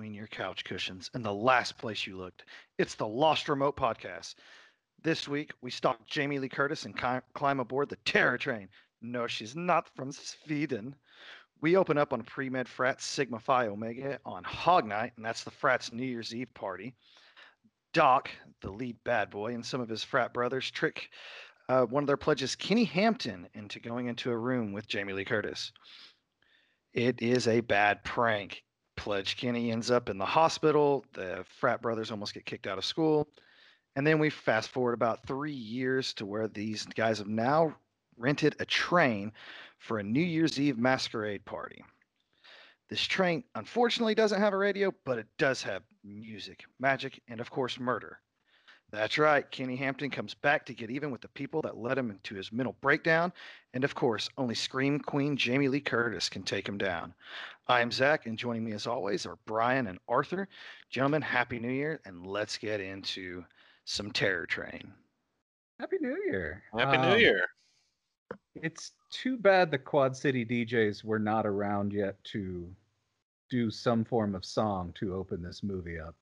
between 0.00 0.14
your 0.14 0.28
couch 0.28 0.64
cushions 0.64 1.10
and 1.12 1.22
the 1.22 1.30
last 1.30 1.76
place 1.76 2.06
you 2.06 2.16
looked. 2.16 2.46
It's 2.78 2.94
the 2.94 3.06
Lost 3.06 3.50
Remote 3.50 3.76
Podcast. 3.76 4.34
This 5.02 5.28
week, 5.28 5.52
we 5.60 5.70
stalk 5.70 6.06
Jamie 6.06 6.38
Lee 6.38 6.48
Curtis 6.48 6.86
and 6.86 6.98
climb 7.34 7.60
aboard 7.60 7.90
the 7.90 7.96
Terror 7.96 8.38
Train. 8.38 8.70
No, 9.02 9.26
she's 9.26 9.54
not 9.54 9.94
from 9.94 10.10
Sweden. 10.10 10.96
We 11.60 11.76
open 11.76 11.98
up 11.98 12.14
on 12.14 12.22
pre 12.22 12.48
med 12.48 12.66
frat 12.66 13.02
Sigma 13.02 13.38
Phi 13.40 13.66
Omega 13.66 14.18
on 14.24 14.42
Hog 14.42 14.86
Night, 14.86 15.12
and 15.16 15.24
that's 15.26 15.44
the 15.44 15.50
frat's 15.50 15.92
New 15.92 16.06
Year's 16.06 16.34
Eve 16.34 16.54
party. 16.54 16.94
Doc, 17.92 18.30
the 18.62 18.70
lead 18.70 18.96
bad 19.04 19.28
boy, 19.28 19.52
and 19.52 19.66
some 19.66 19.82
of 19.82 19.88
his 19.90 20.02
frat 20.02 20.32
brothers 20.32 20.70
trick 20.70 21.10
uh, 21.68 21.84
one 21.84 22.02
of 22.02 22.06
their 22.06 22.16
pledges, 22.16 22.56
Kenny 22.56 22.84
Hampton, 22.84 23.50
into 23.52 23.78
going 23.78 24.06
into 24.06 24.30
a 24.30 24.38
room 24.38 24.72
with 24.72 24.88
Jamie 24.88 25.12
Lee 25.12 25.26
Curtis. 25.26 25.72
It 26.94 27.20
is 27.20 27.46
a 27.46 27.60
bad 27.60 28.02
prank. 28.02 28.64
Pledge 29.00 29.38
Kenny 29.38 29.72
ends 29.72 29.90
up 29.90 30.10
in 30.10 30.18
the 30.18 30.26
hospital. 30.26 31.06
The 31.14 31.42
frat 31.58 31.80
brothers 31.80 32.10
almost 32.10 32.34
get 32.34 32.44
kicked 32.44 32.66
out 32.66 32.76
of 32.76 32.84
school. 32.84 33.26
And 33.96 34.06
then 34.06 34.18
we 34.18 34.28
fast 34.28 34.68
forward 34.68 34.92
about 34.92 35.26
three 35.26 35.54
years 35.54 36.12
to 36.14 36.26
where 36.26 36.48
these 36.48 36.84
guys 36.84 37.16
have 37.16 37.26
now 37.26 37.74
rented 38.18 38.56
a 38.60 38.66
train 38.66 39.32
for 39.78 39.98
a 39.98 40.02
New 40.02 40.20
Year's 40.20 40.60
Eve 40.60 40.76
masquerade 40.76 41.46
party. 41.46 41.82
This 42.90 43.00
train 43.00 43.42
unfortunately 43.54 44.14
doesn't 44.14 44.38
have 44.38 44.52
a 44.52 44.58
radio, 44.58 44.92
but 45.06 45.18
it 45.18 45.28
does 45.38 45.62
have 45.62 45.82
music, 46.04 46.64
magic, 46.78 47.22
and 47.26 47.40
of 47.40 47.50
course, 47.50 47.80
murder. 47.80 48.20
That's 48.92 49.18
right. 49.18 49.48
Kenny 49.50 49.76
Hampton 49.76 50.10
comes 50.10 50.34
back 50.34 50.66
to 50.66 50.74
get 50.74 50.90
even 50.90 51.12
with 51.12 51.20
the 51.20 51.28
people 51.28 51.62
that 51.62 51.76
led 51.76 51.96
him 51.96 52.10
into 52.10 52.34
his 52.34 52.50
mental 52.50 52.74
breakdown. 52.80 53.32
And 53.72 53.84
of 53.84 53.94
course, 53.94 54.28
only 54.36 54.56
Scream 54.56 54.98
Queen 54.98 55.36
Jamie 55.36 55.68
Lee 55.68 55.80
Curtis 55.80 56.28
can 56.28 56.42
take 56.42 56.68
him 56.68 56.76
down. 56.76 57.14
I'm 57.68 57.92
Zach, 57.92 58.26
and 58.26 58.36
joining 58.36 58.64
me 58.64 58.72
as 58.72 58.88
always 58.88 59.26
are 59.26 59.38
Brian 59.46 59.86
and 59.86 60.00
Arthur. 60.08 60.48
Gentlemen, 60.88 61.22
Happy 61.22 61.60
New 61.60 61.70
Year, 61.70 62.00
and 62.04 62.26
let's 62.26 62.58
get 62.58 62.80
into 62.80 63.44
some 63.84 64.10
Terror 64.10 64.46
Train. 64.46 64.92
Happy 65.78 65.98
New 66.00 66.20
Year. 66.26 66.64
Happy 66.76 66.98
New 66.98 67.12
Um, 67.14 67.18
Year. 67.18 67.46
It's 68.56 68.92
too 69.10 69.36
bad 69.36 69.70
the 69.70 69.78
Quad 69.78 70.16
City 70.16 70.44
DJs 70.44 71.04
were 71.04 71.20
not 71.20 71.46
around 71.46 71.92
yet 71.92 72.22
to 72.24 72.68
do 73.48 73.70
some 73.70 74.04
form 74.04 74.34
of 74.34 74.44
song 74.44 74.92
to 74.98 75.14
open 75.14 75.42
this 75.42 75.62
movie 75.62 75.98
up. 75.98 76.16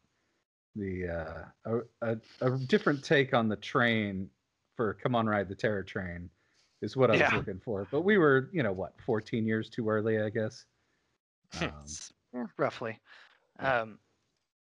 The 0.76 1.08
uh, 1.08 1.80
a, 2.02 2.16
a, 2.42 2.52
a 2.52 2.58
different 2.58 3.02
take 3.02 3.34
on 3.34 3.48
the 3.48 3.56
train 3.56 4.28
for 4.76 4.94
"Come 4.94 5.14
on, 5.14 5.26
Ride 5.26 5.48
the 5.48 5.54
Terror 5.54 5.82
Train" 5.82 6.30
is 6.82 6.96
what 6.96 7.10
I 7.10 7.14
was 7.14 7.32
looking 7.32 7.60
for. 7.60 7.86
But 7.90 8.02
we 8.02 8.18
were, 8.18 8.50
you 8.52 8.62
know, 8.62 8.72
what, 8.72 8.92
14 9.04 9.44
years 9.44 9.68
too 9.68 9.88
early, 9.88 10.20
I 10.20 10.28
guess. 10.28 10.64
Um, 11.60 12.48
roughly. 12.56 13.00
Um, 13.58 13.98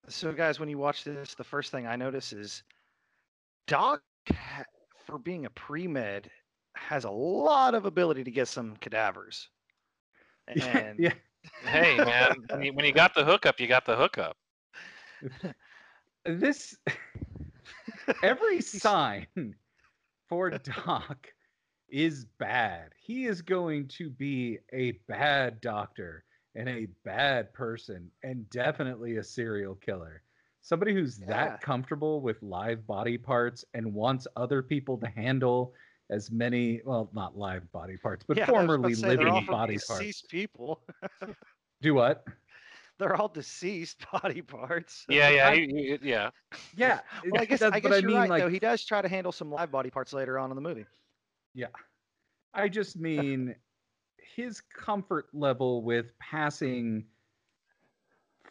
so, 0.08 0.32
guys, 0.32 0.60
when 0.60 0.68
you 0.68 0.76
watch 0.76 1.04
this, 1.04 1.34
the 1.34 1.44
first 1.44 1.70
thing 1.70 1.86
I 1.86 1.96
notice 1.96 2.32
is 2.32 2.62
Doc, 3.66 4.02
for 5.06 5.18
being 5.18 5.46
a 5.46 5.50
pre 5.50 5.86
med, 5.86 6.30
has 6.74 7.04
a 7.04 7.10
lot 7.10 7.74
of 7.74 7.86
ability 7.86 8.24
to 8.24 8.30
get 8.30 8.48
some 8.48 8.76
cadavers. 8.76 9.48
And 10.48 10.98
yeah, 10.98 11.12
Hey, 11.64 11.96
man, 11.96 12.34
when 12.50 12.62
you, 12.62 12.72
when 12.72 12.84
you 12.84 12.92
got 12.92 13.14
the 13.14 13.24
hookup, 13.24 13.60
you 13.60 13.66
got 13.66 13.84
the 13.84 13.96
hookup. 13.96 14.36
this 16.24 16.76
every 18.22 18.60
sign 18.60 19.26
for 20.28 20.50
Doc 20.50 21.28
is 21.88 22.24
bad. 22.38 22.92
He 22.96 23.26
is 23.26 23.42
going 23.42 23.88
to 23.88 24.08
be 24.10 24.58
a 24.72 24.92
bad 25.08 25.60
doctor 25.60 26.24
and 26.54 26.68
a 26.68 26.86
bad 27.04 27.52
person 27.52 28.10
and 28.22 28.48
definitely 28.50 29.16
a 29.16 29.24
serial 29.24 29.74
killer. 29.76 30.22
Somebody 30.62 30.94
who's 30.94 31.18
Yeah. 31.18 31.26
that 31.28 31.60
comfortable 31.60 32.20
with 32.20 32.42
live 32.42 32.86
body 32.86 33.18
parts 33.18 33.64
and 33.74 33.92
wants 33.92 34.26
other 34.36 34.62
people 34.62 34.96
to 34.98 35.06
handle 35.08 35.74
as 36.10 36.30
many, 36.30 36.80
well, 36.84 37.10
not 37.12 37.36
live 37.36 37.70
body 37.72 37.96
parts, 37.96 38.24
but 38.26 38.36
Yeah, 38.36 38.44
I 38.48 38.52
was 38.52 38.54
about 38.54 38.60
to 38.60 38.66
formerly 38.66 38.94
living 38.94 39.46
body 39.46 39.78
parts. 39.86 40.22
people. 40.22 40.82
Do 41.80 41.94
what? 41.94 42.24
They're 42.98 43.16
all 43.16 43.28
deceased 43.28 44.04
body 44.22 44.42
parts. 44.42 45.04
Yeah, 45.08 45.28
yeah, 45.30 45.48
I- 45.48 45.56
he- 45.56 45.66
he- 46.00 46.08
yeah. 46.08 46.30
Yeah. 46.76 47.00
Well, 47.30 47.40
I 47.42 47.44
guess, 47.44 47.62
I 47.62 47.80
guess 47.80 48.00
you're 48.00 48.08
mean, 48.10 48.16
right, 48.18 48.30
like, 48.30 48.42
though. 48.42 48.48
He 48.48 48.58
does 48.58 48.84
try 48.84 49.00
to 49.02 49.08
handle 49.08 49.32
some 49.32 49.50
live 49.50 49.70
body 49.70 49.90
parts 49.90 50.12
later 50.12 50.38
on 50.38 50.50
in 50.50 50.56
the 50.56 50.60
movie. 50.62 50.84
Yeah. 51.54 51.66
I 52.54 52.68
just 52.68 52.96
mean 52.96 53.54
his 54.36 54.60
comfort 54.60 55.26
level 55.32 55.82
with 55.82 56.16
passing 56.18 57.04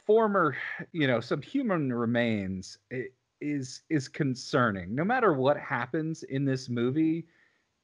former, 0.06 0.56
you 0.92 1.08
know, 1.08 1.20
some 1.20 1.42
human 1.42 1.92
remains 1.94 2.78
is 3.42 3.82
is 3.90 4.08
concerning. 4.08 4.94
No 4.96 5.04
matter 5.04 5.34
what 5.34 5.58
happens 5.58 6.24
in 6.24 6.46
this 6.46 6.70
movie, 6.70 7.28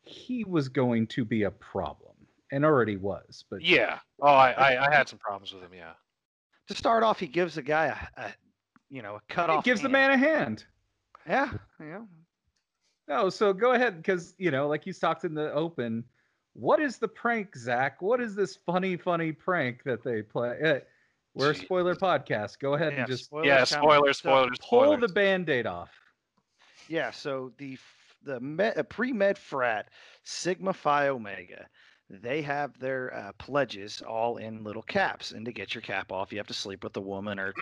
he 0.04 0.44
was 0.44 0.70
going 0.70 1.08
to 1.08 1.26
be 1.26 1.44
a 1.44 1.52
problem 1.52 2.16
and 2.52 2.64
already 2.66 2.96
was. 2.98 3.44
But 3.50 3.62
Yeah. 3.62 4.00
Oh, 4.22 4.28
I, 4.28 4.52
I, 4.52 4.88
I 4.88 4.96
had 4.96 5.08
some 5.10 5.20
problems 5.20 5.54
with 5.54 5.64
him. 5.64 5.74
Yeah. 5.74 5.94
To 6.68 6.76
start 6.76 7.04
off, 7.04 7.20
he 7.20 7.28
gives 7.28 7.56
the 7.56 7.62
guy 7.62 7.86
a, 8.18 8.22
a 8.22 8.34
you 8.90 9.02
know, 9.02 9.16
a 9.16 9.22
cut 9.30 9.50
he 9.50 9.56
off. 9.58 9.64
gives 9.64 9.82
the 9.82 9.90
man 9.90 10.12
a 10.12 10.18
hand. 10.18 10.66
Yeah, 11.28 11.52
yeah. 11.80 12.02
No, 13.08 13.30
so 13.30 13.54
go 13.54 13.72
ahead 13.74 13.98
because 13.98 14.34
you 14.38 14.52
know, 14.52 14.68
like 14.68 14.84
he's 14.84 15.00
talked 15.00 15.24
in 15.24 15.34
the 15.34 15.52
open. 15.54 16.04
What 16.54 16.82
is 16.82 16.98
the 16.98 17.08
prank, 17.08 17.56
Zach? 17.56 18.02
What 18.02 18.20
is 18.20 18.36
this 18.36 18.58
funny, 18.66 18.98
funny 18.98 19.32
prank 19.32 19.84
that 19.84 20.04
they 20.04 20.22
play? 20.24 20.60
Uh, 20.62 20.80
we're 21.36 21.52
a 21.52 21.56
spoiler 21.56 21.96
podcast. 21.96 22.58
Go 22.60 22.74
ahead 22.74 22.94
yeah, 22.94 23.00
and 23.00 23.08
just 23.08 23.26
spoilers 23.26 23.46
yeah. 23.48 23.66
coming. 23.66 23.90
Spoilers, 23.90 24.18
So- 24.18 24.30
spoilers, 24.30 24.58
pull 24.68 24.98
the 24.98 25.08
band-aid 25.14 25.68
off. 25.68 25.92
Yeah, 26.90 27.12
so 27.12 27.52
the 27.58 27.78
the 28.24 28.40
med, 28.40 28.78
uh, 28.78 28.84
pre-med 28.84 29.38
frat 29.38 29.90
Sigma 30.24 30.74
Phi 30.74 31.10
Omega, 31.10 31.68
they 32.10 32.42
have 32.42 32.78
their 32.80 33.14
uh, 33.14 33.32
pledges 33.34 34.02
all 34.02 34.38
in 34.38 34.64
little 34.64 34.82
caps, 34.82 35.32
and 35.32 35.46
to 35.46 35.52
get 35.52 35.76
your 35.76 35.82
cap 35.82 36.12
off, 36.12 36.32
you 36.32 36.38
have 36.38 36.48
to 36.48 36.54
sleep 36.54 36.84
with 36.84 36.94
the 36.94 37.02
woman, 37.02 37.38
or 37.38 37.54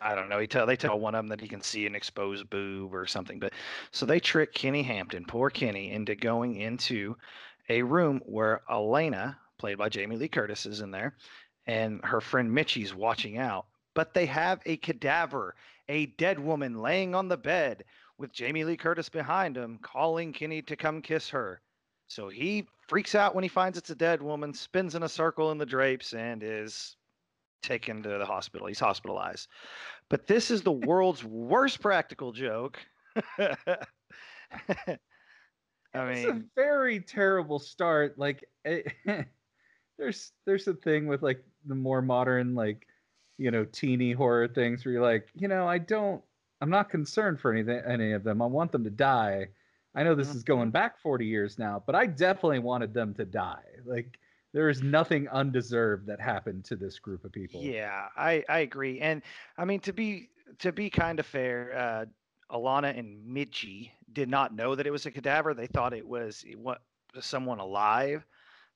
I 0.00 0.14
don't 0.14 0.30
know. 0.30 0.38
He 0.38 0.46
tell 0.46 0.64
they 0.64 0.76
tell 0.76 0.98
one 0.98 1.14
of 1.14 1.18
them 1.18 1.28
that 1.28 1.40
he 1.40 1.48
can 1.48 1.60
see 1.60 1.86
an 1.86 1.94
exposed 1.94 2.48
boob 2.48 2.94
or 2.94 3.06
something. 3.06 3.38
But 3.38 3.52
so 3.90 4.06
they 4.06 4.18
trick 4.18 4.54
Kenny 4.54 4.82
Hampton, 4.82 5.26
poor 5.26 5.50
Kenny, 5.50 5.90
into 5.92 6.14
going 6.14 6.56
into 6.56 7.16
a 7.68 7.82
room 7.82 8.20
where 8.24 8.62
Alana, 8.70 9.36
played 9.58 9.76
by 9.76 9.90
Jamie 9.90 10.16
Lee 10.16 10.28
Curtis, 10.28 10.64
is 10.64 10.80
in 10.80 10.90
there, 10.90 11.14
and 11.66 12.00
her 12.04 12.22
friend 12.22 12.52
Mitchie's 12.52 12.94
watching 12.94 13.36
out. 13.36 13.66
But 13.92 14.14
they 14.14 14.26
have 14.26 14.62
a 14.64 14.78
cadaver, 14.78 15.54
a 15.88 16.06
dead 16.06 16.38
woman 16.38 16.80
laying 16.80 17.14
on 17.14 17.28
the 17.28 17.36
bed 17.36 17.84
with 18.16 18.32
Jamie 18.32 18.64
Lee 18.64 18.76
Curtis 18.76 19.08
behind 19.10 19.56
him, 19.56 19.78
calling 19.82 20.32
Kenny 20.32 20.62
to 20.62 20.76
come 20.76 21.02
kiss 21.02 21.28
her. 21.30 21.60
So 22.10 22.28
he 22.28 22.66
freaks 22.88 23.14
out 23.14 23.36
when 23.36 23.44
he 23.44 23.48
finds 23.48 23.78
it's 23.78 23.90
a 23.90 23.94
dead 23.94 24.20
woman, 24.20 24.52
spins 24.52 24.96
in 24.96 25.04
a 25.04 25.08
circle 25.08 25.52
in 25.52 25.58
the 25.58 25.66
drapes, 25.66 26.12
and 26.12 26.42
is 26.42 26.96
taken 27.62 28.02
to 28.02 28.08
the 28.08 28.26
hospital. 28.26 28.66
He's 28.66 28.80
hospitalized. 28.80 29.46
But 30.08 30.26
this 30.26 30.50
is 30.50 30.62
the 30.62 30.72
world's 30.88 31.22
worst 31.22 31.80
practical 31.80 32.32
joke. 32.32 32.80
I 33.38 33.54
mean, 35.94 36.18
it's 36.18 36.24
a 36.26 36.42
very 36.56 36.98
terrible 36.98 37.60
start. 37.60 38.18
Like, 38.18 38.44
it, 38.64 38.92
eh, 39.06 39.22
there's 39.96 40.32
there's 40.46 40.66
a 40.66 40.74
thing 40.74 41.06
with 41.06 41.22
like 41.22 41.44
the 41.64 41.76
more 41.76 42.02
modern, 42.02 42.56
like, 42.56 42.88
you 43.38 43.52
know, 43.52 43.64
teeny 43.66 44.10
horror 44.10 44.48
things 44.48 44.84
where 44.84 44.94
you're 44.94 45.02
like, 45.02 45.28
you 45.36 45.46
know, 45.46 45.68
I 45.68 45.78
don't, 45.78 46.20
I'm 46.60 46.70
not 46.70 46.90
concerned 46.90 47.38
for 47.38 47.52
anything, 47.52 47.80
any 47.86 48.10
of 48.12 48.24
them. 48.24 48.42
I 48.42 48.46
want 48.46 48.72
them 48.72 48.82
to 48.82 48.90
die. 48.90 49.50
I 49.94 50.02
know 50.02 50.14
this 50.14 50.34
is 50.34 50.44
going 50.44 50.70
back 50.70 51.00
40 51.00 51.26
years 51.26 51.58
now, 51.58 51.82
but 51.84 51.94
I 51.94 52.06
definitely 52.06 52.60
wanted 52.60 52.94
them 52.94 53.12
to 53.14 53.24
die. 53.24 53.64
Like, 53.84 54.18
there 54.52 54.68
is 54.68 54.82
nothing 54.82 55.28
undeserved 55.28 56.06
that 56.06 56.20
happened 56.20 56.64
to 56.66 56.76
this 56.76 56.98
group 56.98 57.24
of 57.24 57.32
people. 57.32 57.62
Yeah, 57.62 58.06
I 58.16 58.44
I 58.48 58.60
agree, 58.60 59.00
and 59.00 59.22
I 59.56 59.64
mean 59.64 59.80
to 59.80 59.92
be 59.92 60.30
to 60.58 60.72
be 60.72 60.90
kind 60.90 61.20
of 61.20 61.26
fair, 61.26 61.72
uh, 61.76 62.54
Alana 62.56 62.98
and 62.98 63.24
Mitchie 63.24 63.92
did 64.12 64.28
not 64.28 64.54
know 64.54 64.74
that 64.74 64.86
it 64.86 64.90
was 64.90 65.06
a 65.06 65.10
cadaver. 65.10 65.54
They 65.54 65.68
thought 65.68 65.92
it 65.92 66.06
was 66.06 66.44
what 66.56 66.82
someone 67.20 67.60
alive 67.60 68.26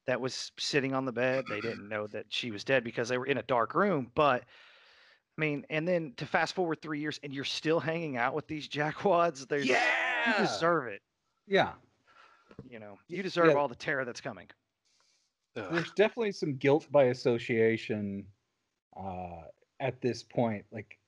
that 0.06 0.20
was 0.20 0.52
sitting 0.58 0.94
on 0.94 1.04
the 1.04 1.12
bed. 1.12 1.44
They 1.48 1.60
didn't 1.60 1.88
know 1.88 2.06
that 2.08 2.26
she 2.28 2.50
was 2.50 2.62
dead 2.62 2.84
because 2.84 3.08
they 3.08 3.18
were 3.18 3.26
in 3.26 3.38
a 3.38 3.42
dark 3.42 3.74
room. 3.74 4.10
But 4.14 4.42
I 5.36 5.40
mean, 5.40 5.66
and 5.70 5.88
then 5.88 6.12
to 6.18 6.26
fast 6.26 6.54
forward 6.54 6.82
three 6.82 7.00
years, 7.00 7.18
and 7.22 7.32
you're 7.32 7.44
still 7.44 7.80
hanging 7.80 8.16
out 8.16 8.34
with 8.34 8.46
these 8.46 8.68
jackwads. 8.78 9.48
There's 9.48 9.68
you 10.26 10.32
deserve 10.38 10.86
it. 10.88 11.00
Yeah. 11.46 11.72
You 12.68 12.78
know, 12.78 12.98
you 13.08 13.22
deserve 13.22 13.48
Yeah. 13.48 13.54
all 13.54 13.68
the 13.68 13.74
terror 13.74 14.04
that's 14.04 14.20
coming. 14.20 14.48
Ugh. 15.56 15.66
there's 15.72 15.92
definitely 15.92 16.32
some 16.32 16.56
guilt 16.56 16.90
by 16.90 17.04
association 17.04 18.26
uh 18.96 19.42
at 19.78 20.00
this 20.00 20.20
point 20.24 20.64
like 20.72 20.98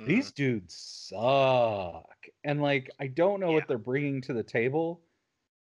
Mhm. 0.00 0.06
these 0.06 0.32
dudes 0.32 0.74
suck 0.74 2.26
and 2.42 2.60
like 2.60 2.90
i 2.98 3.06
don't 3.06 3.38
know 3.38 3.50
Yeah. 3.50 3.54
what 3.54 3.68
they're 3.68 3.78
bringing 3.78 4.20
to 4.22 4.32
the 4.32 4.42
table 4.42 5.02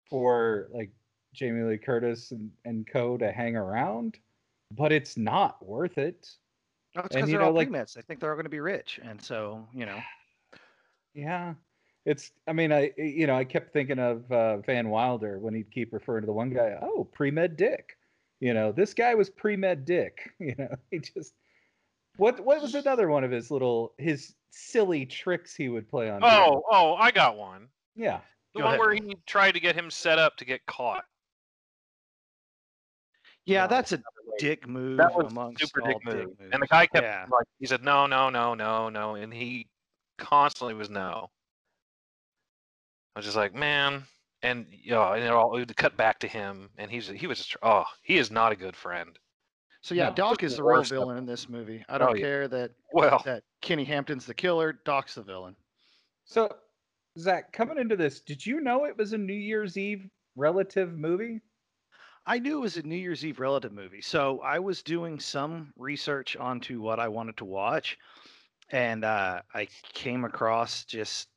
for 0.09 0.69
like 0.71 0.89
jamie 1.33 1.63
lee 1.63 1.77
curtis 1.77 2.31
and, 2.31 2.49
and 2.63 2.87
co 2.87 3.17
to 3.17 3.29
hang 3.29 3.57
around 3.57 4.17
but 4.71 4.93
it's 4.93 5.17
not 5.17 5.65
worth 5.65 5.97
it 5.97 6.29
Oh, 6.95 7.01
it's 7.01 7.15
because 7.15 7.29
they're 7.29 7.41
all 7.41 7.51
know, 7.51 7.57
like- 7.57 7.69
pre-meds. 7.69 7.93
They 7.93 8.01
think 8.03 8.21
they're 8.21 8.29
all 8.31 8.35
going 8.37 8.45
to 8.45 8.49
be 8.49 8.61
rich, 8.61 8.99
and 9.03 9.21
so 9.21 9.67
you 9.73 9.85
know. 9.85 9.99
Yeah. 11.13 11.53
It's 12.09 12.31
I 12.47 12.53
mean, 12.53 12.71
I 12.71 12.91
you 12.97 13.27
know, 13.27 13.35
I 13.35 13.43
kept 13.43 13.71
thinking 13.71 13.99
of 13.99 14.31
uh, 14.31 14.57
Van 14.57 14.89
Wilder 14.89 15.37
when 15.37 15.53
he'd 15.53 15.69
keep 15.69 15.93
referring 15.93 16.23
to 16.23 16.25
the 16.25 16.33
one 16.33 16.49
guy, 16.49 16.75
oh, 16.81 17.03
pre-med 17.03 17.55
dick. 17.55 17.97
You 18.39 18.53
know, 18.55 18.71
this 18.71 18.93
guy 18.95 19.13
was 19.15 19.29
pre-med 19.29 19.85
dick. 19.85 20.31
You 20.39 20.55
know, 20.57 20.75
he 20.89 20.99
just 20.99 21.33
what 22.17 22.39
what 22.39 22.61
was 22.61 22.73
another 22.73 23.09
one 23.09 23.23
of 23.23 23.29
his 23.31 23.51
little 23.51 23.93
his 23.97 24.33
silly 24.49 25.05
tricks 25.05 25.55
he 25.55 25.69
would 25.69 25.87
play 25.87 26.09
on 26.09 26.23
Oh, 26.23 26.27
people? 26.45 26.63
oh, 26.71 26.95
I 26.95 27.11
got 27.11 27.37
one. 27.37 27.67
yeah. 27.95 28.21
The 28.55 28.61
Go 28.61 28.65
one 28.65 28.73
ahead. 28.73 28.79
where 28.79 28.93
he 28.95 29.15
tried 29.27 29.51
to 29.51 29.59
get 29.59 29.75
him 29.75 29.91
set 29.91 30.17
up 30.17 30.35
to 30.37 30.45
get 30.45 30.65
caught. 30.65 31.03
Yeah, 33.45 33.63
No, 33.63 33.67
that's 33.67 33.91
a 33.91 34.01
dick 34.39 34.67
move 34.67 34.97
That 34.97 35.13
was 35.15 35.31
amongst 35.31 35.61
super 35.61 35.81
all 35.83 35.87
dick 35.87 36.05
move. 36.05 36.15
moves. 36.39 36.49
And 36.53 36.61
the 36.63 36.67
guy 36.67 36.87
kept 36.87 37.03
Yeah. 37.05 37.25
like 37.29 37.45
he 37.59 37.67
said 37.67 37.83
no, 37.83 38.07
no, 38.07 38.29
no, 38.31 38.55
no, 38.55 38.89
no, 38.89 39.13
and 39.15 39.31
he 39.31 39.67
constantly 40.17 40.73
was 40.73 40.89
no. 40.89 41.29
I 43.19 43.21
was 43.21 43.25
just 43.25 43.35
like, 43.35 43.53
man, 43.53 44.05
and 44.43 44.65
you 44.71 44.91
know, 44.91 45.11
and 45.11 45.21
it 45.21 45.29
all 45.29 45.53
it 45.53 45.59
would 45.59 45.75
cut 45.75 45.97
back 45.97 46.19
to 46.19 46.27
him, 46.29 46.69
and 46.77 46.89
he's 46.89 47.09
he 47.09 47.27
was 47.27 47.39
just, 47.39 47.57
oh, 47.61 47.83
he 48.01 48.17
is 48.17 48.31
not 48.31 48.53
a 48.53 48.55
good 48.55 48.77
friend. 48.77 49.19
So 49.81 49.93
yeah, 49.93 50.07
No, 50.07 50.15
Doc 50.15 50.41
is 50.41 50.53
the 50.53 50.63
the 50.63 50.63
real 50.63 50.83
villain 50.83 51.17
in 51.17 51.25
this 51.25 51.49
movie. 51.49 51.83
I 51.89 51.97
don't 51.97 52.11
Oh, 52.11 52.13
yeah. 52.13 52.21
care 52.21 52.47
that 52.47 52.71
Well, 52.93 53.21
that 53.25 53.43
Kenny 53.61 53.83
Hampton's 53.83 54.25
the 54.25 54.33
killer. 54.33 54.71
Doc's 54.85 55.15
the 55.15 55.21
villain. 55.21 55.57
So 56.23 56.49
Zach, 57.17 57.51
coming 57.51 57.77
into 57.77 57.97
this, 57.97 58.21
did 58.21 58.45
you 58.45 58.61
know 58.61 58.85
it 58.85 58.95
was 58.95 59.11
a 59.11 59.17
New 59.17 59.33
Year's 59.33 59.77
Eve 59.77 60.09
relative 60.37 60.97
movie? 60.97 61.41
I 62.25 62.39
knew 62.39 62.59
it 62.59 62.61
was 62.61 62.77
a 62.77 62.83
New 62.83 62.95
Year's 62.95 63.25
Eve 63.25 63.41
relative 63.41 63.73
movie, 63.73 64.01
so 64.01 64.39
I 64.39 64.59
was 64.59 64.81
doing 64.81 65.19
some 65.19 65.73
research 65.75 66.37
onto 66.37 66.79
what 66.79 67.01
I 67.01 67.09
wanted 67.09 67.35
to 67.35 67.45
watch, 67.45 67.97
and 68.69 69.03
uh, 69.03 69.41
I 69.53 69.67
came 69.91 70.23
across 70.23 70.85
just 70.85 71.27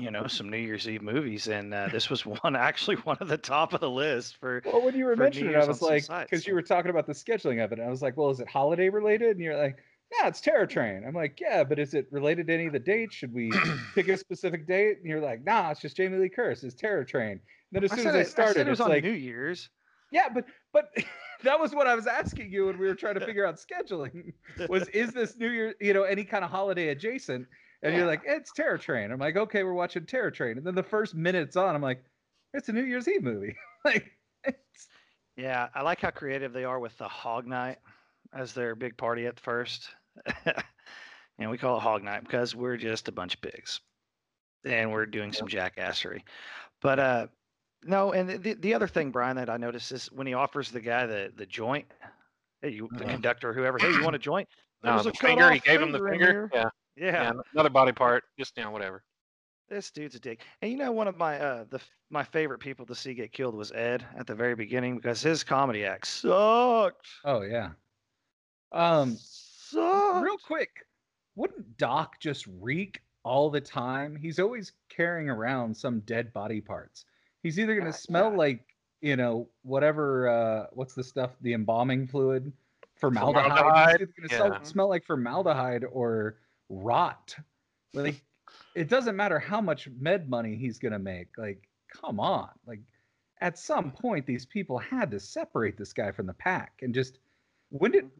you 0.00 0.10
know 0.10 0.26
some 0.26 0.48
New 0.50 0.58
Year's 0.58 0.88
Eve 0.88 1.02
movies, 1.02 1.48
and 1.48 1.72
uh, 1.72 1.88
this 1.90 2.10
was 2.10 2.24
one 2.42 2.56
actually 2.56 2.96
one 2.96 3.18
of 3.20 3.28
the 3.28 3.38
top 3.38 3.72
of 3.72 3.80
the 3.80 3.90
list 3.90 4.36
for. 4.36 4.62
Well, 4.64 4.82
when 4.82 4.96
you 4.96 5.04
were 5.04 5.16
mentioning 5.16 5.54
it, 5.54 5.56
I 5.56 5.66
was 5.66 5.82
like, 5.82 6.06
because 6.08 6.46
you 6.46 6.54
were 6.54 6.62
talking 6.62 6.90
about 6.90 7.06
the 7.06 7.12
scheduling 7.12 7.62
of 7.64 7.72
it, 7.72 7.78
and 7.78 7.86
I 7.86 7.90
was 7.90 8.02
like, 8.02 8.16
well, 8.16 8.30
is 8.30 8.40
it 8.40 8.48
holiday 8.48 8.88
related? 8.88 9.30
And 9.30 9.40
you're 9.40 9.56
like, 9.56 9.78
yeah, 10.12 10.28
it's 10.28 10.40
Terror 10.40 10.66
Train. 10.66 11.04
I'm 11.06 11.14
like, 11.14 11.38
yeah, 11.40 11.64
but 11.64 11.78
is 11.78 11.94
it 11.94 12.08
related 12.10 12.46
to 12.46 12.54
any 12.54 12.66
of 12.66 12.72
the 12.72 12.78
dates? 12.78 13.14
Should 13.14 13.34
we 13.34 13.52
pick 13.94 14.08
a 14.08 14.16
specific 14.16 14.66
date? 14.66 14.98
And 14.98 15.06
you're 15.06 15.20
like, 15.20 15.44
nah, 15.44 15.70
it's 15.70 15.80
just 15.80 15.96
Jamie 15.96 16.18
Lee 16.18 16.28
Curtis. 16.28 16.64
It's 16.64 16.74
Terror 16.74 17.04
Train. 17.04 17.32
And 17.32 17.40
then 17.72 17.84
as 17.84 17.90
soon 17.90 18.04
said 18.04 18.16
as 18.16 18.26
I 18.26 18.30
started, 18.30 18.66
it 18.66 18.70
was 18.70 18.80
on 18.80 18.88
like, 18.88 19.04
New 19.04 19.12
Year's. 19.12 19.68
yeah, 20.10 20.28
but 20.32 20.46
but 20.72 20.90
that 21.42 21.58
was 21.58 21.74
what 21.74 21.86
I 21.86 21.94
was 21.94 22.06
asking 22.06 22.50
you 22.50 22.66
when 22.66 22.78
we 22.78 22.86
were 22.86 22.94
trying 22.94 23.14
to 23.14 23.24
figure 23.24 23.46
out 23.46 23.56
scheduling. 23.56 24.32
Was 24.68 24.88
is 24.88 25.12
this 25.12 25.36
New 25.36 25.50
Year, 25.50 25.74
you 25.80 25.94
know, 25.94 26.02
any 26.02 26.24
kind 26.24 26.44
of 26.44 26.50
holiday 26.50 26.88
adjacent? 26.88 27.46
And 27.82 27.92
Yeah. 27.92 27.98
you're 27.98 28.06
like, 28.06 28.22
it's 28.24 28.52
Terror 28.52 28.78
Train. 28.78 29.12
I'm 29.12 29.18
like, 29.20 29.36
okay, 29.36 29.62
we're 29.62 29.72
watching 29.72 30.06
Terror 30.06 30.30
Train. 30.30 30.58
And 30.58 30.66
then 30.66 30.74
the 30.74 30.82
first 30.82 31.14
minute's 31.14 31.56
on, 31.56 31.74
I'm 31.74 31.82
like, 31.82 32.04
it's 32.54 32.68
a 32.68 32.72
New 32.72 32.84
Year's 32.84 33.08
Eve 33.08 33.22
movie. 33.22 33.56
like, 33.84 34.10
it's, 34.44 34.88
Yeah, 35.36 35.68
I 35.74 35.82
like 35.82 36.00
how 36.00 36.10
creative 36.10 36.52
they 36.52 36.64
are 36.64 36.80
with 36.80 36.96
the 36.98 37.08
Hog 37.08 37.46
Night 37.46 37.78
as 38.32 38.52
their 38.52 38.74
big 38.74 38.96
party 38.96 39.26
at 39.26 39.38
first. 39.38 39.90
and 41.38 41.50
we 41.50 41.58
call 41.58 41.76
it 41.76 41.80
Hog 41.80 42.02
Night 42.02 42.24
because 42.24 42.54
we're 42.54 42.76
just 42.76 43.08
a 43.08 43.12
bunch 43.12 43.34
of 43.34 43.40
pigs. 43.40 43.80
And 44.64 44.92
we're 44.92 45.06
doing 45.06 45.32
some 45.32 45.46
jackassery. 45.48 46.22
But 46.82 46.98
uh 46.98 47.26
no, 47.84 48.12
and 48.12 48.28
the 48.28 48.54
the 48.54 48.74
other 48.74 48.88
thing, 48.88 49.12
Brian, 49.12 49.36
that 49.36 49.48
I 49.48 49.56
noticed 49.56 49.92
is 49.92 50.10
when 50.10 50.26
he 50.26 50.34
offers 50.34 50.72
the 50.72 50.80
guy 50.80 51.06
the 51.06 51.32
the 51.34 51.46
joint, 51.46 51.86
hey, 52.60 52.70
you 52.70 52.88
the 52.98 53.04
Mhm. 53.04 53.10
conductor, 53.12 53.52
whoever, 53.52 53.78
hey, 53.78 53.92
you 53.92 54.02
want 54.02 54.16
a 54.16 54.18
joint? 54.18 54.48
no, 54.82 54.90
There's 54.92 55.04
the 55.04 55.10
a 55.10 55.14
finger, 55.14 55.50
he 55.52 55.60
gave 55.60 55.80
him 55.80 55.92
the 55.92 56.00
finger 56.00 56.26
finger. 56.26 56.50
Yeah, 56.52 56.70
Yeah, 56.98 57.22
yeah, 57.22 57.32
another 57.54 57.70
body 57.70 57.92
part, 57.92 58.24
just 58.38 58.56
you 58.56 58.64
know, 58.64 58.70
whatever. 58.70 59.02
this 59.68 59.90
dude's 59.90 60.14
a 60.14 60.20
dick. 60.20 60.40
And 60.62 60.70
you 60.72 60.78
know, 60.78 60.90
one 60.92 61.08
of 61.08 61.16
my 61.16 61.38
uh 61.38 61.64
the 61.70 61.80
my 62.10 62.24
favorite 62.24 62.58
people 62.58 62.86
to 62.86 62.94
see 62.94 63.14
get 63.14 63.32
killed 63.32 63.54
was 63.54 63.70
Ed 63.72 64.04
at 64.16 64.26
the 64.26 64.34
very 64.34 64.54
beginning 64.54 64.96
because 64.96 65.20
his 65.22 65.44
comedy 65.44 65.84
act 65.84 66.06
sucked. 66.06 67.06
oh 67.24 67.42
yeah. 67.42 67.70
Um, 68.72 69.16
Sucked. 69.18 70.22
real 70.24 70.36
quick, 70.38 70.70
wouldn't 71.36 71.76
Doc 71.78 72.20
just 72.20 72.46
reek 72.60 73.00
all 73.24 73.50
the 73.50 73.60
time? 73.60 74.16
He's 74.16 74.38
always 74.38 74.72
carrying 74.88 75.28
around 75.30 75.76
some 75.76 76.00
dead 76.00 76.32
body 76.32 76.60
parts. 76.60 77.04
He's 77.42 77.58
either 77.58 77.74
gonna 77.76 77.90
Uh, 77.90 77.92
smell 77.92 78.30
yeah. 78.32 78.36
like 78.36 78.64
you 79.00 79.16
know 79.16 79.48
whatever 79.62 80.28
uh 80.28 80.66
what's 80.72 80.94
the 80.94 81.04
stuff 81.04 81.30
the 81.42 81.52
embalming 81.52 82.06
fluid 82.06 82.52
formaldehyde. 82.96 83.44
Formaldehyde, 83.52 84.00
He's 84.00 84.28
gonna 84.28 84.28
yeah. 84.30 84.48
smell, 84.56 84.64
smell 84.64 84.88
like 84.88 85.04
formaldehyde 85.04 85.84
or 85.84 86.38
rot. 86.68 87.34
Like 87.94 88.22
it 88.74 88.88
doesn't 88.88 89.16
matter 89.16 89.38
how 89.38 89.60
much 89.60 89.88
med 89.98 90.28
money 90.28 90.54
he's 90.56 90.78
gonna 90.78 90.98
make. 90.98 91.28
Like 91.38 91.68
come 91.92 92.20
on, 92.20 92.48
like 92.66 92.80
at 93.40 93.58
some 93.58 93.90
point 93.90 94.26
these 94.26 94.44
people 94.46 94.78
had 94.78 95.10
to 95.12 95.20
separate 95.20 95.76
this 95.78 95.92
guy 95.92 96.10
from 96.12 96.26
the 96.26 96.34
pack 96.34 96.72
and 96.82 96.92
just 96.94 97.18
when 97.70 97.92
did 97.92 98.10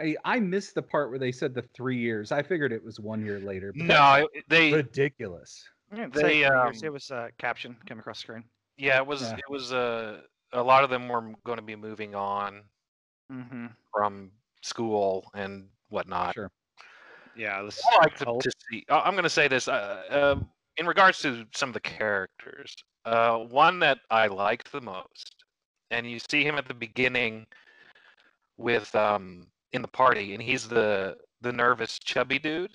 I, 0.00 0.16
I 0.24 0.40
missed 0.40 0.74
the 0.74 0.82
part 0.82 1.10
where 1.10 1.18
they 1.18 1.32
said 1.32 1.52
the 1.54 1.62
three 1.74 1.98
years. 1.98 2.32
I 2.32 2.42
figured 2.42 2.72
it 2.72 2.82
was 2.82 2.98
one 2.98 3.22
year 3.24 3.38
later. 3.40 3.72
But 3.76 3.84
No, 3.86 4.28
they 4.48 4.72
ridiculous. 4.72 5.62
Yeah, 5.94 6.06
They, 6.08 6.20
say 6.20 6.28
three 6.28 6.38
years. 6.38 6.82
um, 6.82 6.86
it 6.86 6.92
was 6.92 7.10
uh, 7.10 7.28
caption 7.38 7.76
came 7.86 7.98
across 7.98 8.18
the 8.18 8.20
screen. 8.22 8.44
yeah, 8.78 8.96
it 8.98 9.06
was 9.06 9.20
Yeah. 9.22 9.36
it 9.36 9.50
was 9.50 9.72
uh, 9.74 10.20
a 10.54 10.62
lot 10.62 10.84
of 10.84 10.90
them 10.90 11.06
were 11.08 11.32
going 11.44 11.58
to 11.58 11.62
be 11.62 11.76
moving 11.76 12.14
on 12.14 12.62
Mm-hmm. 13.30 13.66
from 13.94 14.30
school 14.62 15.30
and 15.34 15.68
whatnot. 15.90 16.34
Sure. 16.34 16.50
Yeah, 17.36 17.62
this. 17.62 17.80
I 17.92 18.04
like 18.04 18.16
to, 18.18 18.24
to 18.24 18.50
see. 18.70 18.84
I'm 18.88 19.12
going 19.12 19.24
to 19.24 19.30
say 19.30 19.48
this 19.48 19.68
uh, 19.68 20.02
um 20.10 20.48
in 20.76 20.86
regards 20.86 21.20
to 21.20 21.44
some 21.54 21.70
of 21.70 21.74
the 21.74 21.80
characters. 21.80 22.74
Uh, 23.04 23.38
one 23.38 23.78
that 23.80 23.98
I 24.10 24.26
liked 24.26 24.72
the 24.72 24.80
most, 24.80 25.34
and 25.90 26.10
you 26.10 26.18
see 26.30 26.44
him 26.44 26.56
at 26.56 26.68
the 26.68 26.74
beginning 26.74 27.46
with 28.58 28.94
um 28.94 29.46
in 29.72 29.82
the 29.82 29.88
party, 29.88 30.34
and 30.34 30.42
he's 30.42 30.68
the 30.68 31.16
the 31.40 31.52
nervous 31.52 31.98
chubby 31.98 32.38
dude. 32.38 32.72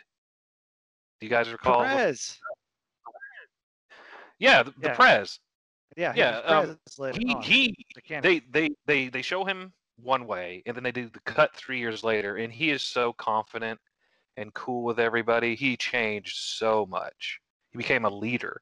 Do 1.19 1.25
you 1.25 1.29
guys 1.29 1.49
recall? 1.49 1.83
Perez. 1.83 2.37
Yeah, 4.39 4.63
the, 4.63 4.71
the 4.71 4.87
Yeah. 4.87 4.95
Prez. 4.95 5.39
Yeah, 5.95 6.13
Yeah, 6.15 6.37
um, 6.39 6.77
He 7.13 7.33
on, 7.33 7.41
he 7.41 7.73
the 7.95 8.19
they 8.19 8.41
they 8.51 8.69
they 8.85 9.07
they 9.07 9.21
show 9.21 9.45
him 9.45 9.71
one 9.95 10.27
way 10.27 10.61
and 10.65 10.75
then 10.75 10.83
they 10.83 10.91
do 10.91 11.09
the 11.09 11.21
cut 11.21 11.55
three 11.55 11.79
years 11.79 12.03
later 12.03 12.35
and 12.35 12.51
he 12.51 12.69
is 12.69 12.81
so 12.81 13.13
confident 13.13 13.79
and 14.37 14.53
cool 14.53 14.83
with 14.83 14.99
everybody 14.99 15.55
he 15.55 15.77
changed 15.77 16.37
so 16.37 16.85
much 16.85 17.39
he 17.71 17.77
became 17.77 18.05
a 18.05 18.09
leader 18.09 18.61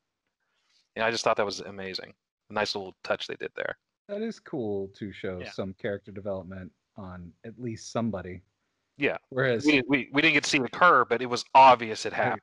and 0.95 1.03
i 1.03 1.11
just 1.11 1.23
thought 1.23 1.37
that 1.37 1.45
was 1.45 1.59
amazing 1.61 2.13
a 2.49 2.53
nice 2.53 2.75
little 2.75 2.95
touch 3.03 3.27
they 3.27 3.35
did 3.35 3.51
there 3.55 3.77
That 4.07 4.21
is 4.21 4.39
cool 4.39 4.89
to 4.99 5.11
show 5.11 5.39
Yeah. 5.41 5.51
some 5.51 5.73
character 5.73 6.11
development 6.11 6.71
on 6.97 7.31
at 7.43 7.59
least 7.59 7.91
somebody. 7.91 8.43
Yeah. 8.97 9.17
Whereas 9.29 9.65
we, 9.65 9.71
didn't- 9.71 9.89
we, 9.89 10.09
we 10.13 10.21
didn't 10.21 10.35
get 10.35 10.43
to 10.43 10.49
see 10.51 10.57
it 10.59 10.63
occur 10.65 11.05
but 11.05 11.21
it 11.21 11.25
was 11.29 11.43
obvious 11.55 12.05
it 12.05 12.13
happened. 12.13 12.41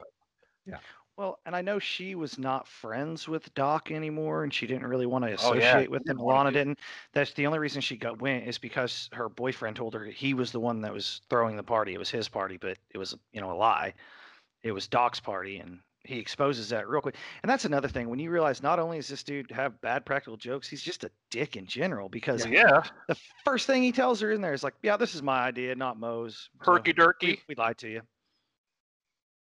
happened 0.66 0.82
Well, 1.20 1.38
and 1.44 1.54
I 1.54 1.60
know 1.60 1.78
she 1.78 2.14
was 2.14 2.38
not 2.38 2.66
friends 2.66 3.28
with 3.28 3.52
Doc 3.54 3.90
anymore, 3.90 4.42
and 4.42 4.54
she 4.54 4.66
didn't 4.66 4.86
really 4.86 5.04
want 5.04 5.22
to 5.26 5.36
Oh, 5.44 5.52
yeah, 5.52 5.76
associate 5.76 5.90
with 5.90 6.00
him. 6.00 6.16
didn't 6.16 6.26
Lana 6.26 6.50
didn't. 6.50 6.78
That's 7.12 7.34
the 7.34 7.46
only 7.46 7.58
reason 7.58 7.82
she 7.82 7.98
got 7.98 8.22
went 8.22 8.48
is 8.48 8.56
because 8.56 9.10
her 9.12 9.28
boyfriend 9.28 9.76
told 9.76 9.92
her 9.92 10.06
he 10.06 10.32
was 10.32 10.50
the 10.50 10.60
one 10.60 10.80
that 10.80 10.94
was 10.94 11.20
throwing 11.28 11.56
the 11.56 11.62
party. 11.62 11.92
It 11.92 11.98
was 11.98 12.08
his 12.08 12.26
party, 12.26 12.56
but 12.56 12.78
it 12.88 12.96
was 12.96 13.14
you 13.32 13.42
know 13.42 13.52
a 13.52 13.54
lie. 13.54 13.92
It 14.62 14.72
was 14.72 14.88
Doc's 14.88 15.20
party, 15.20 15.58
and 15.58 15.80
he 16.04 16.18
exposes 16.18 16.70
that 16.70 16.88
real 16.88 17.02
quick. 17.02 17.16
And 17.42 17.50
that's 17.50 17.66
another 17.66 17.88
thing 17.88 18.08
when 18.08 18.18
you 18.18 18.30
realize 18.30 18.62
not 18.62 18.78
only 18.78 18.96
does 18.96 19.08
this 19.08 19.22
dude 19.22 19.50
have 19.50 19.78
bad 19.82 20.06
practical 20.06 20.38
jokes, 20.38 20.68
he's 20.68 20.80
just 20.80 21.04
a 21.04 21.10
dick 21.30 21.54
in 21.54 21.66
general. 21.66 22.08
Because 22.08 22.46
yeah 22.46 22.82
the 23.08 23.16
first 23.44 23.66
thing 23.66 23.82
he 23.82 23.92
tells 23.92 24.20
her 24.20 24.32
in 24.32 24.40
there 24.40 24.54
is 24.54 24.64
like, 24.64 24.76
"Yeah, 24.82 24.96
this 24.96 25.14
is 25.14 25.22
my 25.22 25.40
idea, 25.40 25.74
not 25.74 26.00
Mo's." 26.00 26.48
So 26.64 26.72
herky 26.72 26.94
jerky 26.94 27.26
we, 27.26 27.40
we 27.48 27.54
lied 27.56 27.76
to 27.76 27.90
you. 27.90 28.00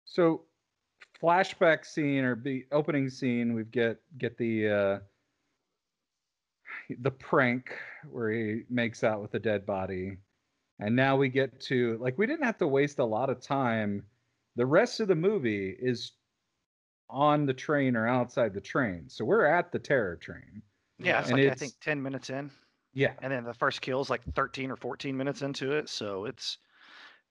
So, 0.05 0.43
flashback 1.23 1.85
scene 1.85 2.25
or 2.25 2.35
the 2.37 2.67
opening 2.73 3.09
scene, 3.11 3.53
we 3.55 3.65
get 3.65 3.99
get 4.19 4.37
the 4.39 4.69
uh, 4.69 4.99
the 7.01 7.11
prank 7.11 7.73
where 8.11 8.31
he 8.31 8.63
makes 8.69 9.05
out 9.05 9.21
with 9.23 9.31
the 9.31 9.39
dead 9.39 9.65
body, 9.67 10.17
and 10.79 10.95
now 10.97 11.17
we 11.17 11.29
get 11.29 11.61
to 11.61 11.99
like 12.01 12.19
we 12.19 12.27
didn't 12.27 12.45
have 12.45 12.59
to 12.59 12.67
waste 12.67 12.99
a 12.99 13.05
lot 13.05 13.31
of 13.31 13.41
time. 13.41 14.05
The 14.57 14.67
rest 14.67 15.01
of 15.01 15.09
the 15.09 15.15
movie 15.15 15.77
is 15.81 16.13
on 17.09 17.47
the 17.47 17.55
train 17.55 17.97
or 17.97 18.07
outside 18.07 18.55
the 18.55 18.61
train, 18.61 19.09
so 19.09 19.25
we're 19.25 19.45
at 19.47 19.73
the 19.73 19.79
terror 19.79 20.17
train. 20.17 20.63
Yeah, 20.99 21.21
it's 21.21 21.29
And 21.31 21.39
like 21.39 21.43
I 21.43 21.53
it's- 21.53 21.59
think 21.59 21.75
ten 21.81 22.03
minutes 22.03 22.31
in. 22.31 22.51
Yeah, 22.93 23.13
and 23.23 23.33
then 23.33 23.45
the 23.45 23.55
first 23.55 23.83
kill 23.83 24.01
is 24.01 24.11
like 24.11 24.23
13 24.35 24.69
or 24.69 24.75
14 24.77 25.17
minutes 25.17 25.43
into 25.43 25.71
it 25.77 25.89
so 25.89 26.25
it's 26.25 26.59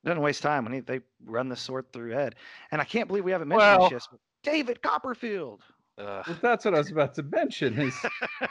doesn't 0.06 0.22
waste 0.22 0.41
time 0.41 0.63
when 0.63 0.74
he, 0.74 0.79
they 0.79 1.01
run 1.25 1.50
the 1.50 1.56
sword 1.56 1.91
through 1.91 2.13
ed 2.13 2.36
and 2.72 2.82
i 2.82 2.84
can't 2.84 3.08
believe 3.08 3.24
we 3.24 3.32
haven't 3.32 3.48
mentioned 3.48 3.79
Well- 3.79 3.89
this 3.89 3.91
yet 3.91 4.08
but 4.12 4.20
david 4.44 4.82
copperfield 4.82 5.62
well, 5.98 6.24
that's 6.41 6.63
what 6.63 6.74
I 6.74 6.77
was 6.77 6.91
about 6.91 7.13
to 7.15 7.24
mention. 7.24 7.77
Is 7.77 7.94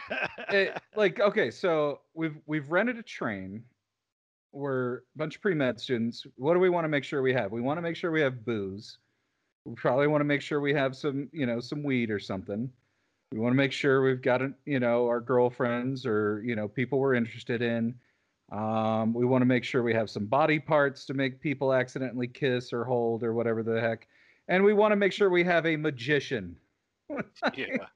it, 0.50 0.78
like 0.94 1.18
okay 1.18 1.50
so 1.50 2.00
we've 2.12 2.36
we've 2.44 2.70
rented 2.70 2.98
a 2.98 3.02
train 3.02 3.64
we're 4.52 4.96
a 4.96 5.00
bunch 5.16 5.36
of 5.36 5.42
pre-med 5.42 5.80
students. 5.80 6.26
What 6.36 6.54
do 6.54 6.60
we 6.60 6.70
want 6.70 6.84
to 6.84 6.88
make 6.88 7.04
sure 7.04 7.22
we 7.22 7.32
have? 7.34 7.52
We 7.52 7.60
want 7.60 7.78
to 7.78 7.82
make 7.82 7.96
sure 7.96 8.10
we 8.10 8.20
have 8.20 8.44
booze. 8.44 8.98
We 9.64 9.74
probably 9.74 10.06
want 10.06 10.20
to 10.20 10.26
make 10.26 10.40
sure 10.40 10.60
we 10.60 10.72
have 10.74 10.96
some, 10.96 11.28
you 11.32 11.46
know, 11.46 11.60
some 11.60 11.82
weed 11.82 12.10
or 12.10 12.18
something. 12.18 12.70
We 13.32 13.38
want 13.38 13.52
to 13.52 13.56
make 13.56 13.72
sure 13.72 14.02
we've 14.02 14.22
got, 14.22 14.40
you 14.64 14.80
know, 14.80 15.06
our 15.06 15.20
girlfriends 15.20 16.06
or, 16.06 16.42
you 16.44 16.56
know, 16.56 16.66
people 16.66 16.98
we're 16.98 17.14
interested 17.14 17.60
in. 17.60 17.94
Um, 18.50 19.12
we 19.12 19.26
want 19.26 19.42
to 19.42 19.46
make 19.46 19.64
sure 19.64 19.82
we 19.82 19.92
have 19.94 20.08
some 20.08 20.26
body 20.26 20.58
parts 20.58 21.04
to 21.06 21.14
make 21.14 21.40
people 21.40 21.72
accidentally 21.72 22.28
kiss 22.28 22.72
or 22.72 22.84
hold 22.84 23.22
or 23.22 23.34
whatever 23.34 23.62
the 23.62 23.80
heck. 23.80 24.08
And 24.48 24.64
we 24.64 24.72
want 24.72 24.92
to 24.92 24.96
make 24.96 25.12
sure 25.12 25.28
we 25.28 25.44
have 25.44 25.66
a 25.66 25.76
magician. 25.76 26.56
Yeah. 27.56 27.86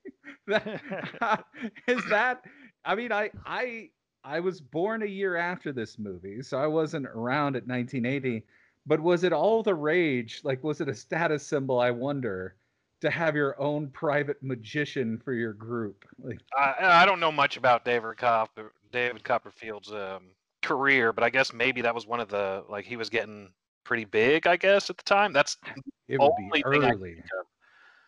that, 0.46 1.44
is 1.86 2.02
that 2.08 2.44
I 2.84 2.94
mean 2.94 3.12
I 3.12 3.30
I 3.46 3.90
I 4.24 4.40
was 4.40 4.60
born 4.60 5.02
a 5.02 5.06
year 5.06 5.36
after 5.36 5.72
this 5.72 5.98
movie, 5.98 6.42
so 6.42 6.58
I 6.58 6.66
wasn't 6.66 7.06
around 7.06 7.56
at 7.56 7.66
1980. 7.66 8.44
But 8.86 9.00
was 9.00 9.24
it 9.24 9.32
all 9.32 9.62
the 9.62 9.74
rage? 9.74 10.40
Like, 10.44 10.64
was 10.64 10.80
it 10.80 10.88
a 10.88 10.94
status 10.94 11.46
symbol? 11.46 11.78
I 11.78 11.90
wonder 11.90 12.56
to 13.00 13.10
have 13.10 13.36
your 13.36 13.60
own 13.60 13.88
private 13.88 14.42
magician 14.42 15.18
for 15.18 15.32
your 15.32 15.52
group. 15.52 16.04
Like, 16.22 16.38
I, 16.56 17.02
I 17.02 17.06
don't 17.06 17.20
know 17.20 17.32
much 17.32 17.56
about 17.56 17.84
David 17.84 18.16
Copper, 18.16 18.72
David 18.92 19.24
Copperfield's 19.24 19.92
um, 19.92 20.22
career, 20.62 21.12
but 21.12 21.24
I 21.24 21.30
guess 21.30 21.52
maybe 21.52 21.82
that 21.82 21.94
was 21.94 22.06
one 22.06 22.20
of 22.20 22.28
the 22.28 22.64
like 22.68 22.84
he 22.84 22.96
was 22.96 23.10
getting 23.10 23.50
pretty 23.84 24.04
big. 24.04 24.46
I 24.46 24.56
guess 24.56 24.90
at 24.90 24.96
the 24.96 25.02
time. 25.04 25.32
That's 25.32 25.56
it 26.08 26.18
would 26.20 26.30
Only 26.32 26.50
be 26.52 26.62
thing 26.62 26.84
early. 26.84 27.16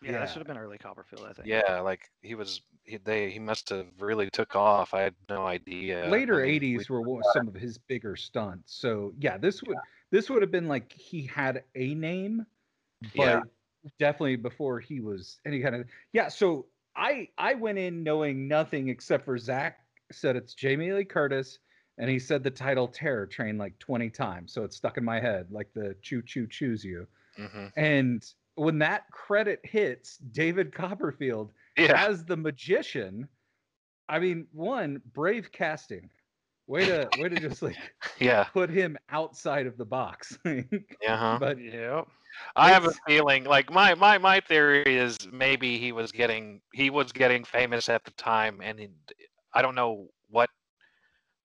yeah, 0.01 0.11
Yeah. 0.11 0.19
that 0.19 0.29
should 0.29 0.37
have 0.39 0.47
been 0.47 0.57
early 0.57 0.77
Copperfield, 0.77 1.25
I 1.29 1.33
think. 1.33 1.47
yeah, 1.47 1.79
like 1.79 2.09
he 2.21 2.35
was. 2.35 2.61
He, 2.83 2.97
they 2.97 3.31
he 3.31 3.39
must 3.39 3.69
have 3.69 3.87
really 3.99 4.29
took 4.29 4.55
off. 4.55 4.93
I 4.93 5.01
had 5.01 5.15
no 5.27 5.45
idea. 5.47 6.07
Later 6.07 6.41
I 6.43 6.45
mean, 6.59 6.61
80s 6.77 6.87
we- 6.89 6.93
were 6.95 7.01
one- 7.01 7.23
some 7.33 7.47
of 7.47 7.55
his 7.55 7.77
bigger 7.79 8.15
stunts. 8.15 8.75
So 8.75 9.13
yeah, 9.19 9.37
this 9.37 9.63
would 9.63 9.77
this 10.11 10.29
would 10.29 10.41
have 10.43 10.51
been 10.51 10.67
like 10.67 10.91
he 10.93 11.23
had 11.25 11.63
a 11.73 11.95
name, 11.95 12.45
but 13.15 13.25
Yeah. 13.25 13.41
definitely 13.97 14.35
before 14.35 14.79
he 14.79 14.99
was 14.99 15.39
any 15.45 15.61
kind 15.61 15.73
of 15.75 15.87
yeah. 16.13 16.27
So 16.27 16.67
I 16.95 17.27
I 17.39 17.55
went 17.55 17.79
in 17.79 18.03
knowing 18.03 18.47
nothing 18.47 18.89
except 18.89 19.25
for 19.25 19.35
Zach 19.39 19.79
said 20.11 20.35
it's 20.35 20.53
Jamie 20.53 20.93
Lee 20.93 21.03
Curtis, 21.05 21.57
and 21.97 22.09
he 22.09 22.19
said 22.19 22.43
the 22.43 22.51
title 22.51 22.87
Terror 22.87 23.27
Train 23.27 23.57
like 23.57 23.77
20 23.79 24.09
times, 24.09 24.53
so 24.53 24.63
it's 24.63 24.75
stuck 24.77 24.97
in 24.97 25.05
my 25.05 25.19
head 25.19 25.51
like 25.51 25.73
the 25.73 25.95
choo 26.01 26.21
choo 26.23 26.47
choose 26.47 26.83
you. 26.85 27.07
Mhm. 27.37 27.75
And 27.77 28.25
when 28.55 28.79
that 28.79 29.11
credit 29.11 29.61
hits, 29.65 30.17
David 30.17 30.73
Copperfield 30.73 31.53
Yeah. 31.77 31.99
as 32.07 32.25
the 32.25 32.37
magician, 32.37 33.29
I 34.09 34.19
mean, 34.19 34.47
one 34.53 35.01
brave 35.13 35.51
casting. 35.51 36.11
Way 36.67 36.85
to 36.87 37.11
way 37.15 37.29
to 37.29 37.39
just 37.39 37.61
like 37.63 37.79
Yeah. 38.19 38.49
put 38.53 38.69
him 38.71 38.97
outside 39.09 39.67
of 39.67 39.77
the 39.77 39.85
box. 39.85 40.37
Yeah. 41.01 41.17
huh 41.17 41.39
but 41.39 41.59
yeah. 41.59 42.03
I 42.55 42.69
have 42.71 42.85
a 42.85 42.91
feeling 43.07 43.43
like 43.45 43.69
my 43.71 43.95
my 43.95 44.17
my 44.17 44.39
theory 44.39 44.83
is 44.97 45.17
maybe 45.31 45.77
he 45.77 45.91
was 45.91 46.11
getting 46.11 46.61
he 46.73 46.89
was 46.89 47.11
getting 47.11 47.43
famous 47.43 47.89
at 47.89 48.03
the 48.05 48.11
time, 48.11 48.61
and 48.61 48.79
he, 48.79 48.89
I 49.53 49.61
don't 49.61 49.75
know 49.75 50.09
what 50.29 50.49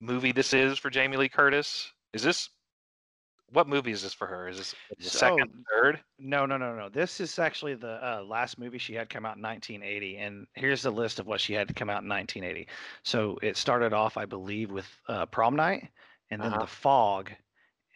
movie 0.00 0.32
this 0.32 0.52
is 0.52 0.78
for 0.78 0.90
Jamie 0.90 1.16
Lee 1.16 1.28
Curtis. 1.28 1.92
Is 2.12 2.22
this 2.22 2.50
what 3.52 3.68
movie 3.68 3.90
is 3.90 4.02
this 4.02 4.14
for 4.14 4.26
her? 4.26 4.48
Is 4.48 4.58
this 4.58 4.74
the 4.98 5.04
second, 5.10 5.50
third? 5.70 6.00
No, 6.18 6.46
no, 6.46 6.56
no, 6.56 6.74
no. 6.76 6.88
This 6.88 7.20
is 7.20 7.38
actually 7.38 7.74
the 7.74 7.94
uh, 8.04 8.22
last 8.22 8.58
movie 8.58 8.78
she 8.78 8.94
had 8.94 9.10
come 9.10 9.26
out 9.26 9.36
in 9.36 9.42
1980, 9.42 10.18
and 10.18 10.46
here's 10.54 10.82
the 10.82 10.90
list 10.90 11.18
of 11.18 11.26
what 11.26 11.40
she 11.40 11.52
had 11.52 11.66
to 11.68 11.74
come 11.74 11.90
out 11.90 12.02
in 12.02 12.08
1980. 12.08 12.68
So 13.02 13.38
it 13.42 13.56
started 13.56 13.92
off, 13.92 14.16
I 14.16 14.24
believe, 14.24 14.70
with 14.70 14.86
uh, 15.08 15.26
Prom 15.26 15.56
Night, 15.56 15.88
and 16.30 16.40
then 16.40 16.52
Uh-huh. 16.52 16.60
The 16.60 16.66
Fog, 16.68 17.32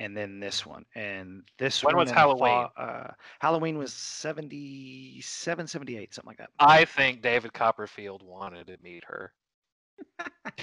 and 0.00 0.16
then 0.16 0.40
this 0.40 0.66
one. 0.66 0.84
And 0.96 1.44
this 1.58 1.84
When 1.84 1.94
one 1.94 2.06
was 2.06 2.10
Halloween? 2.10 2.66
Uh, 2.76 3.12
Halloween 3.38 3.78
was 3.78 3.92
77, 3.92 5.68
78, 5.68 6.14
something 6.14 6.28
like 6.28 6.38
that. 6.38 6.50
I 6.58 6.84
think 6.84 7.22
David 7.22 7.52
Copperfield 7.52 8.24
wanted 8.24 8.66
to 8.66 8.76
meet 8.82 9.04
her. 9.04 9.32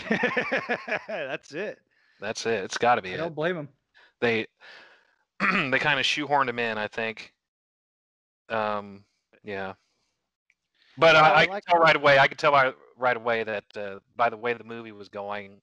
That. 0.09 1.01
That's 1.07 1.53
it. 1.53 1.79
That's 2.19 2.45
it. 2.45 2.63
It's 2.63 2.77
got 2.77 2.95
to 2.95 3.01
be 3.01 3.11
I 3.11 3.13
it. 3.13 3.17
don't 3.17 3.35
blame 3.35 3.55
them. 3.55 3.69
They 4.19 4.47
they 5.39 5.79
kind 5.79 5.99
of 5.99 6.05
shoehorned 6.05 6.49
him 6.49 6.59
in, 6.59 6.77
I 6.77 6.87
think. 6.87 7.33
Um, 8.49 9.03
yeah. 9.43 9.73
But 10.97 11.15
I, 11.15 11.29
I 11.29 11.41
I 11.41 11.47
could 11.47 11.63
tell 11.67 11.79
right 11.79 11.95
away. 11.95 12.19
I 12.19 12.27
could 12.27 12.37
tell 12.37 12.51
right, 12.51 12.75
right 12.97 13.17
away 13.17 13.43
that 13.43 13.63
uh, 13.75 13.99
by 14.15 14.29
the 14.29 14.37
way 14.37 14.53
the 14.53 14.63
movie 14.63 14.91
was 14.91 15.09
going 15.09 15.61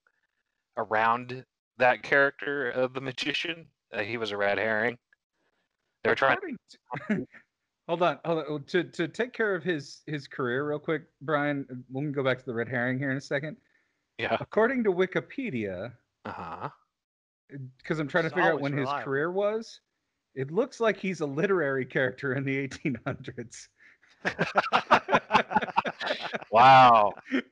around 0.76 1.44
that 1.76 2.02
character 2.02 2.70
of 2.70 2.94
the 2.94 3.00
magician, 3.00 3.66
uh, 3.92 4.00
he 4.00 4.16
was 4.16 4.30
a 4.32 4.36
red 4.36 4.58
herring. 4.58 4.98
They 6.02 6.10
were 6.10 6.16
trying. 6.16 6.38
To- 7.08 7.26
hold 7.88 8.02
on, 8.02 8.18
hold 8.24 8.44
on. 8.48 8.64
To 8.64 8.84
to 8.84 9.08
take 9.08 9.32
care 9.32 9.54
of 9.54 9.64
his 9.64 10.02
his 10.06 10.28
career 10.28 10.68
real 10.68 10.78
quick, 10.78 11.02
Brian. 11.22 11.84
We 11.90 12.02
can 12.02 12.12
go 12.12 12.22
back 12.22 12.38
to 12.38 12.44
the 12.44 12.54
red 12.54 12.68
herring 12.68 12.98
here 12.98 13.10
in 13.10 13.16
a 13.16 13.20
second. 13.20 13.56
Yeah. 14.18 14.36
According 14.40 14.84
to 14.84 14.92
Wikipedia, 14.92 15.92
Uh 16.24 16.32
huh. 16.32 16.68
because 17.78 17.98
I'm 17.98 18.08
trying 18.08 18.24
to 18.24 18.28
It's 18.28 18.34
figure 18.34 18.48
out 18.50 18.58
always 18.58 18.62
when 18.62 18.72
his 18.78 18.88
career 19.04 19.30
was. 19.30 19.80
It 20.34 20.50
looks 20.52 20.78
like 20.80 20.96
he's 20.96 21.20
a 21.20 21.26
literary 21.26 21.84
character 21.84 22.34
in 22.34 22.44
the 22.44 22.68
1800s. 22.68 23.68
Wow. 26.50 27.12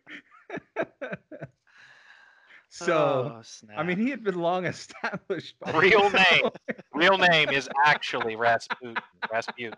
so, 2.76 3.42
Oh, 3.42 3.70
I 3.76 3.82
mean, 3.82 3.98
he 3.98 4.10
had 4.10 4.22
been 4.22 4.38
long 4.38 4.64
established. 4.66 5.58
by 5.60 5.72
Real 5.78 6.10
now. 6.10 6.24
name. 6.30 6.50
Real 6.92 7.18
name 7.30 7.48
is 7.50 7.68
actually 7.84 8.36
Rasputin. 8.36 8.96
Rasputin. 9.32 9.74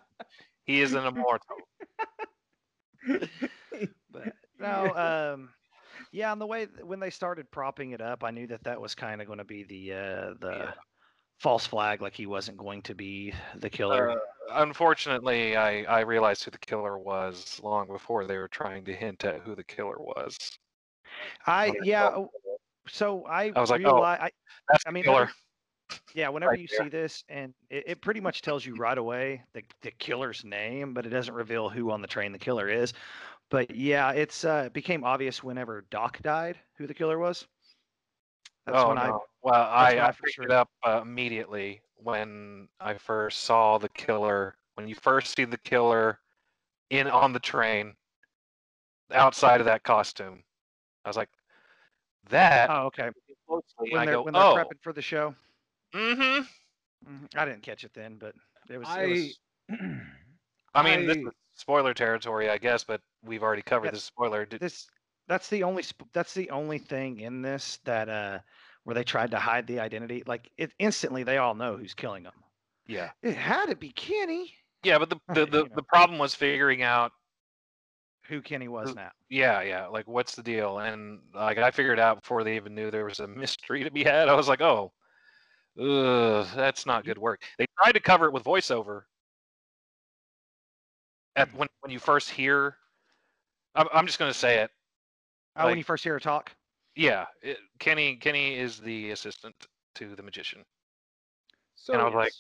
He 0.65 0.81
is 0.81 0.95
an 0.95 1.07
immortal. 1.07 1.57
but 4.11 4.33
no, 4.59 4.95
um, 4.97 5.51
yeah, 6.13 6.33
and 6.33 6.41
the 6.41 6.47
way 6.47 6.67
when 6.83 6.99
they 7.01 7.11
started 7.11 7.51
propping 7.51 7.93
it 7.93 8.01
up, 8.01 8.25
I 8.25 8.31
knew 8.33 8.47
that 8.49 8.65
that 8.65 8.81
was 8.81 8.95
kind 8.95 9.21
of 9.21 9.27
going 9.27 9.39
to 9.39 9.45
be 9.45 9.63
the 9.63 9.93
uh, 9.93 10.35
the 10.41 10.57
Yeah. 10.59 10.73
false 11.39 11.67
flag, 11.67 12.03
like 12.03 12.15
he 12.15 12.27
wasn't 12.27 12.59
going 12.59 12.83
to 12.83 12.95
be 12.95 13.33
the 13.57 13.71
killer. 13.71 14.11
Uh, 14.11 14.17
unfortunately, 14.51 15.57
I, 15.57 15.85
I 15.85 16.01
realized 16.01 16.45
who 16.45 16.51
the 16.51 16.59
killer 16.59 16.99
was 16.99 17.61
long 17.63 17.87
before 17.87 18.27
they 18.27 18.37
were 18.39 18.49
trying 18.49 18.85
to 18.87 18.93
hint 18.95 19.25
at 19.25 19.41
who 19.41 19.55
the 19.55 19.65
killer 19.65 19.99
was. 19.99 20.37
I 21.47 21.75
yeah, 21.83 22.05
well, 22.11 22.33
so 22.91 23.25
I, 23.25 23.53
I 23.55 23.61
was 23.61 23.71
like, 23.71 23.85
oh, 23.85 24.03
I, 24.03 24.31
I 24.87 24.91
mean, 24.91 25.05
killer. 25.05 25.31
yeah, 26.15 26.29
whenever 26.29 26.51
right 26.51 26.61
you 26.61 26.67
there. 26.71 26.87
see 26.87 26.89
this, 26.89 27.25
and 27.29 27.55
it, 27.71 27.85
it 27.87 28.01
pretty 28.01 28.21
much 28.21 28.43
tells 28.43 28.65
you 28.65 28.75
right 28.77 28.99
away 28.99 29.43
the 29.53 29.63
the 29.83 29.91
killer's 29.93 30.45
name, 30.45 30.95
but 30.95 31.07
it 31.07 31.11
doesn't 31.11 31.35
reveal 31.35 31.69
who 31.69 31.91
on 31.91 32.03
the 32.03 32.09
train 32.09 32.33
the 32.33 32.39
killer 32.39 32.69
is. 32.69 32.93
But 33.51 33.75
yeah, 33.75 34.13
it's 34.13 34.45
uh, 34.45 34.65
it 34.67 34.73
became 34.73 35.05
obvious 35.05 35.43
whenever 35.43 35.85
Doc 35.91 36.21
died 36.23 36.59
who 36.77 36.87
the 36.87 36.95
killer 36.95 37.19
was. 37.19 37.47
That's 38.67 38.83
oh 38.83 38.89
when 38.89 38.97
no! 38.97 39.03
I 39.03 39.11
well, 39.43 39.55
I, 39.55 39.97
I 39.97 40.09
I 40.09 40.13
picked 40.13 40.35
sure- 40.35 40.45
it 40.45 40.51
up 40.51 40.69
uh, 40.85 41.01
immediately 41.03 41.81
when 41.97 42.69
I 42.81 42.95
first 42.95 43.41
saw 43.45 43.79
the 43.79 43.89
killer. 43.91 44.57
When 44.75 44.87
you 44.87 44.95
first 44.95 45.35
see 45.35 45.45
the 45.45 45.59
killer 45.59 46.21
in 46.91 47.09
on 47.09 47.33
the 47.33 47.41
train, 47.41 47.95
outside 49.13 49.61
of 49.61 49.67
that 49.67 49.83
costume, 49.83 50.45
I 51.05 51.09
was 51.09 51.17
like, 51.17 51.31
"That." 52.29 52.71
oh 52.71 52.87
okay 52.87 53.11
closely, 53.47 53.91
when 53.93 54.05
they're 54.07 54.15
go, 54.15 54.23
when 54.23 54.35
they're 54.35 54.43
"Oh, 54.43 54.55
prepping 54.57 54.83
for 54.83 54.93
the 54.93 55.03
show. 55.03 55.35
mm-hmm." 55.95 56.43
Mhm. 57.09 57.37
I 57.37 57.45
didn't 57.45 57.63
catch 57.63 57.85
it 57.85 57.95
then, 57.95 58.17
but 58.19 58.35
it 58.69 58.79
was. 58.79 58.89
I, 58.89 59.05
it 59.05 59.09
was 59.09 59.39
I 60.75 60.83
mean, 60.83 61.07
this 61.07 61.17
I- 61.17 61.21
is 61.21 61.35
spoiler 61.55 61.95
territory, 61.95 62.51
I 62.51 62.59
guess, 62.59 62.85
but 62.85 63.01
we've 63.25 63.43
already 63.43 63.63
covered 63.63 63.93
the 63.93 63.99
spoiler. 63.99 64.45
Did, 64.45 64.61
this 64.61 64.87
that's 65.29 65.49
the 65.49 65.63
only 65.63 65.85
that's 66.13 66.35
the 66.35 66.51
only 66.51 66.79
thing 66.79 67.21
in 67.21 67.43
this 67.43 67.79
that 67.85 68.09
uh 68.09 68.39
where 68.85 68.95
they 68.95 69.05
tried 69.05 69.31
to 69.33 69.39
hide 69.39 69.67
the 69.67 69.81
identity. 69.81 70.23
Like 70.27 70.51
it 70.57 70.73
instantly, 70.79 71.23
they 71.23 71.39
all 71.39 71.55
know 71.55 71.77
who's 71.77 71.95
killing 71.95 72.23
them. 72.25 72.33
yeah, 72.87 73.11
It 73.23 73.37
had 73.37 73.67
to 73.67 73.77
be 73.77 73.91
Kenny. 73.91 74.55
yeah, 74.83 74.99
but 74.99 75.11
the 75.11 75.17
the, 75.29 75.35
the, 75.47 75.59
You 75.59 75.69
know. 75.69 75.75
the 75.77 75.83
problem 75.85 76.19
was 76.19 76.35
figuring 76.35 76.83
out 76.83 77.13
Who 78.29 78.43
Kenny 78.43 78.69
was 78.69 78.95
now? 78.95 79.11
Yeah, 79.31 79.63
yeah. 79.63 79.87
Like, 79.87 80.07
what's 80.07 80.35
the 80.35 80.43
deal? 80.43 80.79
And 80.81 81.21
like, 81.35 81.57
I 81.59 81.71
figured 81.71 81.99
out 81.99 82.21
before 82.21 82.45
they 82.45 82.57
even 82.57 82.75
knew 82.75 82.91
there 82.91 83.05
was 83.07 83.21
a 83.21 83.27
mystery 83.29 83.85
to 83.85 83.91
be 83.91 84.05
had. 84.05 84.29
I 84.29 84.35
was 84.35 84.49
like, 84.49 84.61
oh, 84.61 84.93
ugh, 85.81 86.47
that's 86.55 86.85
not 86.87 87.05
good 87.05 87.19
work. 87.19 87.43
They 87.59 87.67
tried 87.83 87.93
to 87.93 88.01
cover 88.01 88.27
it 88.27 88.33
with 88.33 88.45
voiceover. 88.45 89.03
At 91.37 91.55
when 91.55 91.69
when 91.81 91.91
you 91.93 91.99
first 91.99 92.31
hear, 92.31 92.77
I'm 93.75 93.87
I'm 93.93 94.07
just 94.07 94.19
gonna 94.19 94.35
say 94.35 94.59
it. 94.59 94.71
Oh, 95.57 95.67
when 95.67 95.79
you 95.79 95.85
first 95.85 96.03
hear 96.05 96.15
her 96.15 96.21
talk. 96.21 96.53
Yeah, 96.97 97.27
it, 97.43 97.59
Kenny 97.79 98.17
Kenny 98.17 98.59
is 98.59 98.79
the 98.81 99.11
assistant 99.13 99.55
to 99.95 100.15
the 100.17 100.23
magician. 100.23 100.65
so 101.77 101.93
and 101.93 102.03
I 102.03 102.05
was 102.07 102.15
like- 102.15 102.33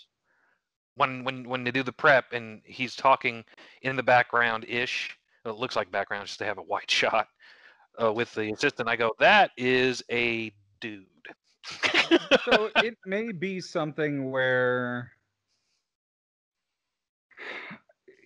When 0.97 1.23
when 1.25 1.49
when 1.49 1.63
they 1.65 1.71
do 1.71 1.83
the 1.85 1.93
prep 1.93 2.33
and 2.33 2.61
he's 2.65 2.97
talking 2.97 3.45
in 3.83 3.95
the 3.95 4.03
background 4.03 4.65
ish, 4.69 5.17
it 5.49 5.57
looks 5.57 5.77
like 5.77 5.91
background 5.91 6.27
just 6.27 6.39
to 6.39 6.45
have 6.45 6.59
a 6.59 6.63
white 6.63 6.91
shot 6.91 7.29
uh, 8.03 8.13
with 8.13 8.33
the 8.35 8.53
assistant. 8.53 8.89
I 8.89 8.97
go, 8.97 9.13
that 9.19 9.51
is 9.57 10.03
a 10.11 10.53
dude. 10.81 11.07
so 12.45 12.71
it 12.77 12.97
may 13.05 13.33
be 13.33 13.61
something 13.61 14.31
where 14.31 15.11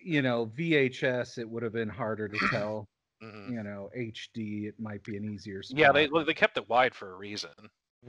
you 0.05 0.23
know 0.23 0.51
VHS 0.57 1.39
it 1.39 1.49
would 1.49 1.63
have 1.63 1.73
been 1.73 1.89
harder 1.89 2.29
to 2.29 2.39
tell. 2.51 2.89
Mhm. 3.23 3.53
You 3.53 3.63
know 3.63 3.89
HD 3.97 4.67
it 4.67 4.75
might 4.79 5.03
be 5.05 5.17
an 5.17 5.25
easier. 5.25 5.63
Spot. 5.63 5.79
Yeah, 5.79 5.93
they 5.93 6.09
they 6.27 6.35
kept 6.35 6.57
it 6.57 6.69
wide 6.69 6.95
for 6.95 7.13
a 7.13 7.17
reason. 7.17 7.51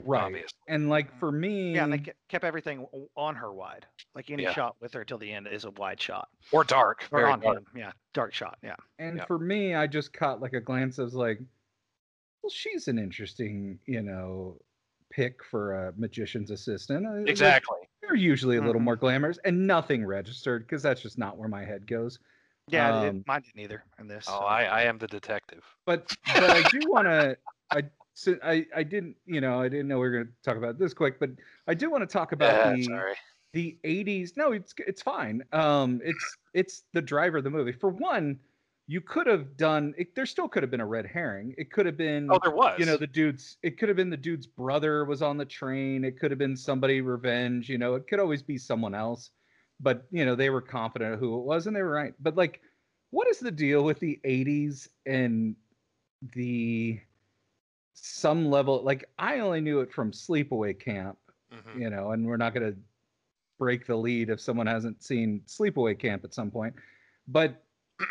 Right. 0.02 0.22
obviously. 0.24 0.58
And 0.68 0.88
like 0.88 1.16
for 1.18 1.30
me, 1.30 1.74
Yeah, 1.74 1.84
and 1.84 1.92
they 1.92 2.12
kept 2.28 2.44
everything 2.44 2.86
on 3.16 3.34
her 3.36 3.52
wide. 3.52 3.86
Like 4.14 4.30
any 4.30 4.42
Yeah. 4.44 4.52
shot 4.52 4.76
with 4.80 4.92
her 4.94 5.04
till 5.04 5.18
the 5.18 5.30
end 5.32 5.46
is 5.48 5.64
a 5.64 5.70
wide 5.72 6.00
shot. 6.00 6.28
Or 6.52 6.64
dark. 6.64 7.04
Or 7.12 7.20
very 7.20 7.32
on 7.32 7.40
dark. 7.40 7.58
him. 7.58 7.66
Yeah, 7.76 7.92
dark 8.12 8.32
shot. 8.34 8.58
Yeah. 8.62 8.76
and 8.98 9.18
Yeah. 9.18 9.24
for 9.26 9.38
me, 9.38 9.74
I 9.74 9.86
just 9.86 10.12
caught 10.12 10.40
like 10.40 10.52
a 10.54 10.60
glance. 10.60 10.98
I 10.98 11.02
was 11.02 11.14
like, 11.14 11.38
well, 12.42 12.50
she's 12.50 12.88
an 12.88 12.98
interesting, 12.98 13.78
you 13.86 14.02
know, 14.02 14.60
pick 15.10 15.44
for 15.44 15.88
a 15.88 15.92
magician's 15.96 16.50
assistant. 16.50 17.04
They're- 17.04 17.26
Exactly. 17.26 17.78
They're 18.02 18.14
usually 18.16 18.56
a 18.58 18.60
little 18.60 18.80
Mhm. 18.80 18.84
more 18.84 18.96
glamorous, 18.96 19.38
and 19.44 19.66
nothing 19.66 20.04
registered 20.04 20.62
because 20.66 20.82
that's 20.82 21.00
just 21.00 21.16
not 21.16 21.38
where 21.38 21.48
my 21.48 21.64
head 21.64 21.86
goes. 21.86 22.18
Yeah, 22.68 23.02
it- 23.04 23.08
Um, 23.10 23.24
mine 23.26 23.42
didn't 23.42 23.60
either 23.60 23.84
in 23.98 24.08
this. 24.08 24.26
Oh, 24.28 24.40
so. 24.40 24.44
I, 24.44 24.64
I 24.64 24.82
am 24.82 24.98
the 24.98 25.06
detective. 25.06 25.64
But 25.86 26.14
but 26.34 26.50
I 26.50 26.62
do 26.68 26.80
want 26.90 27.06
to. 27.06 27.36
I 27.70 27.82
so 28.14 28.36
I 28.42 28.66
I 28.74 28.82
didn't 28.82 29.16
you 29.26 29.40
know 29.40 29.60
I 29.60 29.68
didn't 29.68 29.88
know 29.88 29.96
we 29.96 30.08
were 30.08 30.12
going 30.12 30.26
to 30.26 30.32
talk 30.42 30.56
about 30.56 30.78
this 30.78 30.94
quick, 30.94 31.18
but 31.20 31.30
I 31.66 31.74
do 31.74 31.90
want 31.90 32.02
to 32.08 32.12
talk 32.12 32.32
about 32.32 32.50
Yeah, 32.52 32.74
the 32.76 32.84
sorry. 32.84 33.14
the 33.52 33.78
80s. 33.84 34.36
No, 34.36 34.52
it's 34.52 34.74
it's 34.78 35.02
fine. 35.02 35.42
Um, 35.52 36.00
it's 36.04 36.36
it's 36.54 36.84
the 36.92 37.02
driver 37.02 37.38
of 37.38 37.44
the 37.44 37.50
movie. 37.50 37.72
For 37.72 37.90
one, 37.90 38.38
you 38.86 39.00
could 39.00 39.26
have 39.26 39.56
done. 39.56 39.94
It, 39.96 40.14
there 40.14 40.26
still 40.26 40.48
could 40.48 40.62
have 40.62 40.70
been 40.70 40.80
a 40.80 40.86
red 40.86 41.06
herring. 41.06 41.54
It 41.58 41.70
could 41.70 41.86
have 41.86 41.96
been. 41.96 42.28
Oh, 42.30 42.38
there 42.42 42.52
was. 42.54 42.78
you 42.78 42.86
know 42.86 42.96
the 42.96 43.06
dude's 43.06 43.56
it 43.62 43.78
could 43.78 43.88
have 43.88 43.96
been 43.96 44.10
the 44.10 44.16
dude's 44.16 44.46
brother 44.46 45.04
was 45.04 45.22
on 45.22 45.36
the 45.36 45.44
train 45.44 46.04
it 46.04 46.18
could 46.18 46.30
have 46.30 46.38
been 46.38 46.56
somebody 46.56 47.00
revenge 47.00 47.68
you 47.68 47.78
know 47.78 47.94
it 47.94 48.06
could 48.08 48.18
always 48.20 48.42
be 48.42 48.58
someone 48.58 48.94
else 48.94 49.30
but 49.80 50.06
you 50.10 50.24
know 50.24 50.34
they 50.34 50.50
were 50.50 50.60
confident 50.60 51.14
of 51.14 51.20
who 51.20 51.38
it 51.38 51.44
was 51.44 51.66
and 51.66 51.74
they 51.76 51.82
were 51.82 51.90
right 51.90 52.14
but 52.20 52.36
like 52.36 52.60
what 53.10 53.28
is 53.28 53.38
the 53.38 53.50
deal 53.50 53.84
with 53.84 54.00
the 54.00 54.18
80s 54.24 54.88
and 55.06 55.54
the 56.34 57.00
some 57.94 58.46
level 58.50 58.82
like 58.82 59.04
i 59.18 59.38
only 59.38 59.60
knew 59.60 59.80
it 59.80 59.92
from 59.92 60.10
sleepaway 60.10 60.78
camp 60.78 61.16
Mhm. 61.52 61.80
you 61.80 61.90
know 61.90 62.10
and 62.10 62.26
we're 62.26 62.36
not 62.36 62.52
going 62.52 62.72
to 62.72 62.78
break 63.58 63.86
the 63.86 63.94
lead 63.94 64.28
if 64.30 64.40
someone 64.40 64.66
hasn't 64.66 65.02
seen 65.02 65.40
sleepaway 65.46 65.96
camp 65.98 66.24
at 66.24 66.34
some 66.34 66.50
point 66.50 66.74
but 67.28 67.62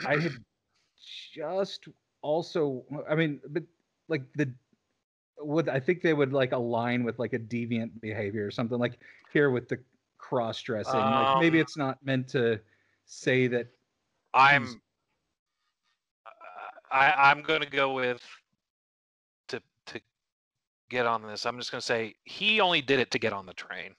i 0.08 0.18
had 0.18 0.32
just 1.34 1.90
also 2.22 2.84
i 3.10 3.16
mean 3.16 3.42
but 3.50 3.64
like 4.08 4.22
the 4.36 4.50
would 5.40 5.68
i 5.68 5.80
think 5.80 6.02
they 6.02 6.14
would 6.14 6.32
like 6.32 6.54
align 6.54 7.04
with 7.04 7.20
like 7.20 7.34
a 7.34 7.40
deviant 7.40 7.92
behavior 8.00 8.46
or 8.48 8.52
something 8.52 8.80
like 8.80 8.98
here 9.34 9.50
with 9.52 9.68
the 9.68 9.78
cross 10.18 10.62
dressing 10.62 11.02
like 11.02 11.40
maybe 11.42 11.58
Um, 11.60 11.62
it's 11.64 11.76
not 11.76 11.98
meant 12.06 12.30
to 12.30 12.60
say 13.06 13.48
that 13.48 13.68
I'm. 14.34 14.82
I 16.92 17.12
I'm 17.32 17.42
gonna 17.42 17.66
go 17.70 17.94
with 17.94 18.22
get 20.94 21.06
on 21.06 21.22
this. 21.24 21.46
I'm 21.46 21.58
just 21.58 21.72
gonna 21.72 21.82
say 21.82 22.16
he 22.24 22.62
only 22.62 22.82
did 22.82 23.00
it 23.00 23.12
to 23.12 23.20
get 23.20 23.34
on 23.34 23.46
the 23.46 23.54
train. 23.54 23.96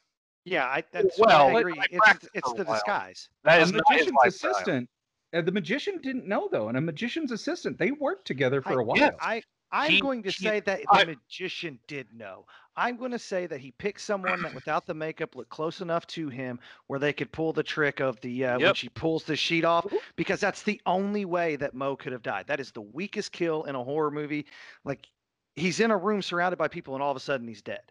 Yeah, 0.46 0.64
I 0.66 0.82
that's 0.92 1.18
Well, 1.18 1.54
I 1.56 1.60
agree. 1.60 1.78
I 1.78 1.86
It's 1.90 2.28
it's 2.34 2.52
the 2.54 2.64
while. 2.64 2.74
disguise. 2.74 3.28
That 3.44 3.58
a 3.60 3.62
is 3.62 3.72
not 3.72 3.82
magician's 3.90 4.16
assistant 4.26 4.88
uh, 5.34 5.42
the 5.42 5.50
magician 5.52 5.98
didn't 6.00 6.26
know 6.28 6.48
though 6.50 6.68
and 6.68 6.78
a 6.78 6.80
magician's 6.80 7.32
assistant 7.32 7.76
they 7.78 7.90
worked 7.90 8.26
together 8.26 8.62
for 8.62 8.78
I- 8.78 8.82
a 8.82 8.84
while 8.84 8.96
yeah, 8.98 9.10
I 9.20 9.42
I'm 9.72 9.90
He- 9.90 10.00
going 10.00 10.22
to 10.22 10.30
he- 10.30 10.44
say 10.44 10.60
that 10.60 10.82
the 10.92 11.06
magician 11.06 11.80
did 11.88 12.06
know. 12.14 12.46
I'm 12.76 12.96
going 12.96 13.10
to 13.10 13.18
say 13.18 13.46
that 13.46 13.58
he 13.60 13.72
picked 13.72 14.00
someone 14.00 14.40
that 14.42 14.54
without 14.54 14.86
the 14.86 14.94
makeup 14.94 15.34
looked 15.34 15.50
close 15.50 15.80
enough 15.80 16.06
to 16.08 16.28
him 16.28 16.60
where 16.86 17.00
they 17.00 17.12
could 17.12 17.32
pull 17.32 17.52
the 17.52 17.62
trick 17.64 17.98
of 18.00 18.20
the 18.20 18.44
uh, 18.44 18.52
when 18.52 18.60
Yep. 18.66 18.76
she 18.76 18.88
pulls 18.90 19.24
the 19.24 19.34
sheet 19.34 19.64
off 19.64 19.84
because 20.14 20.38
that's 20.38 20.62
the 20.62 20.80
only 20.86 21.24
way 21.24 21.56
that 21.56 21.74
Mo 21.74 21.96
could 21.96 22.12
have 22.12 22.22
died. 22.22 22.46
That 22.46 22.60
is 22.60 22.70
the 22.70 22.82
weakest 22.82 23.32
kill 23.32 23.64
in 23.64 23.74
a 23.74 23.82
horror 23.82 24.10
movie. 24.12 24.46
Like 24.84 25.08
he's 25.56 25.80
in 25.80 25.90
a 25.90 25.96
room 25.96 26.22
surrounded 26.22 26.56
by 26.56 26.68
people 26.68 26.94
and 26.94 27.02
all 27.02 27.10
of 27.10 27.16
a 27.16 27.20
sudden 27.20 27.46
he's 27.46 27.62
dead 27.62 27.82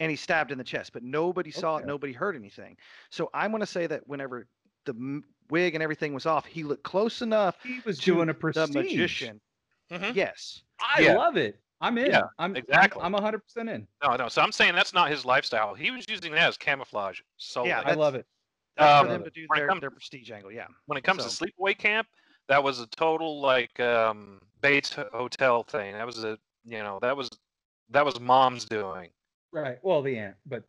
and 0.00 0.10
he's 0.10 0.20
stabbed 0.20 0.50
in 0.50 0.58
the 0.58 0.64
chest, 0.64 0.92
but 0.92 1.02
nobody 1.02 1.50
saw 1.50 1.76
it, 1.76 1.86
nobody 1.86 2.12
heard 2.12 2.34
anything. 2.36 2.76
So 3.10 3.30
I'm 3.34 3.50
going 3.50 3.60
to 3.60 3.66
say 3.66 3.86
that 3.86 4.06
whenever 4.08 4.46
the 4.84 4.92
m- 4.92 5.24
wig 5.50 5.74
and 5.74 5.82
everything 5.82 6.12
was 6.14 6.26
off, 6.26 6.44
he 6.46 6.64
looked 6.64 6.82
close 6.82 7.22
enough 7.22 7.56
he 7.62 7.80
was 7.84 7.98
to 7.98 8.04
doing 8.06 8.28
a 8.28 8.34
prestige. 8.34 8.68
the 8.68 8.72
prestige 8.72 8.92
magician. 8.98 9.40
Mhm. 9.90 10.14
Yes. 10.14 10.62
i 10.96 11.00
Yeah. 11.02 11.14
love 11.16 11.36
it 11.36 11.60
i'm 11.80 11.98
in 11.98 12.06
Yeah, 12.06 12.22
i'm 12.38 12.56
exactly. 12.56 13.02
i'm, 13.02 13.14
I'm 13.14 13.22
100% 13.22 13.40
in 13.68 13.86
No, 14.02 14.16
no. 14.16 14.28
So 14.28 14.40
I'm 14.42 14.50
saying 14.52 14.74
that's 14.74 14.94
not 14.94 15.10
his 15.10 15.24
lifestyle. 15.24 15.74
He 15.74 15.90
was 15.90 16.04
using 16.08 16.32
that 16.32 16.48
as 16.48 16.56
camouflage. 16.56 17.20
So 17.36 17.64
Yeah, 17.66 17.82
i 17.84 17.92
love 17.94 18.14
it 18.14 18.26
That's 18.76 19.00
Um, 19.00 19.06
for 19.06 19.12
them 19.12 19.24
to 19.24 19.30
do 19.30 19.46
their, 19.54 19.68
comes- 19.68 19.80
their 19.80 19.90
prestige 19.90 20.30
angle. 20.30 20.50
Yeah. 20.50 20.66
when 20.86 20.96
it 20.96 21.04
comes 21.04 21.22
So- 21.22 21.28
to 21.46 21.52
sleepaway 21.52 21.76
camp, 21.76 22.08
that 22.48 22.62
was 22.64 22.80
a 22.80 22.86
total 22.88 23.40
like 23.40 23.78
um 23.80 24.40
Bates 24.62 24.92
Hotel 25.12 25.62
thing. 25.64 25.92
That 25.94 26.06
was 26.06 26.24
a 26.24 26.38
you 26.64 26.78
know 26.78 26.98
that 27.02 27.16
was 27.16 27.30
that 27.90 28.04
was 28.04 28.20
mom's 28.20 28.64
doing. 28.64 29.10
right 29.52 29.78
well 29.82 30.02
the 30.02 30.16
ant 30.18 30.36
but 30.46 30.64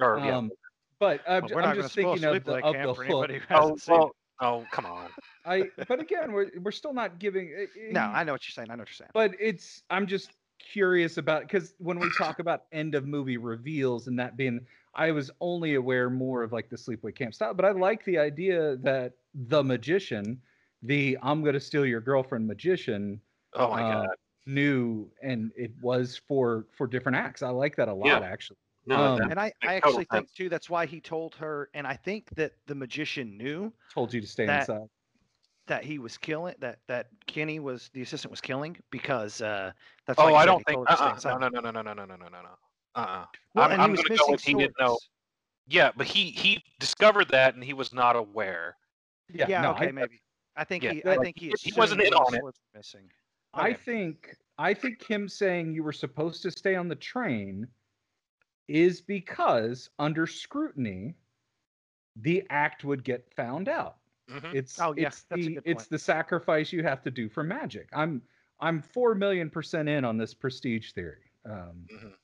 Or 0.00 0.18
yeah. 0.24 0.38
um 0.38 0.50
but 0.98 1.20
i'm, 1.28 1.42
Well, 1.42 1.58
I'm 1.58 1.62
not 1.62 1.62
going 1.62 1.76
to 1.76 1.82
just 1.82 1.94
thinking 1.94 2.24
of 2.24 2.44
the, 2.44 2.52
Sleepaway 2.52 2.62
of 2.62 2.96
the 2.96 3.04
hook 3.04 3.42
oh, 3.50 3.76
well, 3.88 4.10
oh, 4.40 4.66
come 4.70 4.86
on. 4.86 5.08
I 5.44 5.68
but 5.88 6.00
again, 6.00 6.32
we're 6.32 6.50
we're 6.62 6.72
still 6.72 6.94
not 6.94 7.18
giving. 7.18 7.52
eh, 7.56 7.66
No, 7.90 8.00
eh, 8.00 8.10
I 8.14 8.24
know 8.24 8.32
what 8.32 8.46
you're 8.46 8.52
saying. 8.52 8.70
I 8.70 8.76
know 8.76 8.82
what 8.82 8.88
you're 8.88 8.94
saying. 8.94 9.10
but 9.12 9.32
it's 9.38 9.82
I'm 9.90 10.06
just 10.06 10.30
curious 10.58 11.18
about 11.18 11.42
because 11.42 11.74
when 11.78 11.98
we 11.98 12.08
talk 12.16 12.38
about 12.38 12.64
end 12.72 12.94
of 12.94 13.06
movie 13.06 13.36
reveals 13.36 14.06
and 14.06 14.18
that 14.18 14.36
being, 14.36 14.60
I 14.94 15.10
was 15.10 15.30
only 15.40 15.74
aware 15.74 16.08
more 16.08 16.42
of 16.42 16.52
like 16.52 16.70
the 16.70 16.76
sleepaway 16.76 17.14
camp 17.14 17.34
style, 17.34 17.52
but 17.54 17.64
I 17.64 17.72
like 17.72 18.04
the 18.04 18.18
idea 18.18 18.76
that 18.76 19.12
the 19.34 19.62
magician, 19.62 20.40
the 20.82 21.18
I'm 21.22 21.44
gonna 21.44 21.60
steal 21.60 21.84
your 21.84 22.00
girlfriend 22.00 22.46
magician, 22.46 23.20
Oh 23.54 23.68
my 23.70 23.82
uh, 23.82 24.02
god. 24.06 24.16
Knew 24.46 25.10
and 25.22 25.50
it 25.56 25.72
was 25.80 26.20
for 26.28 26.66
for 26.76 26.86
different 26.86 27.16
acts. 27.16 27.42
I 27.42 27.48
like 27.50 27.76
that 27.76 27.88
a 27.88 27.94
lot 27.94 28.06
Yeah. 28.06 28.20
actually. 28.20 28.58
No, 28.86 28.96
um, 28.96 29.18
that- 29.18 29.30
And 29.30 29.40
I, 29.40 29.50
I 29.62 29.76
actually 29.76 30.04
think 30.04 30.26
sense. 30.28 30.32
too 30.32 30.48
that's 30.50 30.68
why 30.68 30.84
he 30.84 31.00
told 31.00 31.34
her, 31.36 31.70
and 31.72 31.86
I 31.86 31.96
think 31.96 32.28
that 32.36 32.52
the 32.66 32.74
magician 32.74 33.36
knew 33.38 33.72
Told 33.92 34.12
you 34.12 34.20
to 34.20 34.26
stay 34.26 34.44
That- 34.46 34.68
inside. 34.68 34.88
that 35.66 35.82
he 35.84 35.98
was 35.98 36.18
killing 36.18 36.54
that 36.58 36.80
that 36.88 37.08
Kenny 37.26 37.58
was 37.60 37.88
the 37.94 38.02
assistant 38.02 38.30
was 38.30 38.42
killing 38.42 38.76
because 38.90 39.40
uh 39.40 39.72
that's 40.06 40.18
why 40.18 40.30
oh, 40.32 40.34
I 40.34 40.44
don't 40.44 40.62
think. 40.66 40.76
told 40.76 40.88
her 40.90 40.96
to 41.14 41.20
stay 41.20 41.30
Uh-uh, 41.30 41.38
no, 41.38 41.48
no, 41.48 41.60
no, 41.60 41.70
no, 41.70 41.80
no, 41.80 41.92
no, 41.94 42.04
no, 42.04 42.16
no, 42.16 42.28
no, 42.28 42.42
no. 42.42 42.58
Uh-uh. 42.96 43.24
Well, 43.54 43.70
I'm, 43.72 43.80
I'm 43.80 43.90
he 43.96 44.02
gonna 44.02 44.16
go 44.16 44.24
with 44.28 44.42
he 44.42 44.52
didn't 44.54 44.78
know. 44.78 44.98
Yeah, 45.66 45.90
but 45.96 46.06
he 46.06 46.30
he 46.30 46.62
discovered 46.78 47.28
that 47.30 47.54
and 47.54 47.64
he 47.64 47.72
was 47.72 47.94
not 47.94 48.14
aware. 48.16 48.76
Yeah, 49.32 49.62
no, 49.62 49.70
okay, 49.72 49.88
I, 49.88 49.92
maybe. 49.92 50.20
I 50.54 50.64
think 50.64 50.84
Yeah, 50.84 50.92
he 50.92 51.00
that- 51.00 51.18
I 51.18 51.22
think 51.22 51.38
he 51.38 51.54
he 51.58 51.72
wasn't 51.72 52.02
in 52.02 52.12
on 52.12 52.34
it. 52.34 52.40
swords 52.40 52.60
were. 53.56 53.62
I 53.62 53.72
think 53.74 54.36
I 54.58 54.74
think 54.74 55.02
him 55.02 55.28
saying 55.28 55.72
you 55.74 55.82
were 55.82 55.92
supposed 55.92 56.42
to 56.42 56.50
stay 56.50 56.74
on 56.76 56.88
the 56.88 56.96
train 56.96 57.68
is 58.68 59.00
because 59.00 59.90
under 59.98 60.26
scrutiny 60.26 61.14
the 62.16 62.46
act 62.50 62.84
would 62.84 63.04
get 63.04 63.32
found 63.34 63.68
out. 63.68 63.98
Mhm. 64.30 64.54
It's 64.54 64.80
Oh, 64.80 64.94
yeah, 64.96 65.08
it's 65.08 65.22
that's 65.24 65.46
a 65.46 65.50
the 65.50 65.54
good 65.54 65.62
it's 65.66 65.86
the 65.88 65.98
sacrifice 65.98 66.72
you 66.72 66.82
have 66.82 67.02
to 67.02 67.10
do 67.10 67.28
for 67.28 67.42
magic. 67.42 67.88
I'm 67.92 68.22
I'm 68.60 68.80
4 68.80 69.14
million 69.14 69.50
percent 69.50 69.88
in 69.88 70.04
on 70.04 70.16
this 70.16 70.32
prestige 70.32 70.92
theory. 70.92 71.30
Um, 71.44 71.86
Mhm. 71.92 72.16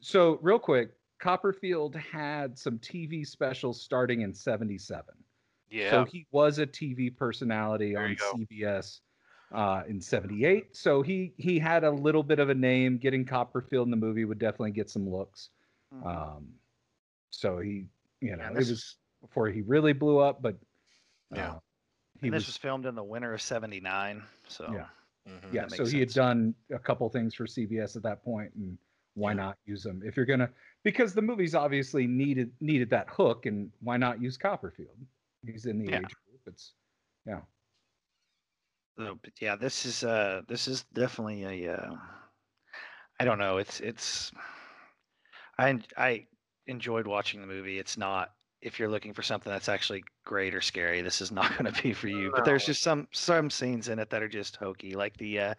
so 0.00 0.38
real 0.38 0.58
quick, 0.58 0.92
Copperfield 1.18 1.94
had 1.96 2.58
some 2.58 2.78
TV 2.78 3.24
specials 3.24 3.80
starting 3.82 4.22
in 4.22 4.32
77. 4.34 5.14
Yeah. 5.68 5.90
So 5.90 6.04
he 6.04 6.26
was 6.30 6.58
a 6.58 6.66
TV 6.66 7.10
personality 7.10 7.94
There 7.94 8.04
on 8.04 8.10
you. 8.10 8.16
CBS 8.16 9.00
uh, 9.52 9.82
in 9.88 10.00
'78. 10.00 10.74
So 10.76 11.02
he 11.02 11.32
he 11.36 11.58
had 11.58 11.84
a 11.84 11.90
little 11.90 12.22
bit 12.22 12.38
of 12.38 12.48
a 12.50 12.54
name. 12.54 12.98
Getting 12.98 13.24
Copperfield 13.24 13.86
in 13.86 13.90
the 13.90 13.96
movie 13.96 14.24
would 14.24 14.38
definitely 14.38 14.72
get 14.72 14.90
some 14.90 15.08
looks. 15.08 15.50
Mhm. 15.94 16.06
Um, 16.06 16.54
so 17.30 17.58
he, 17.58 17.86
you 18.20 18.36
know, 18.36 18.42
Yeah, 18.44 18.50
it 18.50 18.54
this 18.54 18.70
was 18.70 18.96
before 19.20 19.48
he 19.48 19.62
really 19.62 19.92
blew 19.92 20.18
up, 20.18 20.42
but 20.42 20.54
uh, 21.32 21.36
Yeah. 21.36 21.58
he 22.20 22.28
and 22.28 22.34
this 22.34 22.42
was, 22.42 22.48
was 22.48 22.56
filmed 22.56 22.86
in 22.86 22.94
the 22.94 23.04
winter 23.04 23.32
of 23.34 23.40
'79, 23.42 24.22
so 24.48 24.70
Yeah. 24.72 24.88
Mhm. 25.28 25.52
yeah. 25.52 25.68
So 25.68 25.82
makes 25.82 25.92
he 25.92 26.00
had 26.00 26.10
done 26.10 26.54
a 26.70 26.78
couple 26.78 27.08
things 27.10 27.34
for 27.34 27.46
CBS 27.46 27.96
at 27.96 28.02
that 28.02 28.22
point, 28.24 28.52
and 28.54 28.78
why 29.14 29.30
Yeah. 29.30 29.36
not 29.36 29.58
use 29.64 29.82
them 29.82 30.02
if 30.04 30.16
you're 30.16 30.26
gonna? 30.26 30.50
Because 30.82 31.14
the 31.14 31.22
movies 31.22 31.54
obviously 31.54 32.06
needed 32.06 32.52
needed 32.60 32.90
that 32.90 33.08
hook, 33.08 33.46
and 33.46 33.70
why 33.80 33.96
not 33.96 34.20
use 34.20 34.36
Copperfield? 34.36 34.96
He's 35.44 35.66
in 35.66 35.78
the 35.78 35.86
Yeah. 35.90 35.98
age 36.00 36.14
group. 36.26 36.40
It's 36.46 36.72
yeah. 37.26 37.42
So, 38.98 39.18
but 39.22 39.32
yeah, 39.40 39.56
this 39.56 39.84
is 39.84 40.04
uh 40.04 40.42
this 40.48 40.68
is 40.68 40.84
definitely 40.94 41.66
a 41.66 41.74
uh, 41.74 41.94
I 43.20 43.24
don't 43.24 43.38
know. 43.38 43.58
It's 43.58 43.80
it's 43.80 44.32
I 45.58 45.78
I 45.96 46.26
enjoyed 46.66 47.06
watching 47.06 47.40
the 47.40 47.46
movie. 47.46 47.78
It's 47.78 47.96
not 47.98 48.30
if 48.62 48.78
you're 48.78 48.88
looking 48.88 49.12
for 49.12 49.22
something 49.22 49.52
that's 49.52 49.68
actually 49.68 50.02
great 50.24 50.54
or 50.54 50.60
scary, 50.60 51.02
this 51.02 51.20
is 51.20 51.30
not 51.40 51.56
going 51.58 51.72
to 51.72 51.82
be 51.82 51.92
for 51.92 52.08
you. 52.08 52.30
But 52.34 52.44
there's 52.44 52.64
just 52.64 52.82
some 52.82 53.06
some 53.12 53.50
scenes 53.50 53.88
in 53.88 53.98
it 53.98 54.10
that 54.10 54.22
are 54.22 54.28
just 54.28 54.56
hokey, 54.56 54.94
like 54.94 55.16
the 55.18 55.40
uh 55.40 55.54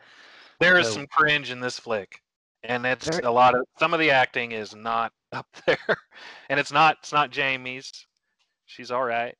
There 0.60 0.78
is 0.80 0.88
So- 0.88 0.94
some 0.94 1.08
cringe 1.08 1.52
in 1.52 1.60
this 1.60 1.80
flick, 1.80 2.22
and 2.64 2.86
it's 2.86 3.08
There- 3.10 3.22
a 3.24 3.32
lot 3.32 3.54
of 3.56 3.62
some 3.78 3.94
of 3.94 4.00
the 4.00 4.10
acting 4.12 4.52
is 4.52 4.76
not 4.76 5.14
up 5.32 5.48
there, 5.68 5.98
and 6.50 6.60
it's 6.60 6.72
not 6.72 6.98
it's 7.02 7.14
not 7.14 7.30
Jamie's. 7.30 7.92
She's 8.66 8.90
all 8.92 9.04
right. 9.04 9.36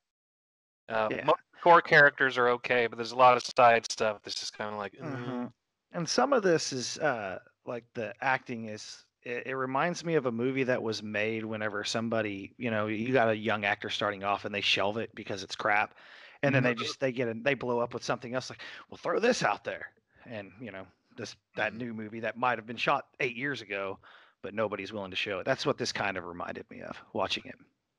Uh, 0.88 1.08
Yeah. 1.10 1.26
Core 1.62 1.82
characters 1.82 2.38
are 2.38 2.48
okay, 2.50 2.86
but 2.86 2.96
there's 2.96 3.12
a 3.12 3.16
lot 3.16 3.36
of 3.36 3.42
side 3.44 3.90
stuff 3.90 4.20
that's 4.22 4.38
just 4.38 4.56
kind 4.56 4.70
of 4.72 4.78
like. 4.78 4.92
mm. 4.94 5.16
Mhm. 5.16 5.52
And 5.92 6.08
some 6.08 6.32
of 6.32 6.42
this 6.42 6.72
is 6.72 6.98
uh, 6.98 7.38
like 7.66 7.84
the 7.94 8.14
acting 8.20 8.66
is. 8.66 9.04
It, 9.22 9.48
it 9.48 9.54
reminds 9.56 10.04
me 10.04 10.14
of 10.14 10.26
a 10.26 10.32
movie 10.32 10.62
that 10.64 10.82
was 10.82 11.02
made 11.02 11.44
whenever 11.44 11.82
somebody, 11.82 12.54
you 12.56 12.70
know, 12.70 12.86
you 12.86 13.12
got 13.12 13.28
a 13.28 13.36
young 13.36 13.64
actor 13.64 13.90
starting 13.90 14.22
off 14.22 14.44
and 14.44 14.54
they 14.54 14.60
shelve 14.60 14.96
it 14.96 15.10
because 15.14 15.42
it's 15.42 15.56
crap, 15.56 15.94
and 16.42 16.54
then 16.54 16.62
they 16.62 16.74
just 16.74 17.00
they 17.00 17.10
get 17.10 17.26
in, 17.28 17.42
they 17.42 17.54
blow 17.54 17.80
up 17.80 17.92
with 17.94 18.04
something 18.04 18.34
else 18.34 18.48
like, 18.48 18.62
well, 18.88 18.98
throw 18.98 19.18
this 19.18 19.42
out 19.42 19.64
there, 19.64 19.90
and 20.24 20.52
you 20.60 20.70
know, 20.70 20.86
this 21.16 21.34
that 21.56 21.74
new 21.74 21.92
movie 21.92 22.20
that 22.20 22.36
might 22.38 22.58
have 22.58 22.66
been 22.66 22.76
shot 22.76 23.06
eight 23.18 23.36
years 23.36 23.60
ago, 23.60 23.98
but 24.40 24.54
nobody's 24.54 24.92
willing 24.92 25.10
to 25.10 25.16
show 25.16 25.40
it. 25.40 25.44
That's 25.44 25.66
what 25.66 25.78
this 25.78 25.90
kind 25.92 26.16
of 26.16 26.24
reminded 26.24 26.70
me 26.70 26.80
of 26.82 26.96
watching 27.12 27.42
it. 27.46 27.56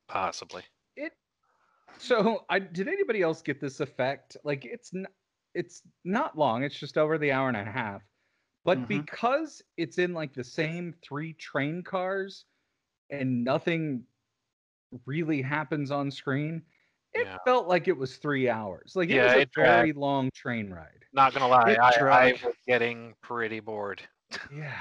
Possibly. 0.07 0.63
It. 0.95 1.11
So, 1.97 2.45
I 2.49 2.59
did 2.59 2.87
anybody 2.87 3.21
else 3.21 3.41
get 3.41 3.59
this 3.59 3.79
effect? 3.79 4.37
Like, 4.43 4.65
it's 4.65 4.93
n- 4.93 5.07
it's 5.53 5.81
not 6.05 6.37
long. 6.37 6.63
It's 6.63 6.77
just 6.79 6.97
over 6.97 7.17
the 7.17 7.31
hour 7.31 7.47
and 7.47 7.57
a 7.57 7.63
half. 7.63 8.01
But 8.65 8.77
Mhm. 8.79 8.87
because 8.87 9.61
it's 9.77 9.97
in 9.97 10.13
like 10.13 10.33
the 10.33 10.43
same 10.43 10.93
three 11.01 11.33
train 11.33 11.81
cars, 11.83 12.45
and 13.09 13.43
nothing 13.43 14.05
really 15.05 15.41
happens 15.41 15.91
on 15.91 16.11
screen, 16.11 16.61
it 17.13 17.25
Yeah. 17.25 17.37
felt 17.45 17.67
like 17.67 17.87
it 17.87 17.97
was 17.97 18.17
three 18.17 18.49
hours. 18.49 18.95
Like 18.95 19.09
yeah, 19.09 19.21
it 19.21 19.23
was 19.23 19.33
a 19.33 19.39
it 19.41 19.49
very 19.55 19.93
long 19.93 20.29
train 20.31 20.69
ride. 20.71 21.05
Not 21.13 21.33
gonna 21.33 21.47
lie, 21.47 21.75
I, 21.81 21.99
I 21.99 22.31
was 22.43 22.55
getting 22.67 23.15
pretty 23.21 23.59
bored. 23.59 24.01
Yeah. 24.53 24.79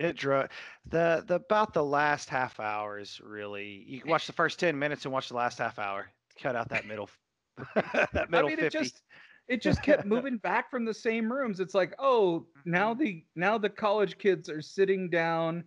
It 0.00 0.16
drew 0.16 0.44
the 0.86 1.22
the 1.26 1.34
about 1.36 1.74
the 1.74 1.84
last 1.84 2.28
half 2.30 2.58
hour 2.58 2.98
is 2.98 3.20
really 3.22 3.84
you 3.86 4.00
can 4.00 4.10
watch 4.10 4.26
the 4.26 4.32
first 4.32 4.58
ten 4.58 4.78
minutes 4.78 5.04
and 5.04 5.12
watch 5.12 5.28
the 5.28 5.36
last 5.36 5.58
half 5.58 5.78
hour. 5.78 6.08
Cut 6.42 6.56
out 6.56 6.70
that 6.70 6.86
middle 6.86 7.10
that 7.74 8.30
middle 8.30 8.46
I 8.46 8.48
mean, 8.50 8.58
fifty. 8.58 8.78
it 8.78 8.82
just 8.82 9.02
it 9.46 9.60
just 9.60 9.82
kept 9.82 10.06
moving 10.06 10.38
back 10.38 10.70
from 10.70 10.84
the 10.86 10.94
same 10.94 11.30
rooms. 11.30 11.60
It's 11.60 11.74
like, 11.74 11.94
oh, 11.98 12.46
now 12.64 12.94
Mm-hmm. 12.94 13.02
the 13.02 13.24
now 13.36 13.58
the 13.58 13.68
college 13.68 14.16
kids 14.16 14.48
are 14.48 14.62
sitting 14.62 15.10
down 15.10 15.64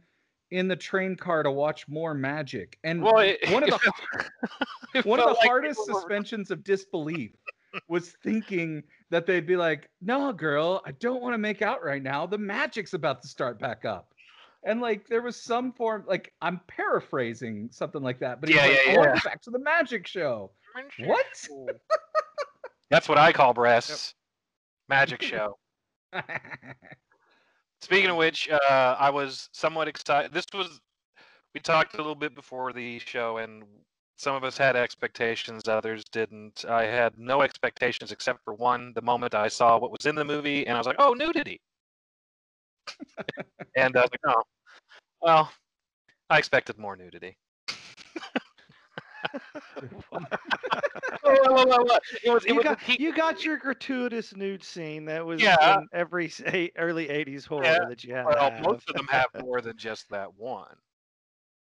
in 0.50 0.68
the 0.68 0.76
train 0.76 1.16
car 1.16 1.44
to 1.44 1.52
watch 1.52 1.88
more 1.88 2.14
magic. 2.16 2.78
And 2.84 3.04
Well, 3.04 3.20
it, 3.20 3.38
one 3.52 3.64
of 3.64 3.70
the 3.70 4.26
it 4.96 5.06
one 5.06 5.20
of 5.20 5.26
the 5.28 5.34
like 5.34 5.48
hardest 5.48 5.80
people 5.80 5.94
were- 5.94 6.00
suspensions 6.02 6.50
of 6.50 6.64
disbelief 6.64 7.32
was 7.88 8.16
thinking 8.24 8.82
that 9.10 9.26
they'd 9.28 9.46
be 9.48 9.56
like, 9.58 9.90
"No, 10.02 10.32
girl, 10.34 10.82
I 10.86 10.92
don't 10.94 11.22
want 11.22 11.34
to 11.36 11.38
make 11.40 11.62
out 11.62 11.84
right 11.84 12.02
now. 12.02 12.26
The 12.26 12.38
magic's 12.38 12.94
about 12.94 13.22
to 13.22 13.28
start 13.28 13.60
back 13.60 13.86
up." 13.86 14.13
And 14.66 14.80
like 14.82 15.08
there 15.08 15.22
was 15.22 15.42
some 15.42 15.74
form, 15.74 16.06
like 16.08 16.34
I'm 16.42 16.62
paraphrasing 16.68 17.70
something 17.72 18.02
like 18.02 18.20
that, 18.20 18.40
but 18.40 18.50
he's 18.50 18.58
Yeah, 18.58 18.66
like, 18.68 18.80
yeah, 18.86 18.92
"I 18.92 19.06
yeah. 19.06 19.20
back 19.24 19.42
to 19.44 19.52
the 19.52 19.60
magic 19.60 20.08
show." 20.08 20.52
What? 21.00 21.26
That's 22.90 23.10
what 23.10 23.18
I 23.18 23.34
call 23.34 23.54
breasts. 23.54 24.16
Magic 24.88 25.22
show. 25.22 25.58
Speaking 27.82 28.10
of 28.10 28.18
which, 28.18 28.50
uh, 28.50 28.96
I 28.98 29.10
was 29.10 29.50
somewhat 29.52 29.88
excited. 29.88 30.32
This 30.32 30.46
was 30.54 30.80
we 31.54 31.60
talked 31.60 31.94
a 31.96 31.98
little 31.98 32.16
bit 32.16 32.34
before 32.34 32.72
the 32.72 33.00
show, 33.00 33.38
and 33.38 33.64
some 34.16 34.36
of 34.36 34.44
us 34.44 34.58
had 34.58 34.76
expectations, 34.76 35.68
others 35.68 36.04
didn't. 36.06 36.66
I 36.66 36.86
had 36.86 37.18
no 37.18 37.42
expectations 37.42 38.12
except 38.12 38.44
for 38.44 38.54
one. 38.54 38.94
The 38.94 39.02
moment 39.02 39.36
I 39.36 39.50
saw 39.50 39.78
what 39.78 39.92
was 39.92 40.06
in 40.06 40.16
the 40.16 40.24
movie, 40.24 40.66
and 40.66 40.76
I 40.76 40.80
was 40.80 40.88
like, 40.88 40.96
"Oh, 41.00 41.14
nudity!" 41.14 41.60
and 43.76 43.96
I 43.98 44.02
was 44.02 44.12
like, 44.12 44.22
"Oh, 44.26 44.44
well, 45.24 45.52
I 46.30 46.38
expected 46.38 46.78
more 46.78 46.96
nudity." 46.96 47.38
It 51.26 52.32
was, 52.32 52.46
it 52.46 52.54
you 52.54 52.64
got 52.64 53.00
you 53.00 53.14
got 53.14 53.44
your 53.46 53.58
gratuitous 53.58 54.36
nude 54.36 54.64
scene 54.64 55.06
that 55.06 55.26
was 55.26 55.42
Yeah. 55.42 55.78
in 55.78 55.88
every 55.94 56.32
eight, 56.46 56.74
early 56.78 57.10
'80s 57.10 57.46
horror 57.46 57.64
Yeah, 57.64 57.80
that 57.90 58.04
you 58.04 58.14
had. 58.14 58.26
well, 58.26 58.52
to 58.52 58.62
most 58.64 58.90
of 58.90 58.96
them 58.96 59.08
have 59.08 59.28
more 59.40 59.62
than 59.62 59.78
just 59.78 60.10
that 60.10 60.34
one. 60.36 60.76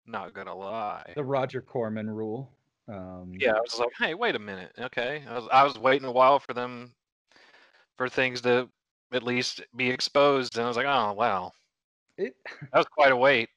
Not 0.06 0.34
gonna 0.34 0.56
lie. 0.56 1.14
the 1.16 1.24
Roger 1.24 1.62
Corman 1.62 2.10
rule. 2.10 2.52
Um, 2.88 3.34
Yeah, 3.40 3.54
I 3.54 3.60
was 3.60 3.80
like, 3.80 3.90
hey, 3.98 4.14
wait 4.14 4.36
a 4.36 4.40
minute. 4.40 4.72
Okay, 4.80 5.24
I 5.28 5.34
was 5.36 5.48
I 5.52 5.64
was 5.64 5.78
waiting 5.80 6.08
a 6.08 6.12
while 6.12 6.40
for 6.40 6.54
them 6.54 6.94
for 7.98 8.10
things 8.10 8.42
to 8.42 8.70
at 9.12 9.24
least 9.24 9.62
be 9.76 9.90
exposed, 9.90 10.58
and 10.58 10.66
I 10.66 10.68
was 10.68 10.78
like, 10.78 10.86
oh 10.88 11.14
wow, 11.14 11.52
It, 12.18 12.36
that 12.62 12.74
was 12.78 12.86
quite 12.88 13.12
a 13.12 13.18
wait. 13.18 13.50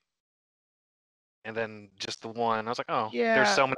And 1.45 1.57
then 1.57 1.91
just 1.99 2.23
the 2.23 2.29
one, 2.29 2.67
I 2.67 2.71
was 2.71 2.79
like, 2.79 2.91
oh, 2.91 3.11
Yeah. 3.13 3.35
there's 3.37 3.55
so 3.55 3.67
many. 3.67 3.77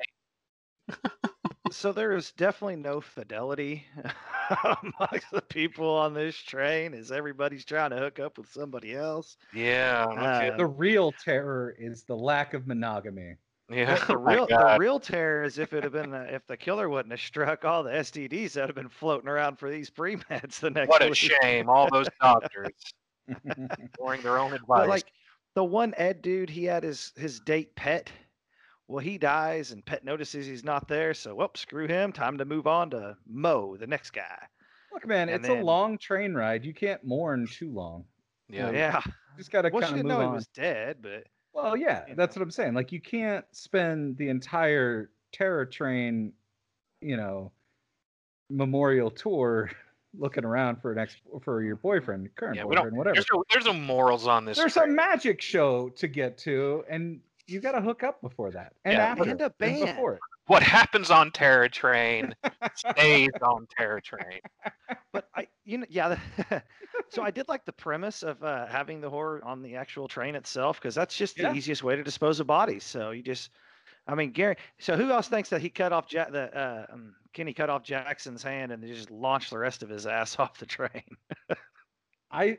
so 1.70 1.92
there 1.92 2.12
is 2.12 2.32
definitely 2.32 2.76
no 2.76 3.00
fidelity 3.00 3.86
amongst 4.82 5.30
the 5.30 5.42
people 5.42 5.88
on 5.88 6.14
this 6.14 6.36
train 6.36 6.94
as 6.94 7.12
everybody's 7.12 7.64
trying 7.64 7.90
to 7.90 7.98
hook 7.98 8.18
up 8.18 8.38
with 8.38 8.50
somebody 8.50 8.94
else. 8.94 9.36
Yeah, 9.54 10.06
no 10.16 10.22
Uh, 10.22 10.56
the 10.56 10.66
real 10.66 11.12
terror 11.12 11.76
is 11.78 12.02
the 12.02 12.16
lack 12.16 12.54
of 12.54 12.66
monogamy. 12.66 13.36
yeah. 13.68 13.94
The, 13.94 14.06
the 14.06 14.12
oh 14.16 14.16
real 14.16 14.46
the 14.46 14.76
real 14.80 14.98
terror 14.98 15.44
is 15.44 15.58
if 15.58 15.72
it 15.72 15.84
had 15.84 15.92
been 15.92 16.12
uh, 16.12 16.26
if 16.28 16.44
the 16.48 16.56
killer 16.56 16.88
wouldn't 16.88 17.12
have 17.12 17.20
struck 17.20 17.64
all 17.64 17.84
the 17.84 17.92
STDs 17.92 18.54
that 18.54 18.68
have 18.68 18.74
been 18.74 18.88
floating 18.88 19.28
around 19.28 19.60
for 19.60 19.70
these 19.70 19.90
pre 19.90 20.16
meds 20.16 20.58
the 20.58 20.70
next 20.70 20.88
What 20.88 21.02
a 21.02 21.06
week. 21.06 21.14
shame! 21.14 21.68
All 21.68 21.88
those 21.88 22.08
doctors 22.20 22.72
ignoring 23.78 24.22
their 24.22 24.38
own 24.38 24.52
advice. 24.52 24.80
But 24.80 24.88
like 24.88 25.12
the 25.54 25.64
one 25.64 25.94
Ed 25.96 26.22
dude, 26.22 26.50
he 26.50 26.64
had 26.64 26.82
his 26.84 27.12
his 27.16 27.40
date 27.40 27.74
Pet. 27.76 28.10
Well, 28.88 28.98
he 29.04 29.18
dies, 29.18 29.70
and 29.70 29.86
Pet 29.86 30.04
notices 30.04 30.46
he's 30.46 30.64
not 30.64 30.88
there. 30.88 31.14
So, 31.14 31.34
whoop, 31.36 31.56
screw 31.56 31.86
him. 31.86 32.12
Time 32.12 32.36
to 32.38 32.44
move 32.44 32.66
on 32.66 32.90
to 32.90 33.16
Mo, 33.28 33.76
the 33.76 33.86
next 33.86 34.10
guy. 34.10 34.38
Look, 34.92 35.06
man, 35.06 35.28
And 35.28 35.36
it's 35.44 35.46
then- 35.48 35.60
a 35.60 35.64
long 35.64 35.96
train 35.96 36.34
ride. 36.34 36.64
You 36.64 36.74
can't 36.74 37.04
mourn 37.04 37.46
too 37.46 37.70
long. 37.72 38.04
yeah, 38.48 38.66
um, 38.68 38.74
Yeah. 38.74 39.00
You 39.06 39.12
just 39.38 39.52
got 39.52 39.62
to 39.62 39.70
Well, 39.72 39.82
she 39.82 39.86
kind 39.90 40.00
of 40.00 40.06
didn't 40.06 40.08
move 40.08 40.18
know 40.18 40.24
on. 40.26 40.32
he 40.32 40.34
was 40.34 40.48
dead, 40.48 40.96
but 41.00 41.24
Well, 41.52 41.76
yeah, 41.76 42.04
that's 42.16 42.34
know. 42.34 42.40
what 42.40 42.44
I'm 42.46 42.50
saying. 42.50 42.74
Like, 42.74 42.90
you 42.90 43.00
can't 43.00 43.44
spend 43.52 44.16
the 44.16 44.28
entire 44.28 45.12
Terror 45.30 45.66
Train, 45.66 46.32
you 47.00 47.16
know, 47.16 47.52
memorial 48.48 49.10
tour 49.12 49.70
looking 50.18 50.44
around 50.44 50.80
for 50.82 50.92
an 50.92 50.98
ex 50.98 51.16
for 51.42 51.62
your 51.62 51.76
boyfriend, 51.76 52.28
current 52.36 52.56
yeah. 52.56 52.64
Boyfriend, 52.64 52.96
whatever. 52.96 53.14
There's 53.14 53.26
no, 53.32 53.44
there's 53.50 53.64
no 53.66 53.72
morals 53.72 54.26
on 54.26 54.44
this. 54.44 54.58
There's 54.58 54.76
a 54.76 54.86
magic 54.86 55.40
show 55.40 55.88
to 55.90 56.08
get 56.08 56.36
to, 56.38 56.84
and 56.90 57.20
you 57.46 57.60
got 57.60 57.72
to 57.72 57.80
hook 57.80 58.02
up 58.02 58.20
before 58.20 58.50
that 58.52 58.72
and 58.84 58.94
Yeah, 58.94 59.04
after 59.06 59.22
and 59.30 59.40
a 59.40 59.52
and 59.60 59.80
before 59.86 60.14
it. 60.14 60.20
What 60.46 60.62
happens 60.64 61.10
on 61.12 61.30
Terror 61.30 61.68
Train 61.68 62.34
stays 62.74 63.30
on 63.40 63.68
Terror 63.76 64.00
Train. 64.00 64.40
but 65.12 65.28
I, 65.36 65.46
you 65.64 65.78
know, 65.78 65.86
yeah. 65.88 66.16
the- 66.48 66.62
so 67.08 67.22
I 67.22 67.30
did 67.30 67.46
like 67.48 67.64
the 67.64 67.72
premise 67.72 68.24
of 68.24 68.42
uh, 68.42 68.66
having 68.66 69.00
the 69.00 69.08
horror 69.10 69.40
on 69.44 69.62
the 69.62 69.76
actual 69.76 70.08
train 70.08 70.34
itself 70.34 70.80
because 70.80 70.94
that's 70.96 71.16
just 71.16 71.36
the 71.36 71.42
Yeah. 71.44 71.54
easiest 71.54 71.84
way 71.84 71.94
to 71.94 72.02
dispose 72.02 72.40
of 72.40 72.48
bodies. 72.48 72.82
So 72.82 73.12
you 73.12 73.22
just, 73.22 73.50
I 74.08 74.16
mean, 74.16 74.32
Gary. 74.32 74.56
So 74.80 74.96
who 74.96 75.10
else 75.12 75.28
thinks 75.28 75.50
that 75.50 75.60
he 75.60 75.70
cut 75.70 75.92
off 75.92 76.12
ja- 76.12 76.30
the 76.30 76.52
uh, 76.56 76.86
um, 76.92 77.14
Kenny 77.32 77.52
cut 77.54 77.70
off 77.70 77.82
Jackson's 77.82 78.42
hand 78.42 78.72
and 78.72 78.82
they 78.82 78.88
just 78.88 79.10
launched 79.10 79.50
the 79.50 79.58
rest 79.58 79.82
of 79.82 79.88
his 79.88 80.06
ass 80.06 80.36
off 80.38 80.58
the 80.58 80.66
train? 80.66 81.02
I 82.30 82.58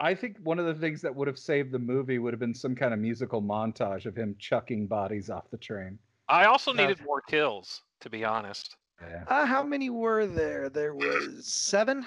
I 0.00 0.14
think 0.14 0.38
one 0.42 0.58
of 0.58 0.66
the 0.66 0.74
things 0.74 1.00
that 1.02 1.14
would 1.14 1.28
have 1.28 1.38
saved 1.38 1.72
the 1.72 1.78
movie 1.78 2.18
would 2.18 2.32
have 2.32 2.40
been 2.40 2.54
some 2.54 2.74
kind 2.74 2.92
of 2.92 2.98
musical 3.00 3.40
montage 3.40 4.06
of 4.06 4.16
him 4.16 4.34
chucking 4.38 4.86
bodies 4.86 5.30
off 5.30 5.50
the 5.50 5.56
train. 5.58 5.98
I 6.28 6.46
also 6.46 6.72
No. 6.72 6.86
needed 6.86 7.04
more 7.04 7.20
kills, 7.22 7.82
to 8.00 8.10
be 8.10 8.24
honest. 8.24 8.76
Yeah. 9.00 9.24
Uh, 9.28 9.46
how 9.46 9.62
many 9.62 9.90
were 9.90 10.26
there? 10.26 10.68
There 10.68 10.94
was 10.94 11.46
seven, 11.46 12.06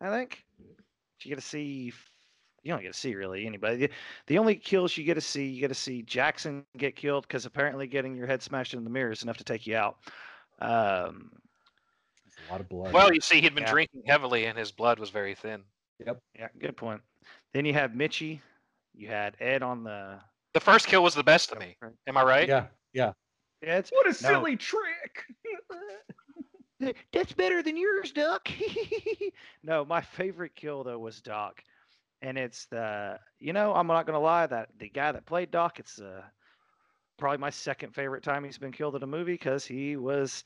I 0.00 0.08
think. 0.10 0.44
You 1.22 1.30
get 1.30 1.36
to 1.36 1.40
see. 1.40 1.92
You 2.62 2.72
don't 2.72 2.82
get 2.82 2.92
to 2.94 2.98
see 2.98 3.14
really 3.14 3.46
anybody. 3.46 3.76
The, 3.76 3.90
the 4.26 4.38
only 4.38 4.56
kills 4.56 4.96
you 4.96 5.04
get 5.04 5.14
to 5.14 5.20
see, 5.20 5.46
you 5.46 5.60
get 5.60 5.68
to 5.68 5.74
see 5.74 6.02
Jackson 6.02 6.64
get 6.78 6.96
killed 6.96 7.26
because 7.26 7.44
apparently 7.44 7.86
getting 7.86 8.14
your 8.16 8.26
head 8.26 8.42
smashed 8.42 8.72
in 8.72 8.84
the 8.84 8.90
mirror 8.90 9.10
is 9.12 9.22
enough 9.22 9.36
to 9.38 9.44
take 9.44 9.66
you 9.66 9.76
out. 9.76 9.98
Um, 10.60 11.30
a 12.48 12.50
lot 12.50 12.60
of 12.60 12.68
blood. 12.68 12.92
Well, 12.92 13.12
you 13.12 13.20
see, 13.20 13.40
he'd 13.40 13.54
been 13.54 13.64
Yeah. 13.64 13.70
drinking 13.70 14.02
heavily, 14.06 14.46
and 14.46 14.58
his 14.58 14.70
blood 14.72 14.98
was 14.98 15.10
very 15.10 15.34
thin. 15.34 15.62
Yep. 16.04 16.18
Yeah, 16.38 16.48
good 16.58 16.76
point. 16.76 17.02
Then 17.52 17.64
you 17.64 17.72
have 17.74 17.92
Mitchie. 17.92 18.40
You 18.94 19.08
had 19.08 19.36
Ed 19.40 19.62
on 19.62 19.84
the. 19.84 20.20
The 20.52 20.60
first 20.60 20.86
kill 20.86 21.02
was 21.02 21.14
the 21.14 21.24
best 21.24 21.50
to 21.50 21.58
me. 21.58 21.76
Am 22.06 22.16
I 22.16 22.22
right? 22.22 22.48
yeah, 22.48 22.66
yeah. 22.92 23.12
Yeah, 23.62 23.78
it's, 23.78 23.90
What 23.90 24.06
a 24.06 24.10
No. 24.10 24.14
silly 24.14 24.56
trick! 24.56 25.24
That's 27.12 27.32
better 27.32 27.62
than 27.62 27.76
yours, 27.76 28.12
Duck. 28.12 28.48
no, 29.62 29.84
my 29.84 30.00
favorite 30.00 30.54
kill 30.54 30.84
though 30.84 30.98
was 30.98 31.22
Doc, 31.22 31.62
and 32.20 32.36
it's 32.36 32.66
the 32.66 33.18
you 33.38 33.52
know 33.52 33.72
I'm 33.72 33.86
not 33.86 34.06
gonna 34.06 34.20
lie 34.20 34.46
that 34.46 34.68
the 34.78 34.88
guy 34.90 35.12
that 35.12 35.24
played 35.24 35.50
Doc, 35.50 35.78
it's 35.78 36.00
uh, 36.00 36.22
probably 37.16 37.38
my 37.38 37.50
second 37.50 37.94
favorite 37.94 38.22
time 38.22 38.44
he's 38.44 38.58
been 38.58 38.72
killed 38.72 38.96
in 38.96 39.02
a 39.02 39.06
movie 39.06 39.34
because 39.34 39.64
he 39.64 39.96
was 39.96 40.44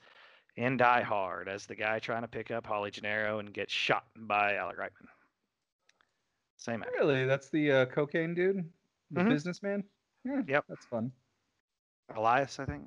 in 0.57 0.77
Die 0.77 1.03
Hard 1.03 1.49
as 1.49 1.67
the 1.67 1.75
guy 1.75 1.99
trying 1.99 2.23
to 2.23 2.29
pick 2.29 2.51
up 2.51 2.67
Holly 2.67 2.91
Gennero 2.91 3.41
and 3.41 3.53
get 3.53 3.71
shot 3.71 4.05
by 4.17 4.55
Alan 4.57 4.77
Rickman. 4.77 5.09
Same 6.57 6.83
actor. 6.83 6.95
really? 6.99 7.25
That's 7.25 7.51
the 7.51 7.71
uh, 7.73 7.87
cocaine 7.87 8.35
dude, 8.35 8.69
the 9.13 9.21
Mhm. 9.21 9.29
businessman. 9.29 9.85
Yeah, 10.25 10.43
Yep. 10.47 10.65
that's 10.69 10.85
fun. 10.87 11.13
Elias, 12.15 12.59
I 12.59 12.65
think. 12.65 12.83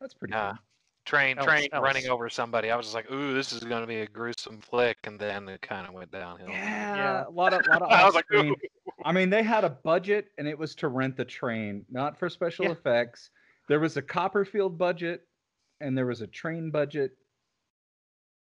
That's 0.00 0.14
pretty 0.14 0.32
Yeah. 0.32 0.50
fun. 0.52 0.58
Train, 1.06 1.38
Ellis- 1.38 1.46
train 1.46 1.68
Ellis. 1.72 1.84
running 1.84 2.08
over 2.08 2.28
somebody. 2.30 2.70
I 2.70 2.76
was 2.76 2.86
just 2.86 2.94
like, 2.94 3.10
ooh, 3.10 3.34
this 3.34 3.52
is 3.52 3.60
going 3.64 3.80
to 3.82 3.86
be 3.86 4.00
a 4.00 4.06
gruesome 4.06 4.60
flick, 4.60 4.98
and 5.04 5.18
then 5.18 5.48
it 5.48 5.60
kind 5.60 5.86
of 5.86 5.92
went 5.92 6.10
downhill. 6.10 6.48
Yeah, 6.48 6.94
yeah, 6.96 7.26
a 7.26 7.30
lot 7.30 7.52
of 7.52 7.66
lot 7.66 7.82
of 7.82 7.90
I 7.90 8.04
was 8.04 8.14
like, 8.14 8.30
ooh. 8.32 8.54
I 9.04 9.12
mean, 9.12 9.30
they 9.30 9.42
had 9.42 9.64
a 9.64 9.70
budget, 9.70 10.26
and 10.38 10.46
it 10.46 10.58
was 10.58 10.74
to 10.76 10.88
rent 10.88 11.16
the 11.16 11.24
train, 11.24 11.84
not 11.90 12.18
for 12.18 12.28
special 12.28 12.66
Yeah. 12.66 12.72
effects. 12.72 13.30
There 13.68 13.80
was 13.80 13.96
a 13.96 14.02
Copperfield 14.02 14.78
budget, 14.78 15.28
and 15.80 15.96
there 15.96 16.06
was 16.06 16.20
a 16.20 16.26
train 16.26 16.70
budget, 16.70 17.12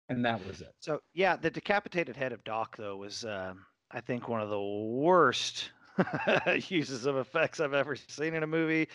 and 0.08 0.24
that 0.24 0.44
was 0.46 0.60
it. 0.60 0.74
So 0.80 1.00
yeah, 1.12 1.36
the 1.36 1.50
decapitated 1.50 2.16
head 2.16 2.32
of 2.32 2.44
Doc 2.44 2.76
though 2.76 2.96
was, 2.96 3.24
um, 3.24 3.66
I 3.90 4.00
think, 4.00 4.28
one 4.28 4.40
of 4.40 4.50
the 4.50 4.60
worst 4.60 5.70
uses 6.68 7.06
of 7.06 7.16
effects 7.16 7.60
I've 7.60 7.74
ever 7.74 7.96
seen 7.96 8.34
in 8.34 8.42
a 8.42 8.46
movie, 8.46 8.88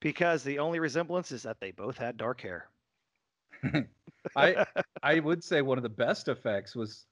because 0.00 0.42
the 0.42 0.58
only 0.60 0.78
resemblance 0.80 1.32
is 1.32 1.42
that 1.42 1.60
they 1.60 1.70
both 1.72 1.98
had 1.98 2.16
dark 2.16 2.40
hair. 2.40 2.68
I 4.36 4.66
I 5.02 5.20
would 5.20 5.42
say 5.42 5.62
one 5.62 5.78
of 5.78 5.82
the 5.82 5.88
best 5.88 6.28
effects 6.28 6.74
was 6.74 7.06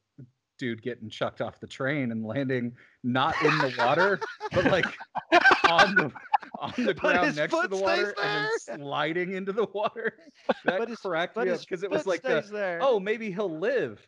dude 0.58 0.82
getting 0.82 1.08
chucked 1.08 1.40
off 1.40 1.60
the 1.60 1.66
train 1.66 2.12
and 2.12 2.24
landing 2.24 2.72
not 3.02 3.34
in 3.42 3.56
the 3.58 3.74
water, 3.78 4.20
but 4.52 4.64
like 4.66 4.86
on 5.68 5.94
the 5.94 6.12
on 6.58 6.72
the 6.78 6.94
ground 6.94 7.36
next 7.36 7.54
to 7.60 7.68
the 7.68 7.76
water 7.76 8.14
and 8.22 8.48
then 8.66 8.78
sliding 8.78 9.32
into 9.32 9.52
the 9.52 9.66
water. 9.74 10.14
That 10.64 10.78
But 10.78 10.88
his- 10.88 10.98
cracked 11.00 11.36
me 11.36 11.50
up 11.50 11.60
because 11.60 11.82
it 11.82 11.90
was 11.90 12.06
like 12.06 12.22
the 12.22 12.44
there. 12.50 12.78
oh 12.82 13.00
maybe 13.00 13.30
he'll 13.32 13.58
live. 13.58 14.06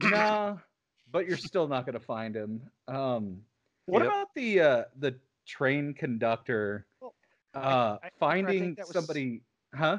Nah, 0.02 0.56
but 1.10 1.26
you're 1.26 1.36
still 1.36 1.66
not 1.66 1.84
gonna 1.86 1.98
find 2.00 2.36
him. 2.36 2.62
Um, 2.86 3.40
what 3.86 4.02
Yep. 4.02 4.08
about 4.12 4.28
the 4.34 4.60
uh, 4.60 4.84
the 4.98 5.16
train 5.46 5.92
conductor 5.94 6.86
Well, 7.00 7.14
uh, 7.54 7.98
I- 8.02 8.06
I 8.06 8.10
finding 8.20 8.76
somebody? 8.84 9.42
Huh? 9.74 9.98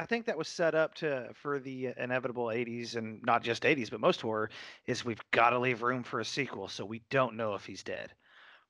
I 0.00 0.06
think 0.06 0.24
that 0.26 0.38
was 0.38 0.48
set 0.48 0.74
up 0.74 0.94
to 0.96 1.28
for 1.34 1.58
the 1.58 1.88
uh, 1.88 1.92
inevitable 1.98 2.46
80s 2.46 2.96
and 2.96 3.22
not 3.22 3.42
just 3.42 3.64
80s, 3.64 3.90
but 3.90 4.00
most 4.00 4.22
horror 4.22 4.48
is 4.86 5.04
we've 5.04 5.22
got 5.30 5.50
to 5.50 5.58
leave 5.58 5.82
room 5.82 6.02
for 6.02 6.20
a 6.20 6.24
sequel, 6.24 6.68
so 6.68 6.86
we 6.86 7.02
don't 7.10 7.36
know 7.36 7.54
if 7.54 7.66
he's 7.66 7.82
dead 7.82 8.10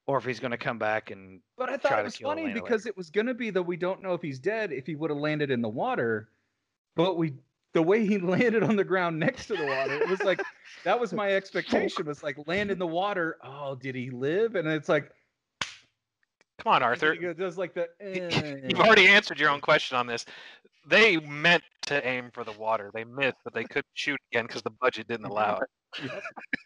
or 0.09 0.19
if 0.19 0.25
he's 0.25 0.41
going 0.41 0.51
to 0.51 0.59
come 0.59 0.79
back 0.79 1.13
and 1.13 1.41
But 1.57 1.69
I 1.69 1.77
thought 1.77 1.91
to 1.91 2.01
it 2.01 2.05
was 2.05 2.17
funny 2.17 2.43
Elena 2.43 2.61
because 2.61 2.85
it 2.85 2.97
was 2.97 3.11
gonna 3.11 3.35
be 3.35 3.51
that 3.51 3.63
we 3.63 3.77
don't 3.77 4.03
know 4.03 4.13
if 4.15 4.23
he's 4.23 4.41
dead 4.41 4.73
if 4.73 4.87
he 4.87 4.97
would 4.97 5.11
have 5.11 5.21
landed 5.21 5.53
in 5.53 5.63
the 5.63 5.69
water, 5.69 6.31
but 6.97 7.17
we 7.17 7.35
the 7.75 7.83
way 7.83 8.05
he 8.05 8.19
landed 8.37 8.65
on 8.65 8.75
the 8.75 8.83
ground 8.83 9.21
next 9.21 9.47
to 9.47 9.57
the 9.57 9.67
water, 9.67 10.03
it 10.03 10.09
was 10.09 10.23
like 10.23 10.43
that 10.83 10.99
was 10.99 11.13
my 11.23 11.33
expectation 11.33 12.07
was 12.07 12.25
like 12.25 12.37
land 12.49 12.73
in 12.73 12.79
the 12.81 12.87
water. 12.89 13.37
Oh, 13.45 13.77
did 13.77 13.95
he 13.95 14.11
live? 14.11 14.57
And 14.57 14.67
it's 14.67 14.89
like 14.89 15.13
Come 16.63 16.75
on, 16.75 16.83
Arthur. 16.83 17.13
it 17.15 17.39
does 17.39 17.57
like 17.57 17.75
the. 17.75 17.89
You've 18.03 18.79
eh. 18.79 18.83
already 18.83 19.09
answered 19.09 19.41
your 19.41 19.51
own 19.51 19.61
question 19.61 19.97
on 19.97 20.07
this. 20.07 20.27
They 20.87 21.17
meant 21.19 21.63
to 21.83 22.07
aim 22.07 22.31
for 22.33 22.45
the 22.45 22.53
water. 22.53 22.91
They 22.93 23.05
missed, 23.05 23.39
but 23.45 23.55
they 23.55 23.65
couldn't 23.65 23.87
shoot 23.95 24.19
again 24.33 24.47
because 24.47 24.63
the 24.63 24.71
budget 24.71 25.09
didn't 25.09 25.27
allow 25.27 25.59
it. 25.59 26.11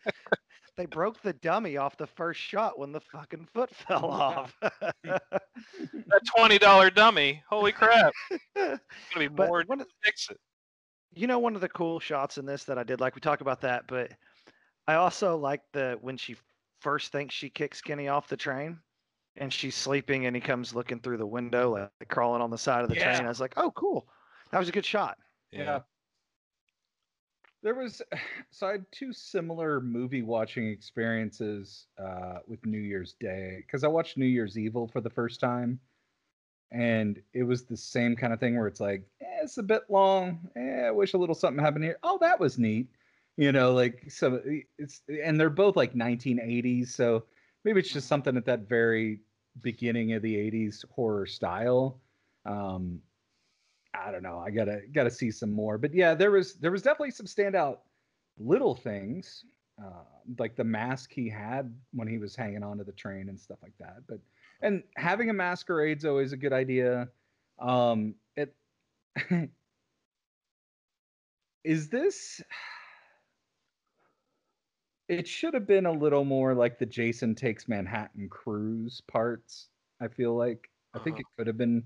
they 0.77 0.87
broke 0.87 1.21
the 1.23 1.33
dummy 1.35 1.77
off 1.77 1.97
the 1.97 2.07
first 2.07 2.41
shot 2.41 2.79
when 2.79 2.93
the 2.93 3.01
fucking 3.01 3.47
foot 3.53 3.71
fell 3.75 4.07
off. 4.07 4.55
That 5.03 5.23
twenty 6.37 6.59
dollar 6.59 6.91
dummy. 6.91 7.43
Holy 7.49 7.73
crap! 7.73 8.13
It's 8.31 8.45
gonna 8.57 8.81
be 9.19 9.29
But 9.29 9.49
more 9.49 9.63
one 9.67 9.79
to 9.79 9.87
fix 10.03 10.29
it. 10.31 10.39
you 11.15 11.27
know, 11.29 11.39
one 11.39 11.55
of 11.55 11.61
the 11.61 11.69
cool 11.69 12.01
shots 12.01 12.39
in 12.39 12.47
this 12.47 12.65
that 12.65 12.79
I 12.79 12.83
did 12.83 13.01
like, 13.01 13.15
we 13.15 13.21
talk 13.21 13.41
about 13.41 13.61
that, 13.61 13.85
but 13.87 14.11
I 14.89 14.95
also 14.95 15.37
like 15.37 15.61
the 15.73 15.99
when 16.01 16.17
she 16.17 16.37
first 16.81 17.13
thinks 17.13 17.35
she 17.35 17.49
kicks 17.49 17.81
Kenny 17.81 18.09
off 18.09 18.29
the 18.29 18.37
train 18.37 18.79
and 19.37 19.53
she's 19.53 19.75
sleeping 19.75 20.27
and 20.27 20.35
he 20.37 20.41
comes 20.41 20.75
looking 20.75 21.01
through 21.01 21.19
the 21.19 21.27
window, 21.27 21.71
like 21.73 21.91
crawling 22.09 22.43
on 22.43 22.51
the 22.51 22.59
side 22.59 22.83
of 22.83 22.89
the 22.91 22.97
Yeah. 22.97 23.05
train. 23.05 23.25
I 23.25 23.29
was 23.29 23.41
like, 23.41 23.55
oh, 23.57 23.71
cool. 23.73 24.09
That 24.51 24.59
was 24.59 24.69
a 24.69 24.73
good 24.73 24.85
shot. 24.85 25.19
Yeah. 25.51 25.81
There 27.63 27.75
was 27.75 28.03
so 28.51 28.67
I 28.69 28.73
had 28.73 28.87
two 28.93 29.13
similar 29.13 29.81
movie 29.81 30.23
watching 30.23 30.69
experiences 30.69 31.87
uh, 31.99 32.39
with 32.47 32.65
New 32.67 32.79
Year's 32.79 33.15
Day 33.15 33.59
because 33.67 33.85
I 33.85 33.89
watched 33.89 34.17
New 34.17 34.27
Year's 34.27 34.59
Evil 34.59 34.87
for 34.87 35.01
the 35.01 35.11
first 35.11 35.41
time, 35.41 35.81
and 36.71 37.23
it 37.33 37.45
was 37.45 37.65
the 37.65 37.77
same 37.77 38.17
kind 38.17 38.33
of 38.33 38.41
thing 38.41 38.57
where 38.57 38.67
it's 38.67 38.81
like, 38.81 39.07
eh, 39.21 39.41
it's 39.43 39.59
a 39.59 39.63
bit 39.63 39.83
long. 39.89 40.49
Eh, 40.57 40.87
I 40.87 40.91
wish 40.91 41.15
a 41.15 41.19
little 41.19 41.35
something 41.35 41.63
happened 41.63 41.85
here. 41.85 41.99
Oh, 42.03 42.19
that 42.21 42.39
was 42.41 42.59
neat. 42.59 42.89
You 43.37 43.53
know, 43.53 43.73
like 43.73 44.05
so 44.11 44.41
it's 44.79 45.03
and 45.09 45.41
they're 45.41 45.51
both 45.51 45.77
like 45.77 45.95
1980s, 45.95 46.87
so 46.89 47.25
maybe 47.65 47.81
it's 47.81 47.93
just 47.93 48.09
something 48.09 48.37
at 48.37 48.45
that 48.47 48.69
very 48.69 49.21
beginning 49.61 50.13
of 50.13 50.23
the 50.23 50.35
80s 50.35 50.85
horror 50.91 51.27
style. 51.27 52.01
Um, 52.47 53.01
I 53.95 54.11
don't 54.11 54.23
know. 54.23 54.39
I 54.39 54.51
gotta 54.51 54.81
gotta 54.93 55.11
see 55.11 55.31
some 55.31 55.53
more. 55.53 55.79
But 55.79 55.95
yeah, 55.95 56.15
there 56.15 56.31
was 56.31 56.55
there 56.55 56.71
was 56.73 56.83
definitely 56.83 57.13
some 57.13 57.27
standout 57.27 57.79
little 58.39 58.75
things, 58.75 59.45
uh, 59.83 60.03
like 60.39 60.57
the 60.57 60.65
mask 60.65 61.13
he 61.13 61.29
had 61.29 61.73
when 61.93 62.09
he 62.09 62.19
was 62.19 62.35
hanging 62.35 62.63
onto 62.63 62.85
the 62.85 62.93
train 62.93 63.29
and 63.29 63.39
stuff 63.39 63.59
like 63.63 63.77
that. 63.79 63.99
But 64.09 64.19
and 64.61 64.83
having 64.97 65.31
a 65.31 65.33
masquerade's 65.33 66.05
always 66.05 66.33
a 66.33 66.37
good 66.37 66.53
idea. 66.53 67.09
Um, 67.61 68.17
it 68.37 68.55
is 71.65 71.89
this. 71.89 72.43
It 75.09 75.29
should 75.29 75.55
have 75.55 75.67
been 75.67 75.87
a 75.87 75.93
little 75.93 76.25
more 76.25 76.55
like 76.55 76.79
the 76.79 76.87
Jason 76.87 77.35
Takes 77.35 77.69
Manhattan 77.69 78.29
cruise 78.29 79.03
parts. 79.03 79.69
I 80.01 80.09
feel 80.09 80.35
like 80.35 80.71
I 80.95 80.99
think 80.99 81.17
Uh-huh. 81.17 81.21
it 81.21 81.37
could 81.39 81.47
have 81.47 81.59
been 81.59 81.85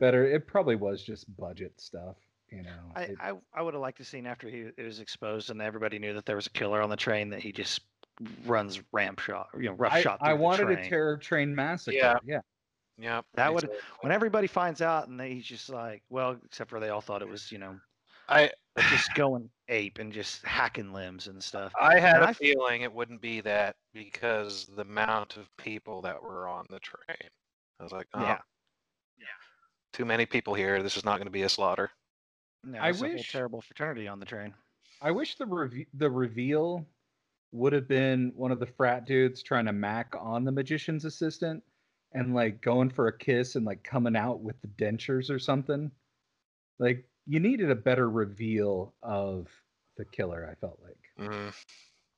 better. 0.00 0.26
It 0.26 0.46
probably 0.46 0.76
was 0.76 1.02
just 1.02 1.34
budget 1.36 1.80
stuff, 1.80 2.16
you 2.50 2.62
know. 2.62 2.92
I, 2.96 3.02
It- 3.02 3.16
I, 3.20 3.32
I 3.54 3.62
would 3.62 3.74
have 3.74 3.80
liked 3.80 3.98
to 3.98 4.04
seen 4.04 4.26
after 4.26 4.48
he 4.48 4.70
it 4.76 4.82
was 4.82 5.00
exposed 5.00 5.50
and 5.50 5.60
everybody 5.62 5.98
knew 5.98 6.14
that 6.14 6.26
there 6.26 6.36
was 6.36 6.46
a 6.46 6.50
killer 6.50 6.80
on 6.82 6.90
the 6.90 6.96
train 6.96 7.30
that 7.30 7.40
he 7.40 7.52
just 7.52 7.80
runs 8.46 8.82
ramp 8.92 9.20
shot, 9.20 9.48
you 9.56 9.66
know, 9.66 9.72
rough 9.74 9.92
I, 9.92 10.02
shot. 10.02 10.18
I 10.20 10.32
wanted 10.34 10.64
train. 10.64 10.78
a 10.78 10.88
terror 10.88 11.16
train 11.16 11.54
massacre. 11.54 11.96
Yeah. 11.96 12.18
yeah. 12.26 12.40
Yeah. 12.98 13.20
That 13.34 13.54
would-. 13.54 13.70
When 14.00 14.10
everybody 14.10 14.48
finds 14.48 14.82
out 14.82 15.06
and 15.06 15.20
they 15.20 15.32
he's 15.34 15.46
just 15.46 15.68
like, 15.68 16.02
well, 16.10 16.36
except 16.44 16.70
for 16.70 16.80
they 16.80 16.88
all 16.88 17.00
thought 17.00 17.22
it 17.22 17.28
was, 17.28 17.52
you 17.52 17.58
know, 17.58 17.78
I 18.28 18.50
just 18.90 19.14
going 19.14 19.48
ape 19.68 19.98
and 19.98 20.12
just 20.12 20.44
hacking 20.44 20.92
limbs 20.92 21.26
and 21.26 21.42
stuff. 21.42 21.72
I 21.80 21.98
had 21.98 22.16
And 22.16 22.24
a 22.24 22.28
I 22.28 22.30
f- 22.30 22.36
feeling 22.38 22.82
it 22.82 22.92
wouldn't 22.92 23.20
be 23.20 23.40
that 23.42 23.76
because 23.92 24.66
the 24.76 24.82
amount 24.82 25.36
of 25.36 25.54
people 25.56 26.02
that 26.02 26.22
were 26.22 26.48
on 26.48 26.66
the 26.70 26.80
train. 26.80 27.30
I 27.78 27.82
was 27.82 27.92
like, 27.92 28.06
oh, 28.14 28.20
Yeah. 28.22 28.38
too 29.92 30.04
many 30.04 30.26
people 30.26 30.54
here. 30.54 30.82
This 30.82 30.96
is 30.96 31.04
not 31.04 31.16
going 31.16 31.26
to 31.26 31.30
be 31.32 31.42
a 31.42 31.48
slaughter. 31.48 31.90
No, 32.64 32.78
I 32.78 32.90
it's 32.90 33.00
whole 33.00 33.12
wish- 33.12 33.30
terrible 33.32 33.60
fraternity 33.62 34.08
on 34.08 34.20
the 34.20 34.26
train. 34.26 34.54
I 35.00 35.10
wish 35.12 35.36
the 35.36 35.46
reve- 35.46 35.86
the 35.94 36.10
reveal 36.10 36.84
would 37.52 37.72
have 37.72 37.88
been 37.88 38.32
one 38.34 38.50
of 38.52 38.58
the 38.60 38.66
frat 38.66 39.06
dudes 39.06 39.42
trying 39.42 39.64
to 39.66 39.72
mac 39.72 40.14
on 40.18 40.44
the 40.44 40.52
magician's 40.52 41.04
assistant 41.04 41.62
and 42.12 42.34
like 42.34 42.60
going 42.60 42.90
for 42.90 43.06
a 43.08 43.16
kiss 43.16 43.54
and 43.54 43.64
like 43.64 43.82
coming 43.84 44.16
out 44.16 44.40
with 44.40 44.60
the 44.60 44.68
dentures 44.68 45.30
or 45.30 45.38
something. 45.38 45.90
Like 46.78 47.04
you 47.28 47.40
needed 47.40 47.70
a 47.70 47.74
better 47.74 48.08
reveal 48.08 48.94
of 49.02 49.48
the 49.96 50.04
killer, 50.06 50.48
I 50.50 50.54
felt 50.54 50.80
like. 50.82 50.96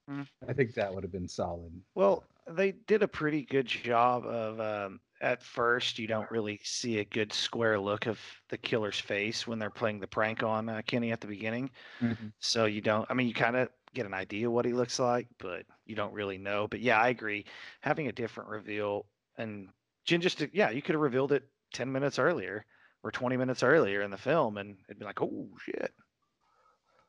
Mm. 0.08 0.26
I 0.48 0.52
think 0.52 0.74
that 0.74 0.94
would 0.94 1.02
have 1.02 1.12
been 1.12 1.28
solid. 1.28 1.72
Well, 1.94 2.24
they 2.48 2.72
did 2.72 3.02
a 3.02 3.08
pretty 3.08 3.42
good 3.42 3.66
job 3.66 4.24
of 4.24 4.60
um, 4.60 5.00
at 5.20 5.42
first 5.42 5.98
you 5.98 6.06
don't 6.06 6.30
really 6.30 6.60
see 6.62 6.98
a 6.98 7.04
good 7.04 7.32
square 7.32 7.78
look 7.78 8.06
of 8.06 8.18
the 8.48 8.58
killer's 8.58 8.98
face 8.98 9.46
when 9.46 9.58
they're 9.58 9.70
playing 9.70 10.00
the 10.00 10.06
prank 10.06 10.42
on 10.42 10.68
uh, 10.68 10.82
Kenny 10.86 11.12
at 11.12 11.20
the 11.20 11.26
beginning. 11.26 11.70
Mhm. 12.00 12.32
So 12.38 12.64
you 12.64 12.80
don't. 12.80 13.06
I 13.10 13.14
mean, 13.14 13.28
you 13.28 13.34
kind 13.34 13.56
of 13.56 13.68
get 13.94 14.06
an 14.06 14.14
idea 14.14 14.50
what 14.50 14.64
he 14.64 14.72
looks 14.72 14.98
like, 14.98 15.26
but 15.38 15.64
you 15.86 15.94
don't 15.94 16.12
really 16.12 16.38
know. 16.38 16.68
But 16.68 16.80
yeah, 16.80 17.00
I 17.00 17.08
agree. 17.08 17.44
Having 17.80 18.08
a 18.08 18.12
different 18.12 18.50
reveal 18.50 19.06
and 19.36 19.68
Jin 20.04 20.20
just 20.20 20.44
yeah, 20.52 20.70
you 20.70 20.82
could 20.82 20.94
have 20.94 21.02
revealed 21.02 21.32
it 21.32 21.44
ten 21.72 21.90
minutes 21.90 22.18
earlier 22.18 22.64
or 23.02 23.10
twenty 23.10 23.36
minutes 23.36 23.62
earlier 23.62 24.02
in 24.02 24.10
the 24.10 24.16
film, 24.16 24.58
and 24.58 24.76
it'd 24.88 24.98
be 24.98 25.04
like, 25.04 25.20
oh 25.22 25.48
shit. 25.64 25.92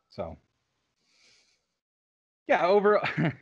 So 0.09 0.37
yeah, 2.47 2.65
over 2.65 3.01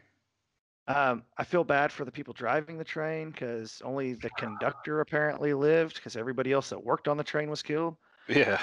Um, 0.90 1.24
I 1.38 1.44
feel 1.44 1.64
bad 1.64 1.92
for 1.92 2.04
the 2.04 2.12
people 2.12 2.34
driving 2.34 2.80
the 2.80 2.84
train 2.84 3.30
because 3.30 3.80
only 3.86 4.14
the 4.14 4.32
conductor 4.32 5.02
apparently 5.02 5.54
lived 5.54 5.96
because 5.96 6.16
everybody 6.16 6.52
else 6.52 6.70
that 6.70 6.84
worked 6.84 7.08
on 7.08 7.16
the 7.16 7.24
train 7.24 7.48
was 7.48 7.62
killed. 7.62 7.96
Yeah. 8.28 8.60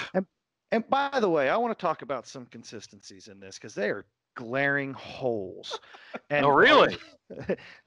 And 0.73 0.87
by 0.89 1.21
the 1.21 1.29
way, 1.29 1.47
I 1.47 1.55
want 1.55 1.77
to 1.77 1.81
talk 1.81 2.01
about 2.01 2.27
some 2.27 2.45
consistencies 2.47 3.29
in 3.29 3.39
this 3.39 3.55
because 3.55 3.73
they 3.73 3.89
are 3.89 4.05
glaring 4.35 4.93
holes. 4.93 5.79
And 6.29 6.45
Oh, 6.45 6.49
really? 6.49 6.97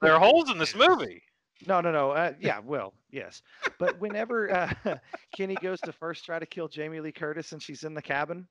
There 0.01 0.13
are 0.13 0.19
holes 0.19 0.49
in 0.49 0.57
this 0.57 0.75
movie. 0.75 1.21
No, 1.67 1.81
no, 1.81 1.91
no. 1.91 2.11
Uh, 2.11 2.33
yeah, 2.39 2.59
well, 2.59 2.93
yes. 3.11 3.41
But 3.77 3.99
whenever 3.99 4.51
uh, 4.51 4.73
Kenny 5.35 5.55
goes 5.55 5.79
to 5.81 5.91
first 5.91 6.25
try 6.25 6.39
to 6.39 6.45
kill 6.45 6.67
Jamie 6.67 6.99
Lee 6.99 7.11
Curtis 7.11 7.51
and 7.51 7.61
she's 7.61 7.83
in 7.83 7.93
the 7.93 8.01
cabin, 8.01 8.47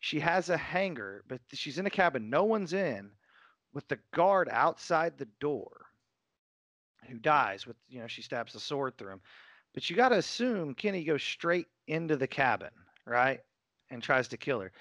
she 0.00 0.20
has 0.20 0.48
a 0.48 0.56
hanger, 0.56 1.24
but 1.28 1.40
she's 1.52 1.78
in 1.78 1.86
a 1.86 1.90
cabin 1.90 2.30
no 2.30 2.44
one's 2.44 2.72
in 2.72 3.10
with 3.74 3.86
the 3.88 3.98
guard 4.12 4.48
outside 4.50 5.18
the 5.18 5.28
door 5.40 5.86
who 7.08 7.18
dies 7.18 7.66
with 7.66 7.76
you 7.88 8.00
know 8.00 8.06
she 8.06 8.22
stabs 8.22 8.52
the 8.52 8.60
sword 8.60 8.96
through 8.96 9.12
him. 9.12 9.20
But 9.74 9.88
you 9.88 9.96
got 9.96 10.08
to 10.10 10.16
assume 10.16 10.74
Kenny 10.74 11.04
goes 11.04 11.22
straight 11.22 11.66
into 11.86 12.16
the 12.16 12.26
cabin, 12.26 12.70
right, 13.06 13.40
and 13.90 14.02
tries 14.02 14.28
to 14.28 14.36
kill 14.36 14.60
her. 14.60 14.72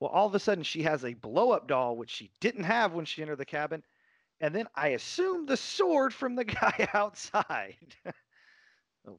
Well, 0.00 0.10
all 0.10 0.26
of 0.26 0.34
a 0.34 0.38
sudden 0.38 0.64
she 0.64 0.82
has 0.82 1.04
a 1.04 1.14
blow 1.14 1.50
up 1.52 1.66
doll 1.66 1.96
which 1.96 2.10
she 2.10 2.30
didn't 2.40 2.64
have 2.64 2.92
when 2.92 3.04
she 3.04 3.22
entered 3.22 3.38
the 3.38 3.44
cabin, 3.44 3.82
and 4.40 4.54
then 4.54 4.66
I 4.74 4.88
assume 4.88 5.46
the 5.46 5.56
sword 5.56 6.12
from 6.12 6.34
the 6.34 6.44
guy 6.44 6.88
outside. 6.94 7.94
oh, 9.06 9.18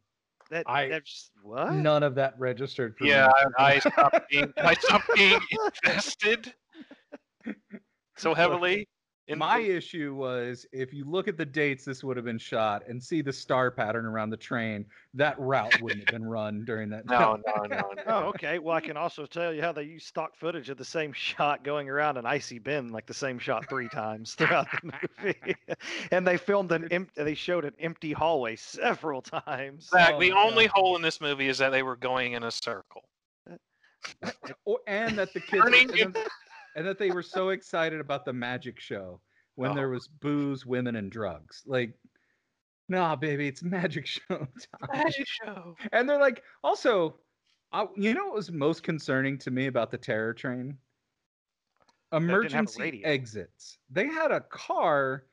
that 0.49 0.63
I- 0.67 0.89
that's 0.89 1.31
what? 1.41 1.73
None 1.73 2.03
of 2.03 2.15
that 2.15 2.33
registered. 2.39 2.97
For 2.97 3.03
me. 3.05 3.11
Yeah, 3.11 3.29
I, 3.57 3.75
I 3.75 3.79
stopped 3.79 4.29
being 4.29 4.53
I 4.57 4.73
stopped 4.75 5.09
being 5.15 5.39
invested 5.83 6.53
so 8.17 8.33
heavily. 8.33 8.87
In 9.27 9.39
My 9.39 9.57
issue 9.57 10.13
was 10.13 10.67
if 10.71 10.93
you 10.93 11.03
look 11.03 11.27
at 11.27 11.35
the 11.35 11.45
dates 11.45 11.83
this 11.83 12.03
would 12.03 12.15
have 12.15 12.25
been 12.25 12.37
shot 12.37 12.83
and 12.87 13.01
see 13.01 13.23
the 13.23 13.33
star 13.33 13.71
pattern 13.71 14.05
around 14.05 14.29
the 14.29 14.37
train, 14.37 14.85
that 15.15 15.39
route 15.39 15.79
wouldn't 15.79 16.03
have 16.03 16.11
been 16.11 16.23
run 16.23 16.63
during 16.63 16.89
that. 16.89 17.05
no, 17.09 17.41
no, 17.47 17.63
no, 17.65 17.91
no. 17.95 18.03
Oh, 18.05 18.19
okay. 18.25 18.59
Well, 18.59 18.75
I 18.75 18.81
can 18.81 18.97
also 18.97 19.25
tell 19.25 19.51
you 19.51 19.63
how 19.63 19.71
they 19.71 19.81
use 19.83 20.05
stock 20.05 20.35
footage 20.35 20.69
of 20.69 20.77
the 20.77 20.85
same 20.85 21.11
shot 21.13 21.63
going 21.63 21.89
around 21.89 22.17
an 22.17 22.27
icy 22.27 22.59
bin, 22.59 22.89
like 22.89 23.07
the 23.07 23.15
same 23.15 23.39
shot 23.39 23.67
three 23.67 23.89
times 23.89 24.35
throughout 24.35 24.67
the 24.71 24.91
movie. 25.23 25.55
and 26.11 26.27
they 26.27 26.37
filmed 26.37 26.71
an 26.71 26.87
empty. 26.91 27.23
They 27.23 27.35
showed 27.35 27.65
an 27.65 27.73
empty 27.79 28.11
hallway 28.11 28.55
several 28.57 29.23
times. 29.23 29.89
Zach, 29.89 30.13
Oh 30.13 30.19
the 30.19 30.33
only 30.33 30.67
God. 30.67 30.73
hole 30.75 30.95
in 30.97 31.01
this 31.01 31.19
movie 31.19 31.47
is 31.47 31.57
that 31.57 31.71
they 31.71 31.81
were 31.81 31.95
going 31.95 32.33
in 32.33 32.43
a 32.43 32.51
circle. 32.51 33.05
Uh, 33.49 34.29
or, 34.65 34.79
and 34.85 35.17
that 35.17 35.33
the 35.33 35.39
kids 35.39 35.63
Turning 35.63 36.13
and, 36.75 36.85
that- 36.87 36.97
they 36.99 37.11
were 37.11 37.23
so 37.23 37.49
excited 37.49 37.99
about 37.99 38.25
the 38.25 38.33
magic 38.33 38.79
show 38.79 39.21
when 39.55 39.73
there 39.75 39.87
Oh. 39.87 39.91
was 39.91 40.07
booze, 40.07 40.65
women, 40.65 40.95
and 40.97 41.11
drugs. 41.11 41.63
Like, 41.65 41.93
nah, 42.89 43.15
baby, 43.15 43.47
it's 43.47 43.63
magic 43.63 44.05
show 44.07 44.47
time. 44.91 45.11
show. 45.25 45.75
And 45.91 46.07
they're 46.09 46.19
like, 46.19 46.43
also, 46.63 47.15
I, 47.71 47.87
you 47.95 48.13
know 48.13 48.25
what 48.25 48.35
was 48.35 48.51
most 48.51 48.83
concerning 48.83 49.37
to 49.39 49.51
me 49.51 49.67
about 49.67 49.91
the 49.91 49.97
terror 49.97 50.33
train? 50.33 50.77
Emergency 52.13 53.03
exits. 53.03 53.77
They 53.89 54.07
had 54.07 54.31
a 54.31 54.41
car 54.41 55.25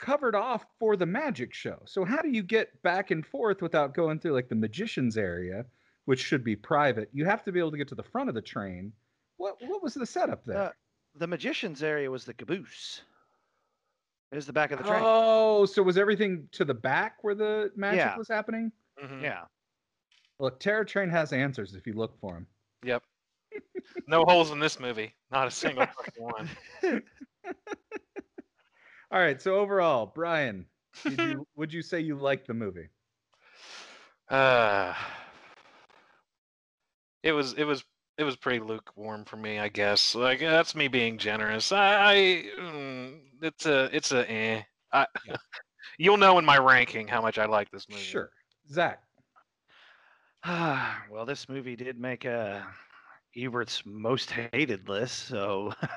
covered 0.00 0.34
off 0.34 0.64
for 0.78 0.96
the 0.96 1.06
magic 1.06 1.52
show. 1.54 1.80
So 1.86 2.04
how 2.04 2.22
do 2.22 2.28
you 2.30 2.42
get 2.42 2.80
back 2.82 3.10
and 3.10 3.24
forth 3.26 3.62
without 3.62 3.94
going 3.94 4.18
through 4.18 4.32
like 4.32 4.48
the 4.48 4.54
magician's 4.54 5.16
area, 5.16 5.64
which 6.06 6.20
should 6.20 6.42
be 6.44 6.56
private? 6.56 7.10
You 7.12 7.24
have 7.26 7.44
to 7.44 7.52
be 7.52 7.58
able 7.60 7.72
to 7.72 7.76
get 7.76 7.88
to 7.88 7.94
the 7.94 8.02
front 8.02 8.28
of 8.28 8.34
the 8.34 8.42
train. 8.42 8.92
What 9.38 9.56
what 9.62 9.82
was 9.82 9.94
the 9.94 10.04
setup 10.06 10.44
there? 10.44 10.58
Uh, 10.58 10.70
the 11.14 11.26
magician's 11.26 11.82
area 11.82 12.10
was 12.10 12.24
the 12.24 12.34
caboose. 12.34 13.02
It 14.30 14.36
was 14.36 14.46
the 14.46 14.52
back 14.52 14.72
of 14.72 14.78
the 14.78 14.84
train. 14.84 15.00
oh, 15.02 15.64
so 15.64 15.82
was 15.82 15.96
everything 15.96 16.48
to 16.52 16.64
the 16.66 16.74
back 16.74 17.16
where 17.22 17.34
the 17.34 17.72
magic 17.76 17.98
Yeah. 18.00 18.16
was 18.18 18.28
happening? 18.28 18.70
Mhm. 19.02 19.22
Yeah. 19.22 19.44
Look, 20.38 20.60
Terror 20.60 20.84
Train 20.84 21.08
has 21.08 21.32
answers 21.32 21.74
if 21.74 21.86
you 21.86 21.94
look 21.94 22.18
for 22.20 22.34
them. 22.34 22.46
Yep. 22.84 23.02
No 24.06 24.24
holes 24.24 24.50
in 24.52 24.58
this 24.60 24.78
movie. 24.78 25.14
Not 25.30 25.48
a 25.48 25.50
single 25.50 25.86
one. 26.16 26.48
All 29.10 29.18
right. 29.20 29.40
So 29.40 29.56
overall, 29.56 30.06
Brian, 30.14 30.66
did 31.02 31.18
you, 31.18 31.46
would 31.56 31.72
you 31.72 31.82
say 31.82 32.00
you 32.00 32.16
liked 32.16 32.46
the 32.46 32.54
movie? 32.54 32.88
Uh, 34.28 34.94
it 37.22 37.32
was 37.32 37.54
it 37.54 37.64
was 37.64 37.82
it 38.18 38.24
was 38.24 38.36
pretty 38.36 38.58
lukewarm 38.58 39.24
for 39.24 39.36
me, 39.36 39.60
I 39.60 39.68
guess. 39.68 40.14
Like 40.14 40.40
that's 40.40 40.74
me 40.74 40.88
being 40.88 41.18
generous. 41.18 41.70
I, 41.72 42.12
I 42.12 42.44
mm, 42.60 43.20
it's 43.40 43.64
a 43.64 43.88
it's 43.96 44.12
a 44.12 44.30
eh. 44.30 44.62
I, 44.92 45.06
Yeah. 45.26 45.36
You'll 46.00 46.16
know 46.16 46.38
in 46.38 46.44
my 46.44 46.58
ranking 46.58 47.08
how 47.08 47.22
much 47.22 47.38
I 47.38 47.46
like 47.46 47.70
this 47.70 47.88
movie. 47.88 48.02
Sure. 48.02 48.30
Zach. 48.70 49.02
well, 50.46 51.24
this 51.26 51.48
movie 51.48 51.74
did 51.74 51.98
make 51.98 52.24
a 52.24 52.66
Ebert's 53.36 53.82
most 53.84 54.30
hated 54.30 54.88
list, 54.88 55.26
so 55.26 55.72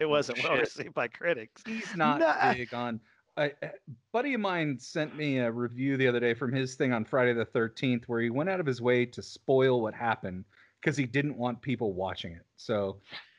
it 0.00 0.08
wasn't 0.08 0.42
well 0.42 0.56
received 0.56 0.94
by 0.94 1.08
critics. 1.08 1.62
He's 1.66 1.94
not 1.94 2.20
Nah. 2.20 2.52
big 2.52 2.72
on. 2.74 3.00
I, 3.36 3.52
a 3.62 3.70
buddy 4.12 4.34
of 4.34 4.40
mine 4.40 4.78
sent 4.80 5.16
me 5.16 5.38
a 5.38 5.50
review 5.50 5.96
the 5.96 6.08
other 6.08 6.18
day 6.18 6.34
from 6.34 6.52
his 6.52 6.74
thing 6.74 6.92
on 6.92 7.04
Friday 7.04 7.32
the 7.32 7.46
13th 7.46 8.04
where 8.06 8.20
he 8.20 8.30
went 8.30 8.50
out 8.50 8.58
of 8.58 8.66
his 8.66 8.82
way 8.82 9.06
to 9.06 9.22
spoil 9.22 9.80
what 9.80 9.94
happened 9.94 10.44
because 10.80 10.96
he 10.96 11.06
didn't 11.06 11.36
want 11.36 11.60
people 11.60 11.92
watching 11.92 12.32
it. 12.32 12.44
So 12.56 12.98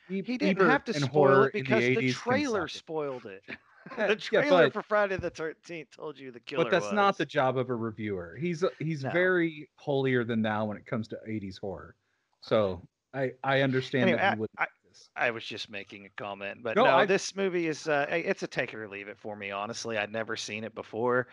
E- 0.10 0.24
He 0.24 0.38
didn't 0.38 0.68
have 0.68 0.84
to 0.86 0.94
spoil 0.94 1.44
it 1.44 1.54
because 1.54 1.82
the, 1.84 1.96
80s 1.96 2.00
can 2.00 2.14
trailer 2.14 2.68
spoiled 2.68 3.26
it. 3.26 3.44
Yeah, 3.98 4.08
the 4.08 4.14
yeah, 4.32 4.42
trailer 4.42 4.66
but- 4.66 4.74
for 4.74 4.84
Friday 4.84 5.18
the 5.18 5.30
Thirteenth 5.30 5.90
told 5.96 6.20
you 6.20 6.32
the 6.32 6.42
killer. 6.42 6.64
but 6.66 6.70
that's 6.72 6.92
not 6.92 7.18
the 7.18 7.26
job 7.26 7.58
of 7.58 7.70
a 7.70 7.76
reviewer. 7.76 8.36
He's 8.40 8.64
he's 8.78 9.04
No. 9.04 9.10
very 9.12 9.70
holier 9.78 10.24
than 10.24 10.42
thou 10.42 10.66
when 10.66 10.78
it 10.78 10.86
comes 10.86 11.08
to 11.08 11.18
80s 11.28 11.60
horror. 11.60 11.96
So 12.42 12.86
I 13.14 13.32
I 13.44 13.62
understand 13.62 14.04
Anyway, 14.04 14.18
that 14.20 14.36
you 14.36 14.42
would 14.42 14.50
I- 14.58 14.68
I 15.16 15.32
was 15.32 15.44
just 15.46 15.70
making 15.70 16.06
a 16.06 16.10
comment, 16.22 16.62
but 16.62 16.76
No, 16.76 16.84
no, 16.84 16.90
I- 16.98 17.06
this 17.06 17.36
movie 17.36 17.68
is 17.68 17.88
uh, 17.88 18.06
it's 18.10 18.44
a 18.44 18.48
take 18.48 18.74
it 18.74 18.78
or 18.78 18.88
leave 18.90 19.08
it 19.08 19.18
for 19.18 19.36
me. 19.36 19.50
Honestly, 19.50 19.98
I'd 19.98 20.12
never 20.12 20.36
seen 20.36 20.64
it 20.66 20.76
before. 20.76 21.28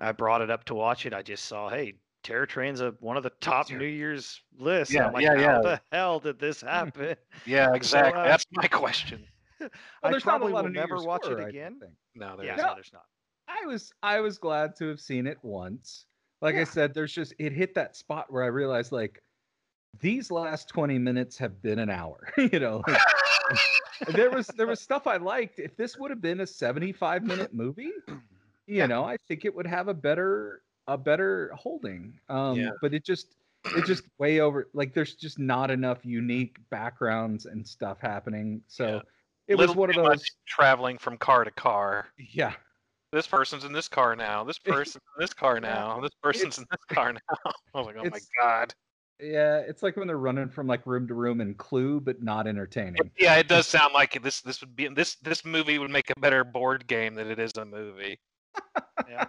I 0.00 0.10
brought 0.12 0.42
it 0.42 0.50
up 0.50 0.64
to 0.64 0.74
watch 0.74 1.06
it. 1.06 1.14
I 1.14 1.22
just 1.22 1.44
saw, 1.44 1.68
hey, 1.70 1.94
Terror 2.22 2.46
Train's 2.46 2.80
a 2.80 2.90
one 3.00 3.16
of 3.16 3.22
the 3.22 3.30
top 3.40 3.70
New 3.70 3.84
Year's 3.84 4.40
lists. 4.58 4.94
Yeah, 4.94 5.06
I'm 5.06 5.12
like, 5.12 5.22
yeah, 5.24 5.34
how 5.36 5.40
yeah. 5.40 5.58
the 5.62 5.80
hell 5.92 6.20
did 6.20 6.38
this 6.38 6.60
happen? 6.62 7.16
Yeah, 7.46 7.74
exactly. 7.74 8.20
uh, 8.20 8.24
That's 8.24 8.46
my 8.52 8.66
question. 8.68 9.26
Well, 9.60 9.70
I 10.02 10.10
there's 10.10 10.26
not 10.26 10.36
a 10.36 10.38
probably 10.38 10.52
lot 10.54 10.62
will 10.62 10.66
of 10.66 10.72
New 10.72 10.80
never 10.80 10.94
Year's 10.96 11.06
watch 11.06 11.24
horror, 11.24 11.40
it 11.42 11.50
again. 11.50 11.80
No, 12.16 12.36
there 12.36 12.46
Yeah, 12.46 12.56
no, 12.56 12.74
there's 12.74 12.90
not. 12.92 13.04
I 13.46 13.64
was 13.64 13.92
I 14.02 14.18
was 14.18 14.36
glad 14.38 14.74
to 14.76 14.88
have 14.88 15.00
seen 15.00 15.24
it 15.28 15.38
once. 15.42 16.06
Like 16.40 16.56
I 16.56 16.64
said, 16.64 16.94
there's 16.94 17.12
just 17.12 17.32
it 17.38 17.52
hit 17.52 17.72
that 17.76 17.94
spot 17.94 18.32
where 18.32 18.42
I 18.42 18.48
realized 18.48 18.90
like 18.90 19.22
these 20.00 20.32
last 20.32 20.68
20 20.68 20.98
minutes 20.98 21.38
have 21.38 21.62
been 21.62 21.78
an 21.78 21.90
hour. 21.90 22.32
you 22.36 22.58
know, 22.58 22.82
like, 22.88 22.98
there 24.08 24.30
was 24.30 24.48
there 24.48 24.66
was 24.66 24.80
stuff 24.80 25.06
I 25.06 25.16
liked. 25.18 25.60
If 25.60 25.76
this 25.76 25.96
would 25.96 26.10
have 26.10 26.20
been 26.20 26.40
a 26.40 26.46
75 26.46 27.22
minute 27.22 27.54
movie, 27.54 27.92
you 28.08 28.20
Yeah. 28.66 28.86
know, 28.86 29.04
I 29.04 29.16
think 29.28 29.44
it 29.44 29.54
would 29.54 29.66
have 29.66 29.86
a 29.86 29.94
better 29.94 30.62
a 30.86 30.98
better 30.98 31.50
holding. 31.54 32.18
Um 32.28 32.56
Yeah. 32.58 32.70
but 32.80 32.92
it 32.94 33.04
just 33.04 33.34
it 33.76 33.84
just 33.86 34.04
way 34.18 34.40
over 34.40 34.68
like 34.74 34.92
there's 34.94 35.14
just 35.14 35.38
not 35.38 35.70
enough 35.70 36.04
unique 36.04 36.58
backgrounds 36.70 37.46
and 37.46 37.66
stuff 37.66 37.98
happening. 38.00 38.62
So 38.66 38.86
Yeah. 38.96 39.00
it 39.48 39.54
was 39.56 39.74
one 39.74 39.90
of 39.90 39.96
those 39.96 40.24
traveling 40.46 40.98
from 40.98 41.16
car 41.16 41.44
to 41.44 41.50
car. 41.50 42.08
yeah. 42.18 42.54
This 43.12 43.26
person's 43.26 43.64
in 43.64 43.72
this 43.74 43.88
car 43.88 44.16
now. 44.16 44.42
This 44.42 44.58
person's 44.64 44.94
in 45.16 45.20
this 45.20 45.34
car 45.34 45.60
now. 45.60 46.00
This 46.00 46.14
person's 46.22 46.56
in 46.58 46.64
this 46.70 46.84
car 46.96 47.12
now. 47.12 47.20
I 47.74 47.78
was 47.78 47.86
like, 47.86 47.96
oh 47.98 48.08
my 48.10 48.20
god. 48.40 48.74
Yeah, 49.20 49.58
it's 49.58 49.84
like 49.84 49.96
when 49.96 50.08
they're 50.08 50.16
running 50.18 50.48
from 50.48 50.66
like 50.66 50.84
room 50.84 51.06
to 51.06 51.14
room 51.14 51.40
in 51.40 51.54
Clue, 51.54 52.00
but 52.00 52.22
not 52.22 52.48
entertaining. 52.48 52.96
Yeah, 53.18 53.36
it 53.36 53.46
does 53.46 53.68
sound 53.68 53.92
like 53.94 54.20
this. 54.20 54.40
This 54.40 54.60
would 54.62 54.74
be 54.74 54.88
this. 54.88 55.14
This 55.16 55.44
movie 55.44 55.78
would 55.78 55.90
make 55.92 56.10
a 56.10 56.18
better 56.18 56.42
board 56.42 56.88
game 56.88 57.14
than 57.14 57.30
it 57.30 57.38
is 57.38 57.52
a 57.56 57.64
movie. 57.64 58.18
Yeah. 59.08 59.26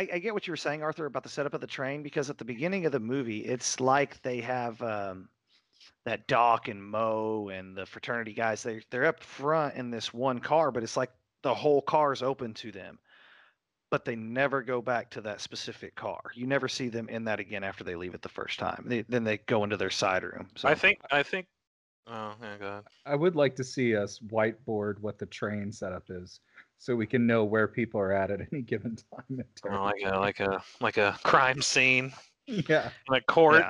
Well, 0.00 0.08
I, 0.12 0.16
I 0.16 0.18
get 0.18 0.34
what 0.34 0.46
you 0.46 0.52
were 0.52 0.56
saying, 0.56 0.82
Arthur, 0.82 1.06
about 1.06 1.22
the 1.22 1.28
setup 1.28 1.54
of 1.54 1.60
the 1.60 1.66
train 1.66 2.02
because 2.02 2.30
at 2.30 2.38
the 2.38 2.44
beginning 2.44 2.86
of 2.86 2.92
the 2.92 3.00
movie, 3.00 3.40
it's 3.40 3.80
like 3.80 4.20
they 4.22 4.40
have 4.40 4.80
um, 4.82 5.28
that 6.04 6.26
Doc 6.26 6.68
and 6.68 6.82
Mo 6.82 7.48
and 7.48 7.76
the 7.76 7.86
fraternity 7.86 8.32
guys. 8.32 8.62
They 8.62 8.80
they're 8.90 9.06
up 9.06 9.22
front 9.22 9.74
in 9.74 9.90
this 9.90 10.12
one 10.12 10.38
car, 10.38 10.70
but 10.70 10.82
it's 10.82 10.96
like 10.96 11.10
the 11.42 11.54
whole 11.54 11.82
car's 11.82 12.22
open 12.22 12.54
to 12.54 12.72
them. 12.72 12.98
But 13.90 14.04
they 14.04 14.14
never 14.14 14.62
go 14.62 14.80
back 14.80 15.10
to 15.10 15.20
that 15.22 15.40
specific 15.40 15.96
car. 15.96 16.20
You 16.34 16.46
never 16.46 16.68
see 16.68 16.88
them 16.88 17.08
in 17.08 17.24
that 17.24 17.40
again 17.40 17.64
after 17.64 17.82
they 17.82 17.96
leave 17.96 18.14
it 18.14 18.22
the 18.22 18.28
first 18.28 18.60
time. 18.60 18.84
They, 18.86 19.02
then 19.02 19.24
they 19.24 19.38
go 19.38 19.64
into 19.64 19.76
their 19.76 19.90
side 19.90 20.22
room. 20.22 20.48
So 20.54 20.68
I 20.68 20.76
think. 20.76 21.00
I 21.10 21.24
think. 21.24 21.46
Oh, 22.06 22.34
yeah, 22.40 22.56
go 22.58 22.66
ahead. 22.66 22.84
I 23.06 23.16
would 23.16 23.34
like 23.34 23.56
to 23.56 23.64
see 23.64 23.96
us 23.96 24.20
whiteboard 24.20 25.00
what 25.00 25.18
the 25.18 25.26
train 25.26 25.72
setup 25.72 26.04
is, 26.08 26.40
so 26.80 26.96
we 26.96 27.06
can 27.06 27.26
know 27.26 27.44
where 27.44 27.68
people 27.68 28.00
are 28.00 28.10
at 28.12 28.30
at 28.30 28.40
any 28.52 28.62
given 28.62 28.96
time. 28.96 29.44
Oh, 29.70 29.84
like 29.84 30.02
a 30.04 30.18
like 30.18 30.40
a 30.40 30.62
like 30.80 30.96
a 30.96 31.16
crime 31.22 31.60
scene, 31.62 32.12
yeah, 32.46 32.90
like 33.08 33.26
court. 33.26 33.62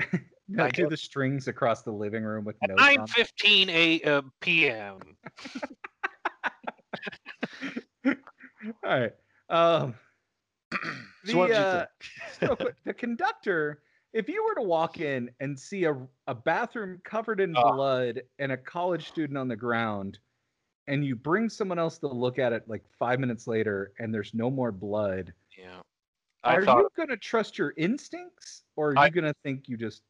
yeah. 0.00 0.18
Now 0.48 0.64
I 0.66 0.70
do 0.70 0.82
get- 0.82 0.90
the 0.90 0.96
strings 0.98 1.48
across 1.48 1.82
the 1.82 1.92
living 1.92 2.24
room 2.24 2.44
with 2.44 2.56
At 2.62 2.70
notes 2.70 2.82
on. 2.82 2.94
nine 2.96 3.06
fifteen 3.06 3.70
a 3.70 4.02
uh, 4.02 4.22
p.m. 4.40 4.98
All 8.04 8.14
right. 8.84 9.12
Um, 9.48 9.94
So 11.24 11.38
what 11.38 11.48
did 11.48 11.56
you 11.56 11.60
uh, 11.62 11.86
think? 12.40 12.58
quick, 12.58 12.74
the 12.84 12.92
conductor, 12.92 13.82
if 14.12 14.28
you 14.28 14.44
were 14.44 14.54
to 14.56 14.62
walk 14.66 14.98
in 15.00 15.30
and 15.40 15.58
see 15.58 15.84
a, 15.84 15.96
a 16.26 16.34
bathroom 16.34 17.00
covered 17.04 17.40
in 17.40 17.54
Ah. 17.56 17.72
blood 17.72 18.22
and 18.40 18.50
a 18.52 18.56
college 18.56 19.06
student 19.08 19.38
on 19.38 19.46
the 19.48 19.56
ground, 19.56 20.18
and 20.88 21.04
you 21.04 21.14
bring 21.16 21.48
someone 21.48 21.78
else 21.78 21.98
to 21.98 22.08
look 22.08 22.38
at 22.38 22.52
it 22.52 22.64
like 22.68 22.82
five 22.98 23.20
minutes 23.20 23.46
later 23.46 23.92
and 23.98 24.12
there's 24.12 24.34
no 24.34 24.50
more 24.50 24.72
blood, 24.72 25.32
Yeah. 25.56 25.80
I 26.44 26.56
are 26.56 26.64
thought 26.64 26.78
you 26.78 26.88
going 26.96 27.08
to 27.08 27.16
trust 27.16 27.56
your 27.56 27.72
instincts 27.76 28.64
or 28.76 28.90
are 28.90 28.98
I- 28.98 29.06
you 29.06 29.12
going 29.12 29.24
to 29.32 29.36
think 29.44 29.68
you 29.68 29.76
just. 29.76 30.02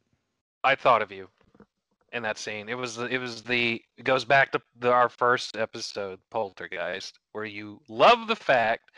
I 0.63 0.75
thought 0.75 1.01
of 1.01 1.11
you 1.11 1.27
in 2.13 2.23
that 2.23 2.37
scene. 2.37 2.69
It 2.69 2.77
was 2.77 2.95
the, 2.95 3.05
it 3.05 3.17
was 3.19 3.43
the 3.43 3.81
it 3.97 4.03
goes 4.03 4.23
back 4.25 4.51
to 4.53 4.61
the, 4.79 4.91
our 4.91 5.09
first 5.09 5.57
episode, 5.57 6.19
Poltergeist, 6.31 7.19
where 7.33 7.45
you 7.45 7.81
love 7.89 8.27
the 8.27 8.35
fact 8.35 8.89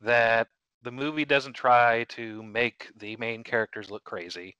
that 0.00 0.48
the 0.82 0.90
movie 0.92 1.24
doesn't 1.24 1.54
try 1.54 2.04
to 2.10 2.42
make 2.44 2.90
the 2.96 3.16
main 3.16 3.42
characters 3.42 3.90
look 3.90 4.04
crazy. 4.04 4.56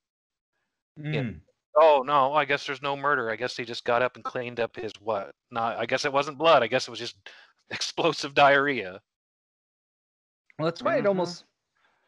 Mm. 1.00 1.40
Oh 1.76 2.02
no, 2.06 2.32
I 2.34 2.44
guess 2.44 2.66
there's 2.66 2.82
no 2.82 2.96
murder. 2.96 3.30
I 3.30 3.36
guess 3.36 3.56
he 3.56 3.64
just 3.64 3.84
got 3.84 4.02
up 4.02 4.16
and 4.16 4.24
cleaned 4.24 4.60
up 4.60 4.76
his 4.76 4.92
what? 5.00 5.34
Not 5.50 5.76
I 5.78 5.86
guess 5.86 6.04
it 6.04 6.12
wasn't 6.12 6.38
blood. 6.38 6.62
I 6.62 6.66
guess 6.68 6.86
it 6.86 6.90
was 6.90 7.00
just 7.00 7.16
explosive 7.70 8.34
diarrhea. 8.34 9.02
Well, 10.58 10.66
that's 10.66 10.82
why 10.82 10.98
it 10.98 11.04
Mhm. 11.04 11.06
almost. 11.06 11.44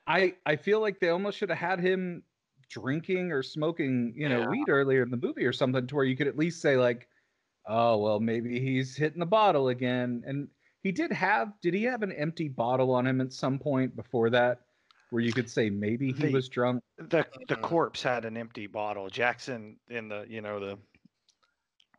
I 0.07 0.37
I 0.47 0.57
feel 0.57 0.81
like 0.81 1.01
they 1.01 1.11
almost 1.11 1.39
should 1.39 1.51
have 1.51 1.59
had 1.59 1.81
him 1.81 2.25
drinking 2.71 3.33
or 3.33 3.43
smoking, 3.43 4.14
you 4.17 4.29
know, 4.29 4.43
Yeah. 4.43 4.51
weed 4.51 4.69
earlier 4.71 5.03
in 5.05 5.11
the 5.11 5.17
movie 5.19 5.47
or 5.47 5.53
something, 5.55 5.87
to 5.87 5.97
where 5.97 6.05
you 6.07 6.17
could 6.17 6.29
at 6.29 6.39
least 6.39 6.62
say 6.62 6.77
like, 6.79 7.09
oh 7.67 7.99
well, 7.99 8.21
maybe 8.21 8.61
he's 8.61 8.97
hitting 8.97 9.21
the 9.21 9.27
bottle 9.27 9.69
again. 9.71 10.25
And 10.27 10.51
he 10.83 10.93
did 10.93 11.12
have. 11.12 11.61
Did 11.62 11.75
he 11.75 11.85
have 11.85 12.03
an 12.05 12.12
empty 12.12 12.49
bottle 12.49 12.93
on 12.95 13.07
him 13.09 13.21
at 13.23 13.33
some 13.35 13.59
point 13.61 13.97
before 13.97 14.31
that, 14.31 14.66
where 15.11 15.22
you 15.22 15.32
could 15.32 15.48
say 15.50 15.70
maybe 15.70 16.12
he 16.12 16.26
The- 16.26 16.32
was 16.32 16.48
drunk? 16.48 16.82
The 16.98 17.26
the 17.48 17.57
Mhm. 17.57 17.62
corpse 17.62 18.02
had 18.02 18.24
an 18.24 18.36
empty 18.36 18.66
bottle. 18.66 19.09
Jackson 19.09 19.78
in 19.88 20.09
the 20.09 20.24
you 20.28 20.40
know 20.40 20.59
the 20.61 20.78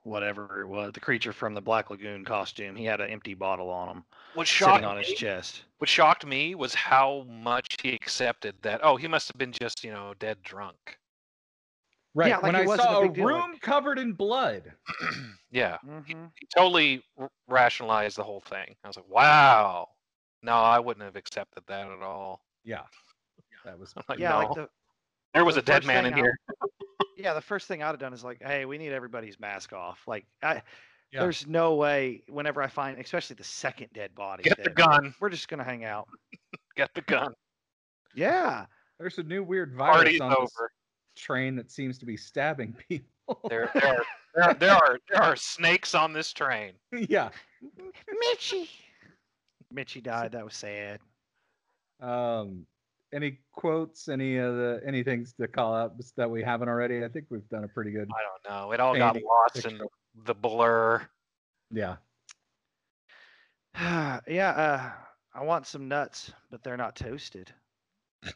whatever 0.04 0.62
it 0.62 0.68
was, 0.68 0.94
the 0.94 1.00
creature 1.02 1.34
from 1.34 1.54
the 1.54 1.62
Black 1.62 1.90
Lagoon 1.90 2.24
costume, 2.24 2.76
he 2.78 2.86
had 2.86 3.02
an 3.02 3.10
empty 3.10 3.34
bottle 3.34 3.70
on 3.70 3.90
him, 3.90 4.06
What 4.36 4.48
sitting 4.48 4.68
shocked 4.68 4.86
on 4.86 4.98
his 4.98 5.12
chest. 5.14 5.64
what 5.80 5.90
shocked 5.90 6.26
me 6.26 6.56
was 6.56 6.74
how 6.74 7.24
much 7.30 7.76
he 7.82 7.94
accepted 7.94 8.56
that. 8.62 8.80
Oh, 8.84 8.96
he 8.96 9.08
must 9.08 9.28
have 9.28 9.38
been 9.38 9.52
just 9.52 9.84
you 9.84 9.92
know 9.92 10.14
dead 10.20 10.42
drunk. 10.44 10.98
Right. 12.14 12.30
Yeah, 12.30 12.38
like 12.38 12.44
when 12.44 12.56
it 12.56 12.60
I 12.64 12.66
wasn't 12.66 12.90
a 12.90 12.94
saw 12.94 13.00
a 13.00 13.02
big 13.04 13.14
deal, 13.16 13.26
like- 13.26 13.34
room 13.36 13.58
covered 13.60 14.00
in 14.00 14.14
blood. 14.14 14.74
yeah, 15.52 15.78
hmm 15.80 16.00
he 16.36 16.48
totally 16.56 17.04
r- 17.18 17.30
rationalized 17.48 18.18
the 18.18 18.24
whole 18.24 18.42
thing. 18.42 18.76
I 18.84 18.88
was 18.88 18.96
like, 18.98 19.10
wow. 19.10 19.90
No, 20.42 20.54
I 20.54 20.80
wouldn't 20.80 21.04
have 21.04 21.16
accepted 21.16 21.64
that 21.68 21.88
at 21.92 22.02
all. 22.02 22.42
Yeah. 22.68 22.82
That 23.66 23.80
was 23.80 23.94
like, 24.10 24.20
Yeah, 24.20 24.30
no, 24.32 24.38
like 24.40 24.54
the 24.56 24.70
there 25.34 25.46
was 25.46 25.56
the 25.56 25.62
a 25.62 25.64
dead 25.64 25.86
man 25.86 26.06
in 26.06 26.14
thing 26.14 26.22
I- 26.22 26.26
here. 26.26 26.38
yeah 27.18 27.34
the 27.34 27.42
first 27.42 27.68
thing 27.68 27.82
I'd 27.82 27.88
have 27.88 28.00
done 28.00 28.14
is 28.14 28.24
like, 28.24 28.42
hey, 28.44 28.66
we 28.66 28.78
need 28.78 28.92
everybody's 28.92 29.40
mask 29.40 29.74
off. 29.74 30.00
Like 30.08 30.26
I. 30.44 30.62
Yeah. 31.14 31.22
There's 31.22 31.48
no 31.48 31.76
way. 31.76 32.24
Whenever 32.28 32.62
I 32.62 32.68
find, 32.68 33.00
especially 33.00 33.38
the 33.38 33.44
second 33.46 33.88
dead 33.94 34.14
body, 34.14 34.44
Get 34.44 34.58
the 34.58 34.64
that 34.64 34.76
gun. 34.76 35.16
We're 35.22 35.30
just 35.30 35.48
gonna 35.48 35.64
hang 35.64 35.86
out. 35.86 36.10
Get 36.76 36.94
the 36.94 37.02
gun. 37.02 37.34
Yeah. 38.14 38.66
there's 39.00 39.18
a 39.18 39.24
new 39.24 39.42
weird 39.42 39.74
virus 39.74 39.96
Party's 39.96 40.20
on 40.22 40.30
this 40.32 40.38
over. 40.60 40.72
train 41.16 41.56
that 41.56 41.72
seems 41.72 41.98
to 42.00 42.06
be 42.06 42.18
stabbing 42.18 42.76
people. 42.90 43.40
There, 43.50 43.70
there, 43.74 43.88
are, 43.88 44.04
there, 44.36 44.44
are, 44.44 44.54
there 44.56 44.72
are 44.72 45.00
there 45.10 45.22
are 45.24 45.36
snakes 45.38 45.96
on 45.96 46.12
this 46.12 46.34
train. 46.34 46.74
yeah. 46.92 47.30
Mitchy. 48.32 48.70
Mitchy 49.72 50.02
died. 50.02 50.34
That 50.34 50.44
was 50.44 50.56
sad. 50.56 51.00
Um, 52.02 52.66
any 53.14 53.40
quotes? 53.54 54.08
Any 54.10 54.38
of 54.38 54.56
the 54.56 54.82
any 54.86 55.04
things 55.04 55.34
to 55.40 55.48
call 55.48 55.74
out 55.74 55.94
that 56.18 56.30
we 56.30 56.44
haven't 56.44 56.70
already? 56.70 57.04
I 57.04 57.08
think 57.08 57.26
we've 57.30 57.48
done 57.50 57.64
a 57.64 57.68
pretty 57.68 57.92
good. 57.92 58.10
I 58.12 58.22
don't 58.24 58.54
know. 58.54 58.72
It 58.72 58.80
all 58.80 58.96
got 58.96 59.14
Painting 59.14 59.30
lost 59.30 59.66
in 59.66 59.82
the 60.26 60.34
blur. 60.34 61.08
Yeah. 61.72 61.98
yeah. 64.28 64.50
Uh, 64.50 64.92
I 65.34 65.44
want 65.44 65.68
some 65.68 65.88
nuts, 65.88 66.32
but 66.50 66.64
they're 66.64 66.78
not 66.78 66.96
toasted. 66.96 67.52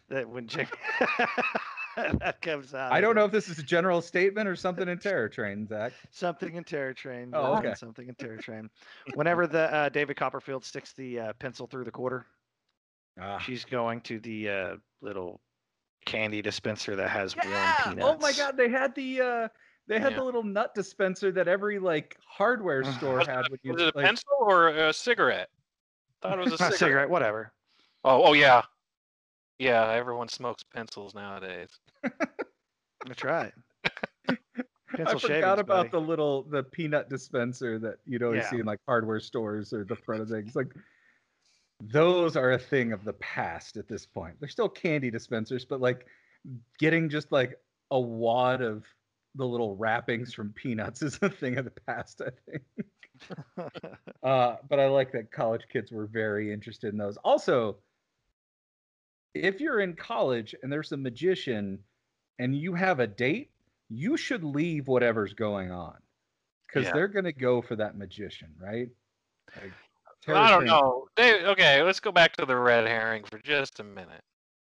That 0.10 0.30
when 0.30 0.48
Jake 0.48 0.70
that 1.98 2.42
comes 2.42 2.74
out. 2.74 2.92
I 2.92 3.02
don't 3.02 3.18
it. 3.18 3.20
know 3.20 3.26
if 3.26 3.32
this 3.32 3.50
is 3.50 3.58
a 3.60 3.64
general 3.64 4.02
statement 4.02 4.48
or 4.48 4.56
something 4.56 4.88
in 4.88 5.00
Terror 5.00 5.28
Train, 5.28 5.68
Zach. 5.68 5.92
Something 6.12 6.56
in 6.56 6.64
Terror 6.64 6.94
Train. 6.94 7.32
Oh, 7.34 7.58
okay. 7.58 7.74
Something 7.74 8.08
in 8.08 8.16
Terror 8.16 8.38
Train. 8.38 8.70
Whenever 9.16 9.48
the 9.48 9.74
uh, 9.74 9.90
David 9.90 10.16
Copperfield 10.18 10.64
sticks 10.64 10.94
the 10.94 11.20
uh, 11.20 11.34
pencil 11.40 11.68
through 11.68 11.86
the 11.86 11.92
quarter, 11.92 12.26
Ah. 13.20 13.38
she's 13.40 13.66
going 13.66 14.02
to 14.02 14.20
the 14.20 14.50
uh, 14.50 14.76
little 15.02 15.42
candy 16.06 16.42
dispenser 16.42 16.96
that 16.96 17.10
has 17.10 17.36
warm 17.36 17.48
peanuts. 17.84 18.02
Oh 18.04 18.18
my 18.22 18.32
God! 18.34 18.58
They 18.58 18.70
had 18.70 18.96
the 18.96 19.22
uh, 19.22 19.48
they 19.88 20.00
had 20.00 20.12
Yeah. 20.12 20.18
the 20.20 20.24
little 20.24 20.44
nut 20.44 20.74
dispenser 20.76 21.32
that 21.34 21.48
every 21.48 21.80
like 21.80 22.18
hardware 22.26 22.84
store 22.94 23.20
had. 23.20 23.46
it, 23.46 23.52
when 23.52 23.60
you, 23.64 23.74
was 23.74 23.82
it 23.82 23.88
a 23.90 23.94
pencil 24.02 24.30
or 24.40 24.70
a 24.70 24.94
cigarette? 24.94 25.50
Thought 26.22 26.40
it 26.40 26.44
was 26.46 26.54
a 26.54 26.58
cigarette. 26.58 26.80
cigarette, 26.80 27.10
whatever. 27.10 27.52
Oh, 28.04 28.24
oh 28.28 28.34
yeah, 28.34 28.62
yeah. 29.60 29.92
Everyone 29.92 30.28
smokes 30.28 30.64
pencils 30.64 31.14
nowadays. 31.14 31.70
That's 33.06 33.24
right. 33.24 33.52
I 34.30 34.38
Pencil 34.98 35.20
shakes. 35.20 35.32
I 35.32 35.36
forgot 35.36 35.58
shavings, 35.58 35.60
about 35.62 35.68
buddy. 35.78 35.90
the 35.90 36.00
little 36.02 36.44
the 36.44 36.64
peanut 36.64 37.10
dispenser 37.10 37.80
that 37.80 37.96
you'd 38.06 38.24
always 38.24 38.44
Yeah. 38.44 38.50
see 38.50 38.60
in 38.60 38.66
like 38.66 38.80
hardware 38.88 39.20
stores 39.20 39.72
or 39.74 39.84
the 39.86 39.96
front 39.96 40.22
of 40.22 40.30
things. 40.30 40.56
Like 40.56 40.68
those 41.82 42.36
are 42.36 42.52
a 42.52 42.60
thing 42.60 42.94
of 42.94 43.04
the 43.04 43.14
past 43.14 43.78
at 43.78 43.88
this 43.88 44.06
point. 44.06 44.40
They're 44.40 44.50
still 44.50 44.70
candy 44.70 45.12
dispensers, 45.12 45.66
but 45.66 45.82
like 45.82 46.08
getting 46.80 47.10
just 47.10 47.32
like 47.32 47.60
a 47.92 48.00
wad 48.00 48.62
of 48.62 48.86
the 49.36 49.46
little 49.48 49.76
wrappings 49.76 50.34
from 50.34 50.54
peanuts 50.54 51.02
is 51.02 51.20
a 51.22 51.30
thing 51.30 51.58
of 51.58 51.66
the 51.66 51.72
past, 51.72 52.22
I 52.22 52.32
think. 52.50 52.64
Uh, 54.24 54.58
but 54.70 54.80
I 54.80 54.88
like 54.88 55.12
that 55.14 55.32
college 55.32 55.68
kids 55.70 55.92
were 55.92 56.06
very 56.08 56.52
interested 56.54 56.90
in 56.94 56.98
those. 56.98 57.18
Also, 57.18 57.78
if 59.34 59.60
you're 59.62 59.80
in 59.80 59.96
college 59.96 60.56
and 60.62 60.72
there's 60.72 60.92
a 60.92 60.98
magician 60.98 61.84
and 62.40 62.56
you 62.56 62.74
have 62.74 63.00
a 63.00 63.08
date, 63.08 63.52
you 63.90 64.18
should 64.18 64.44
leave 64.44 64.88
whatever's 64.88 65.34
going 65.34 65.72
on 65.72 65.98
because 66.68 66.86
Yeah. 66.86 66.94
they're 66.94 67.08
going 67.08 67.26
to 67.26 67.34
go 67.34 67.62
for 67.62 67.76
that 67.78 67.98
magician, 67.98 68.56
right? 68.60 68.90
Like, 69.56 69.76
I 70.28 70.50
don't 70.50 70.66
Terror 70.66 70.66
know. 70.66 71.08
Dave, 71.16 71.44
okay, 71.46 71.82
let's 71.84 72.00
go 72.00 72.12
back 72.12 72.34
to 72.38 72.46
the 72.46 72.56
red 72.56 72.88
herring 72.88 73.24
for 73.24 73.40
just 73.40 73.80
a 73.80 73.84
minute. 73.84 74.24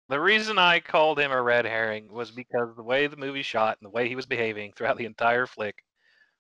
The 0.09 0.21
reason 0.21 0.59
I 0.59 0.81
called 0.81 1.19
him 1.19 1.33
a 1.33 1.41
red 1.43 1.65
herring 1.65 2.13
was 2.13 2.31
because 2.31 2.75
the 2.77 2.83
way 2.83 3.07
the 3.07 3.17
movie 3.17 3.43
shot 3.43 3.79
and 3.81 3.87
the 3.87 3.91
way 3.91 4.09
he 4.09 4.17
was 4.17 4.27
behaving 4.27 4.73
throughout 4.73 4.99
the 4.99 5.07
entire 5.07 5.47
flick 5.47 5.85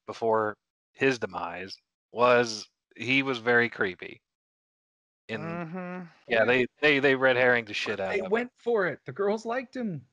before 0.06 0.56
his 0.92 1.18
demise 1.18 1.76
was 2.12 2.68
he 2.96 3.22
was 3.22 3.38
very 3.38 3.68
creepy. 3.68 4.20
And 5.28 5.42
Mhm. 5.42 6.08
yeah, 6.28 6.44
they 6.44 6.66
they 6.80 6.98
they 6.98 7.14
red 7.14 7.36
herring 7.36 7.64
the 7.64 7.74
shit 7.74 8.00
out 8.00 8.12
They 8.12 8.20
of 8.20 8.26
him. 8.26 8.32
went 8.32 8.52
for 8.58 8.86
it. 8.86 9.00
The 9.06 9.12
girls 9.12 9.46
liked 9.46 9.74
him. 9.74 10.06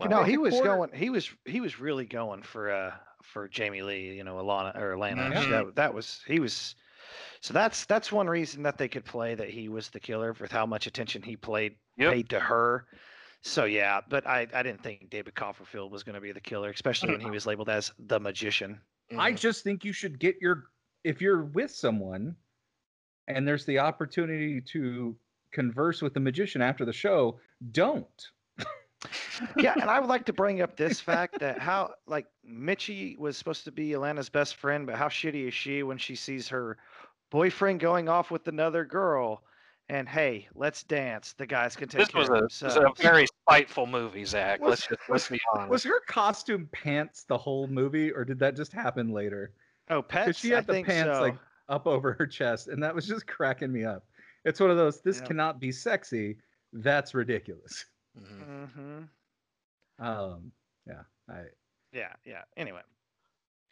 Well, 0.00 0.08
no, 0.08 0.24
he 0.24 0.38
was 0.38 0.58
going. 0.60 0.92
He 0.92 1.10
was 1.10 1.30
he 1.44 1.60
was 1.60 1.78
really 1.78 2.06
going 2.06 2.42
for 2.42 2.70
uh 2.70 2.96
for 3.22 3.46
Jamie 3.48 3.82
Lee. 3.82 4.16
You 4.16 4.24
know, 4.24 4.36
Alana 4.36 4.74
or 4.76 4.94
Alana. 4.96 5.32
Mhm. 5.32 5.50
That 5.50 5.74
that 5.76 5.94
was 5.94 6.22
he 6.26 6.40
was. 6.40 6.74
So 7.40 7.54
that's 7.54 7.84
that's 7.86 8.10
one 8.12 8.28
reason 8.28 8.62
that 8.64 8.78
they 8.78 8.88
could 8.88 9.04
play 9.04 9.34
that 9.34 9.50
he 9.50 9.68
was 9.68 9.90
the 9.90 10.00
killer 10.00 10.34
with 10.40 10.50
how 10.52 10.66
much 10.66 10.86
attention 10.86 11.22
he 11.22 11.36
played 11.36 11.76
Yep. 11.96 12.12
paid 12.12 12.28
to 12.30 12.40
her. 12.40 12.86
So 13.42 13.64
yeah, 13.64 14.00
but 14.08 14.26
I 14.26 14.46
I 14.52 14.62
didn't 14.62 14.82
think 14.82 15.08
David 15.10 15.34
Copperfield 15.34 15.92
was 15.92 16.02
going 16.02 16.14
to 16.14 16.20
be 16.20 16.32
the 16.32 16.40
killer, 16.40 16.70
especially 16.70 17.12
when 17.12 17.20
he 17.20 17.30
was 17.30 17.46
labeled 17.46 17.68
as 17.68 17.92
the 17.98 18.18
magician. 18.20 18.80
I 19.18 19.32
Mhm. 19.32 19.38
just 19.38 19.64
think 19.64 19.84
you 19.84 19.92
should 19.92 20.18
get 20.18 20.36
your 20.40 20.70
if 21.04 21.20
you're 21.20 21.44
with 21.44 21.70
someone 21.70 22.36
and 23.28 23.46
there's 23.46 23.64
the 23.64 23.78
opportunity 23.78 24.60
to 24.60 25.16
converse 25.52 26.02
with 26.02 26.14
the 26.14 26.20
magician 26.20 26.60
after 26.60 26.84
the 26.84 26.92
show, 26.92 27.38
don't. 27.72 28.30
yeah, 29.58 29.74
and 29.80 29.90
I 29.90 30.00
would 30.00 30.08
like 30.08 30.24
to 30.26 30.32
bring 30.32 30.60
up 30.60 30.76
this 30.76 31.00
fact 31.00 31.38
that 31.40 31.58
how 31.58 31.94
like 32.06 32.26
Mitchy 32.44 33.16
was 33.18 33.36
supposed 33.36 33.64
to 33.64 33.72
be 33.72 33.90
Alana's 33.90 34.28
best 34.28 34.56
friend, 34.56 34.86
but 34.86 34.96
how 34.96 35.08
shitty 35.08 35.48
is 35.48 35.54
she 35.54 35.82
when 35.82 35.98
she 35.98 36.14
sees 36.16 36.48
her 36.48 36.78
boyfriend 37.30 37.80
going 37.80 38.08
off 38.08 38.30
with 38.30 38.46
another 38.48 38.84
girl? 38.84 39.42
And 39.88 40.08
hey, 40.08 40.48
let's 40.54 40.82
dance. 40.82 41.32
The 41.34 41.46
guys 41.46 41.76
can 41.76 41.88
take 41.88 42.00
this 42.00 42.08
care 42.08 42.20
was 42.20 42.28
of 42.28 42.36
a, 42.36 42.40
this 42.42 42.62
was 42.62 42.76
a 42.76 42.92
very 43.00 43.26
spiteful 43.42 43.86
movie, 43.86 44.24
Zach. 44.24 44.60
Was- 44.60 44.70
let's 44.70 44.86
just 44.88 45.00
let's 45.08 45.28
be 45.28 45.40
honest. 45.54 45.70
Was 45.70 45.84
her 45.84 46.00
costume 46.08 46.68
pants 46.72 47.22
the 47.24 47.38
whole 47.38 47.68
movie, 47.68 48.10
or 48.10 48.24
did 48.24 48.38
that 48.40 48.56
just 48.56 48.72
happen 48.72 49.10
later? 49.10 49.52
oh, 49.90 50.02
pets. 50.02 50.38
she 50.38 50.50
had 50.50 50.58
I 50.58 50.60
the 50.62 50.72
think 50.72 50.86
pants, 50.88 51.16
so. 51.16 51.22
like, 51.22 51.36
Up 51.68 51.86
over 51.86 52.12
her 52.14 52.26
chest, 52.26 52.66
and 52.68 52.82
that 52.82 52.94
was 52.94 53.06
just 53.06 53.26
cracking 53.28 53.70
me 53.72 53.84
up. 53.84 54.04
It's 54.44 54.58
one 54.60 54.70
of 54.70 54.76
those. 54.76 55.00
This 55.00 55.18
Yeah. 55.20 55.26
cannot 55.26 55.60
be 55.60 55.70
sexy. 55.72 56.38
That's 56.72 57.14
ridiculous. 57.14 57.84
Mhm. 58.18 58.68
hmm 58.70 60.04
Um, 60.04 60.52
yeah. 60.86 61.02
I, 61.28 61.42
Yeah, 61.92 62.12
yeah. 62.24 62.42
Anyway, 62.56 62.82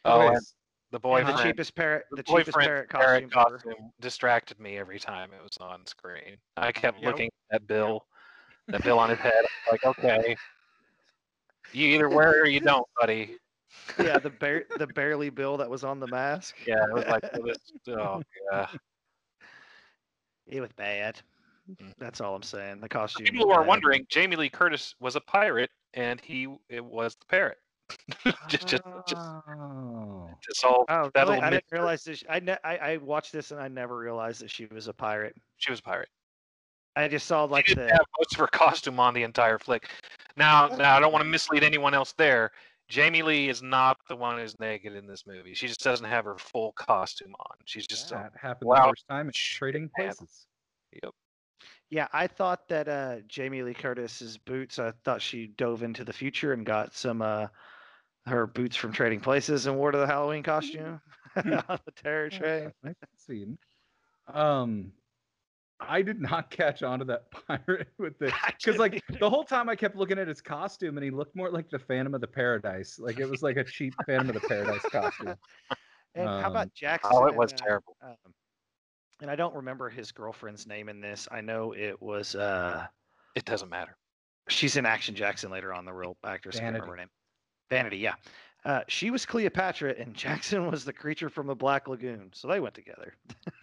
Oh, 0.05 0.21
and 0.21 0.23
anyways, 0.29 0.55
the 0.95 1.01
boy, 1.01 1.25
the 1.25 1.33
boyfriend, 1.33 1.49
cheapest 1.49 1.75
parrot, 1.75 2.05
the 2.11 2.17
the 2.19 2.23
cheapest 2.23 2.53
boyfriend 2.53 2.69
parrot 2.69 2.91
parrot 2.91 3.31
costume. 3.33 3.59
ever. 3.59 3.75
costume 3.75 3.93
distracted 4.01 4.61
me 4.61 4.79
every 4.79 5.01
time 5.01 5.31
it 5.37 5.43
was 5.43 5.57
on 5.61 5.85
screen. 5.87 6.37
I 6.57 6.71
kept 6.71 7.03
Yep. 7.03 7.05
looking 7.13 7.31
at 7.51 7.67
Bill, 7.67 8.07
that 8.69 8.85
Bill 8.85 9.01
on 9.01 9.11
his 9.11 9.19
head. 9.19 9.33
I 9.35 9.73
was 9.73 9.81
like, 9.85 9.99
okay, 9.99 10.37
you 11.73 11.89
either 11.89 12.09
wear 12.09 12.37
it 12.37 12.41
or 12.43 12.47
you 12.47 12.61
don't, 12.61 12.87
buddy. 13.01 13.39
yeah, 13.99 14.21
the 14.21 14.31
the 14.79 14.87
barely 14.95 15.31
bill 15.31 15.57
that 15.57 15.69
was 15.69 15.83
on 15.83 15.99
the 15.99 16.07
mask. 16.07 16.55
Yeah, 16.65 16.85
it 16.85 16.95
was 16.95 17.07
like, 17.09 17.25
oh, 17.35 17.45
this, 17.45 17.59
oh 17.89 18.23
yeah. 18.53 18.69
It 20.47 20.61
was 20.61 20.71
bad. 20.77 21.21
Mhm. 21.69 21.93
That's 21.99 22.21
all 22.21 22.37
I'm 22.37 22.43
saying. 22.45 22.81
The 22.83 22.89
costume. 22.89 23.25
People 23.25 23.49
was 23.49 23.57
were 23.57 23.63
bad. 23.63 23.69
wondering, 23.69 24.07
Jamie 24.09 24.37
Lee 24.37 24.49
Curtis 24.49 24.95
was 25.01 25.17
a 25.17 25.21
pirate, 25.23 25.71
and 25.95 26.21
he 26.21 26.47
it 26.69 26.85
was 26.85 27.17
the 27.17 27.27
parrot. 27.27 27.59
just, 28.49 28.67
just, 28.67 28.83
just 29.07 29.17
oh. 29.17 30.29
to 30.43 30.55
solve 30.55 30.87
Oh, 30.89 31.11
that 31.15 31.23
really? 31.23 31.37
little 31.37 31.45
I 31.45 31.51
didn't 31.51 31.65
realize 31.71 32.05
this. 32.05 32.25
I, 32.29 32.41
ne- 32.41 32.57
I 32.65 32.77
I 32.77 32.97
watched 32.99 33.33
this 33.33 33.51
and 33.51 33.61
I 33.61 33.69
never 33.69 33.97
realized 33.97 34.41
that 34.41 34.51
she 34.51 34.67
was 34.67 34.89
a 34.89 34.93
pirate. 34.93 35.35
She 35.59 35.71
was 35.71 35.81
a 35.81 35.83
pirate. 35.83 36.09
I 36.97 37.09
just 37.09 37.27
saw 37.27 37.45
like 37.45 37.67
she 37.67 37.75
didn't 37.75 37.89
the 37.89 37.95
have 37.95 38.07
most 38.19 38.33
of 38.35 38.39
her 38.39 38.47
costume 38.47 39.01
on 39.01 39.15
the 39.15 39.23
entire 39.23 39.59
flick. 39.59 39.91
Now, 40.37 40.69
now 40.69 40.97
I 40.97 41.01
don't 41.01 41.13
want 41.13 41.25
to 41.25 41.29
mislead 41.29 41.65
anyone 41.65 41.95
else 41.95 42.13
there. 42.13 42.53
Jamie 42.89 43.23
Lee 43.23 43.49
is 43.49 43.63
not 43.63 43.99
the 44.09 44.17
one 44.17 44.39
who's 44.39 44.59
naked 44.61 44.95
in 44.95 45.07
this 45.07 45.27
movie. 45.27 45.55
She 45.55 45.67
just 45.67 45.83
doesn't 45.83 46.07
have 46.07 46.25
her 46.27 46.37
full 46.37 46.73
costume 46.73 47.35
on. 47.39 47.57
She's 47.65 47.87
just 47.87 48.11
that 48.11 48.33
happened 48.41 48.69
wow. 48.69 48.87
the 48.87 48.91
first 48.91 49.09
time 49.09 49.27
in 49.27 49.33
Trading. 49.33 49.91
Places. 49.97 50.47
yeah. 51.91 52.09
I 52.13 52.27
thought 52.27 52.69
that 52.69 52.89
uh, 52.89 53.17
Jamie 53.27 53.63
Lee 53.63 53.75
Curtis's 53.75 54.37
boots. 54.37 54.79
I 54.79 54.93
thought 55.05 55.23
she 55.23 55.47
dove 55.47 55.83
into 55.83 56.05
the 56.05 56.13
future 56.13 56.53
and 56.53 56.67
got 56.67 56.95
some 56.95 57.23
uh, 57.23 57.47
her 58.27 58.47
boots 58.47 58.77
from 58.77 58.93
Trading 58.93 59.21
Places 59.21 59.67
and 59.67 59.77
wore 59.77 59.91
to 59.93 59.99
the 59.99 60.07
Halloween 60.07 60.43
costume 60.43 61.01
on 61.37 61.45
the 61.85 61.93
Terror 62.03 62.31
Train. 62.31 62.73
Nice 62.83 62.95
scene. 63.17 63.59
Um, 64.33 64.93
I 65.81 66.03
did 66.03 66.21
not 66.21 66.51
catch 66.51 66.83
on 66.83 67.01
to 67.01 67.05
that 67.07 67.25
pirate 67.47 67.89
with 67.99 68.19
the 68.19 68.33
because 68.47 68.79
like 68.79 69.03
the 69.21 69.29
whole 69.29 69.45
time 69.45 69.69
I 69.69 69.77
kept 69.77 69.97
looking 69.97 70.19
at 70.19 70.29
his 70.29 70.41
costume 70.41 70.97
and 70.97 71.05
he 71.05 71.11
looked 71.11 71.37
more 71.37 71.51
like 71.51 71.69
the 71.69 71.79
Phantom 71.79 72.15
of 72.15 72.21
the 72.21 72.27
Paradise. 72.29 72.99
Like 72.99 73.19
it 73.19 73.29
was 73.29 73.43
like 73.43 73.57
a 73.57 73.65
cheap 73.65 73.95
Phantom 74.07 74.31
of 74.35 74.41
the 74.41 74.49
Paradise 74.49 74.83
costume. 74.91 75.35
And 76.15 76.29
how 76.29 76.47
Um, 76.47 76.53
about 76.53 76.73
Jackson? 76.75 77.11
oh, 77.13 77.25
it 77.27 77.31
and, 77.31 77.37
was 77.39 77.53
uh, 77.53 77.57
terrible. 77.57 77.97
Um, 78.03 78.17
and 79.21 79.31
I 79.31 79.37
don't 79.37 79.55
remember 79.55 79.91
his 79.91 80.13
girlfriend's 80.13 80.67
name 80.67 80.89
in 80.89 81.01
this. 81.01 81.29
I 81.31 81.41
know 81.41 81.73
it 81.73 82.01
was. 82.01 82.35
uh 82.35 82.87
It 83.35 83.45
doesn't 83.45 83.69
matter. 83.69 83.97
She's 84.49 84.77
in 84.77 84.87
Action 84.87 85.15
Jackson 85.15 85.51
later 85.51 85.75
on. 85.75 85.85
The 85.85 85.93
real 85.93 86.17
actress. 86.25 86.57
I 86.57 86.61
can't 86.61 86.75
remember 86.75 86.93
her 86.93 86.97
name. 86.99 87.09
Vanity. 87.71 87.99
Yeah. 87.99 88.15
Uh, 88.65 88.83
she 88.89 89.11
was 89.11 89.27
Cleopatra, 89.27 89.95
and 89.99 90.15
Jackson 90.15 90.71
was 90.71 90.85
the 90.85 90.93
creature 90.93 91.29
from 91.29 91.47
the 91.47 91.55
Black 91.55 91.89
Lagoon. 91.89 92.31
So 92.33 92.49
they 92.49 92.61
went 92.61 92.75
together. 92.75 93.15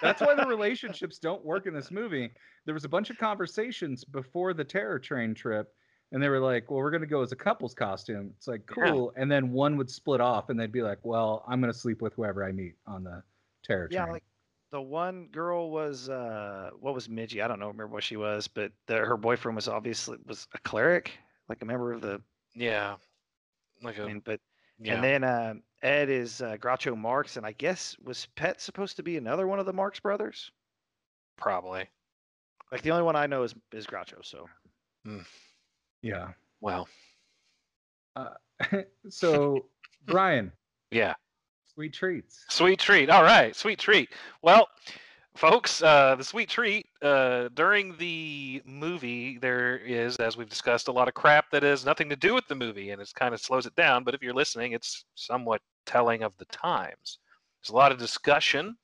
That's 0.00 0.20
why 0.22 0.34
the 0.34 0.44
relationships 0.46 1.18
don't 1.18 1.44
work 1.44 1.66
in 1.66 1.74
this 1.74 1.90
movie. 1.90 2.32
There 2.64 2.74
was 2.74 2.84
a 2.84 2.88
bunch 2.88 3.10
of 3.10 3.16
conversations 3.18 4.04
before 4.04 4.54
the 4.54 4.64
terror 4.64 4.98
train 4.98 5.34
trip, 5.34 5.74
and 6.12 6.22
they 6.22 6.28
were 6.28 6.40
like, 6.40 6.70
"Well, 6.70 6.78
we're 6.80 6.90
gonna 6.90 7.06
go 7.06 7.22
as 7.22 7.32
a 7.32 7.36
couple's 7.36 7.74
costume." 7.74 8.32
It's 8.36 8.46
like 8.48 8.66
Yeah. 8.76 8.96
cool, 8.96 9.12
and 9.16 9.30
then 9.30 9.50
one 9.52 9.76
would 9.78 9.90
split 9.90 10.20
off, 10.20 10.50
and 10.50 10.58
they'd 10.58 10.72
be 10.72 10.82
like, 10.82 10.98
"Well, 11.04 11.44
I'm 11.48 11.60
gonna 11.60 11.72
sleep 11.72 12.02
with 12.02 12.14
whoever 12.14 12.44
I 12.44 12.52
meet 12.52 12.76
on 12.86 13.04
the 13.04 13.22
terror 13.62 13.88
Yeah, 13.88 13.96
train." 13.96 14.06
Yeah, 14.06 14.12
like 14.12 14.24
the 14.70 14.80
one 14.82 15.28
girl 15.28 15.70
was 15.70 16.08
uh 16.08 16.70
what 16.78 16.94
was 16.94 17.08
Midgie? 17.08 17.42
I 17.42 17.48
don't 17.48 17.58
know, 17.60 17.68
remember 17.68 17.88
what 17.94 18.04
she 18.04 18.16
was, 18.16 18.48
but 18.48 18.72
the, 18.86 18.96
her 18.96 19.16
boyfriend 19.16 19.56
was 19.56 19.68
obviously 19.68 20.18
was 20.26 20.48
a 20.52 20.58
cleric, 20.58 21.18
like 21.48 21.62
a 21.62 21.64
member 21.64 21.92
of 21.92 22.00
the. 22.00 22.20
Yeah. 22.54 22.96
Like 23.82 23.98
a 23.98 24.04
I 24.04 24.06
mean, 24.06 24.22
but 24.24 24.40
yeah. 24.78 24.94
and 24.94 25.04
then 25.04 25.24
uh, 25.24 25.54
Ed 25.82 26.08
is 26.08 26.40
uh, 26.40 26.56
Groucho 26.56 26.96
Marx, 26.96 27.36
and 27.36 27.44
I 27.44 27.52
guess 27.52 27.96
was 28.02 28.26
Pet 28.36 28.60
supposed 28.60 28.96
to 28.96 29.02
be 29.02 29.16
another 29.16 29.46
one 29.46 29.58
of 29.58 29.66
the 29.66 29.72
Marx 29.72 30.00
brothers? 30.00 30.50
probably. 31.36 31.88
Like 32.72 32.82
the 32.82 32.90
only 32.90 33.02
one 33.02 33.16
I 33.16 33.26
know 33.26 33.42
is 33.42 33.54
is 33.72 33.86
Groucho. 33.86 34.24
So 34.24 34.46
yeah. 36.02 36.28
Well, 36.60 36.88
so, 39.08 39.66
Brian, 40.06 40.50
yeah. 40.90 41.14
sweet 41.74 41.92
treats. 41.92 42.44
Sweet 42.48 42.78
treat. 42.78 43.10
All 43.10 43.22
right, 43.22 43.54
sweet 43.54 43.78
treat. 43.78 44.10
Well, 44.42 44.68
folks, 45.36 45.82
uh, 45.82 46.14
the 46.16 46.24
sweet 46.24 46.48
treat 46.48 46.86
uh, 47.02 47.48
during 47.54 47.96
the 47.96 48.62
movie, 48.64 49.38
there 49.38 49.76
is, 49.78 50.16
as 50.16 50.36
we've 50.36 50.48
discussed, 50.48 50.88
a 50.88 50.92
lot 50.92 51.08
of 51.08 51.14
crap 51.14 51.50
that 51.50 51.62
has 51.62 51.84
nothing 51.84 52.08
to 52.10 52.16
do 52.16 52.34
with 52.34 52.46
the 52.48 52.54
movie, 52.54 52.90
and 52.90 53.00
it 53.00 53.12
kind 53.14 53.34
of 53.34 53.40
slows 53.40 53.66
it 53.66 53.74
down. 53.74 54.04
But 54.04 54.14
if 54.14 54.22
you're 54.22 54.34
listening, 54.34 54.72
it's 54.72 55.04
somewhat 55.14 55.60
telling 55.86 56.22
of 56.22 56.36
the 56.38 56.46
times. 56.46 57.18
There's 57.60 57.72
a 57.72 57.76
lot 57.76 57.92
of 57.92 57.98
discussion 57.98 58.76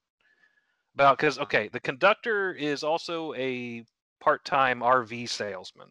about 0.94 1.18
because 1.18 1.38
okay, 1.38 1.68
the 1.68 1.80
conductor 1.80 2.52
is 2.52 2.82
also 2.82 3.34
a 3.34 3.84
part-time 4.20 4.80
RV 4.80 5.28
salesman, 5.28 5.88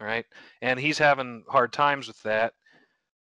right, 0.00 0.24
and 0.62 0.78
he's 0.78 0.98
having 0.98 1.44
hard 1.48 1.72
times 1.72 2.08
with 2.08 2.20
that 2.22 2.52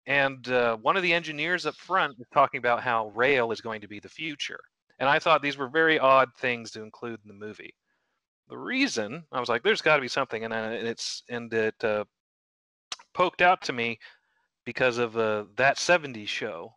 and 0.07 0.47
uh, 0.49 0.77
one 0.77 0.97
of 0.97 1.03
the 1.03 1.13
engineers 1.13 1.65
up 1.65 1.75
front 1.75 2.15
is 2.19 2.25
talking 2.33 2.57
about 2.57 2.81
how 2.81 3.09
rail 3.09 3.51
is 3.51 3.61
going 3.61 3.81
to 3.81 3.87
be 3.87 3.99
the 3.99 4.09
future 4.09 4.59
and 5.01 5.09
i 5.09 5.19
thought 5.19 5.41
these 5.41 5.57
were 5.57 5.67
very 5.67 5.99
odd 5.99 6.29
things 6.37 6.71
to 6.71 6.81
include 6.81 7.19
in 7.23 7.27
the 7.27 7.45
movie. 7.45 7.75
The 8.47 8.57
reason 8.57 9.25
i 9.33 9.39
was 9.39 9.49
like 9.49 9.63
there's 9.63 9.81
got 9.81 9.97
to 9.97 10.01
be 10.01 10.07
something 10.07 10.45
and, 10.45 10.53
uh, 10.53 10.57
and 10.57 10.87
it's 10.87 11.23
and 11.29 11.53
it 11.53 11.83
uh, 11.83 12.05
poked 13.13 13.41
out 13.41 13.61
to 13.63 13.73
me 13.73 13.99
because 14.63 14.97
of 14.97 15.17
uh, 15.17 15.45
that 15.57 15.75
70s 15.75 16.27
show 16.29 16.73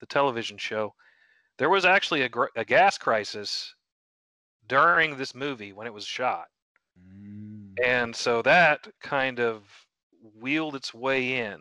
the 0.00 0.06
television 0.06 0.58
show. 0.58 0.94
There 1.58 1.70
was 1.70 1.84
actually 1.84 2.22
a, 2.22 2.28
gr- 2.28 2.54
a 2.56 2.64
gas 2.64 2.98
crisis 2.98 3.74
during 4.68 5.16
this 5.16 5.34
movie 5.34 5.72
when 5.72 5.86
it 5.86 5.94
was 5.94 6.04
shot. 6.04 6.46
And 7.84 8.14
so 8.14 8.42
that 8.42 8.88
kind 9.02 9.40
of 9.40 9.62
wheeled 10.40 10.74
its 10.74 10.92
way 10.92 11.38
in 11.38 11.60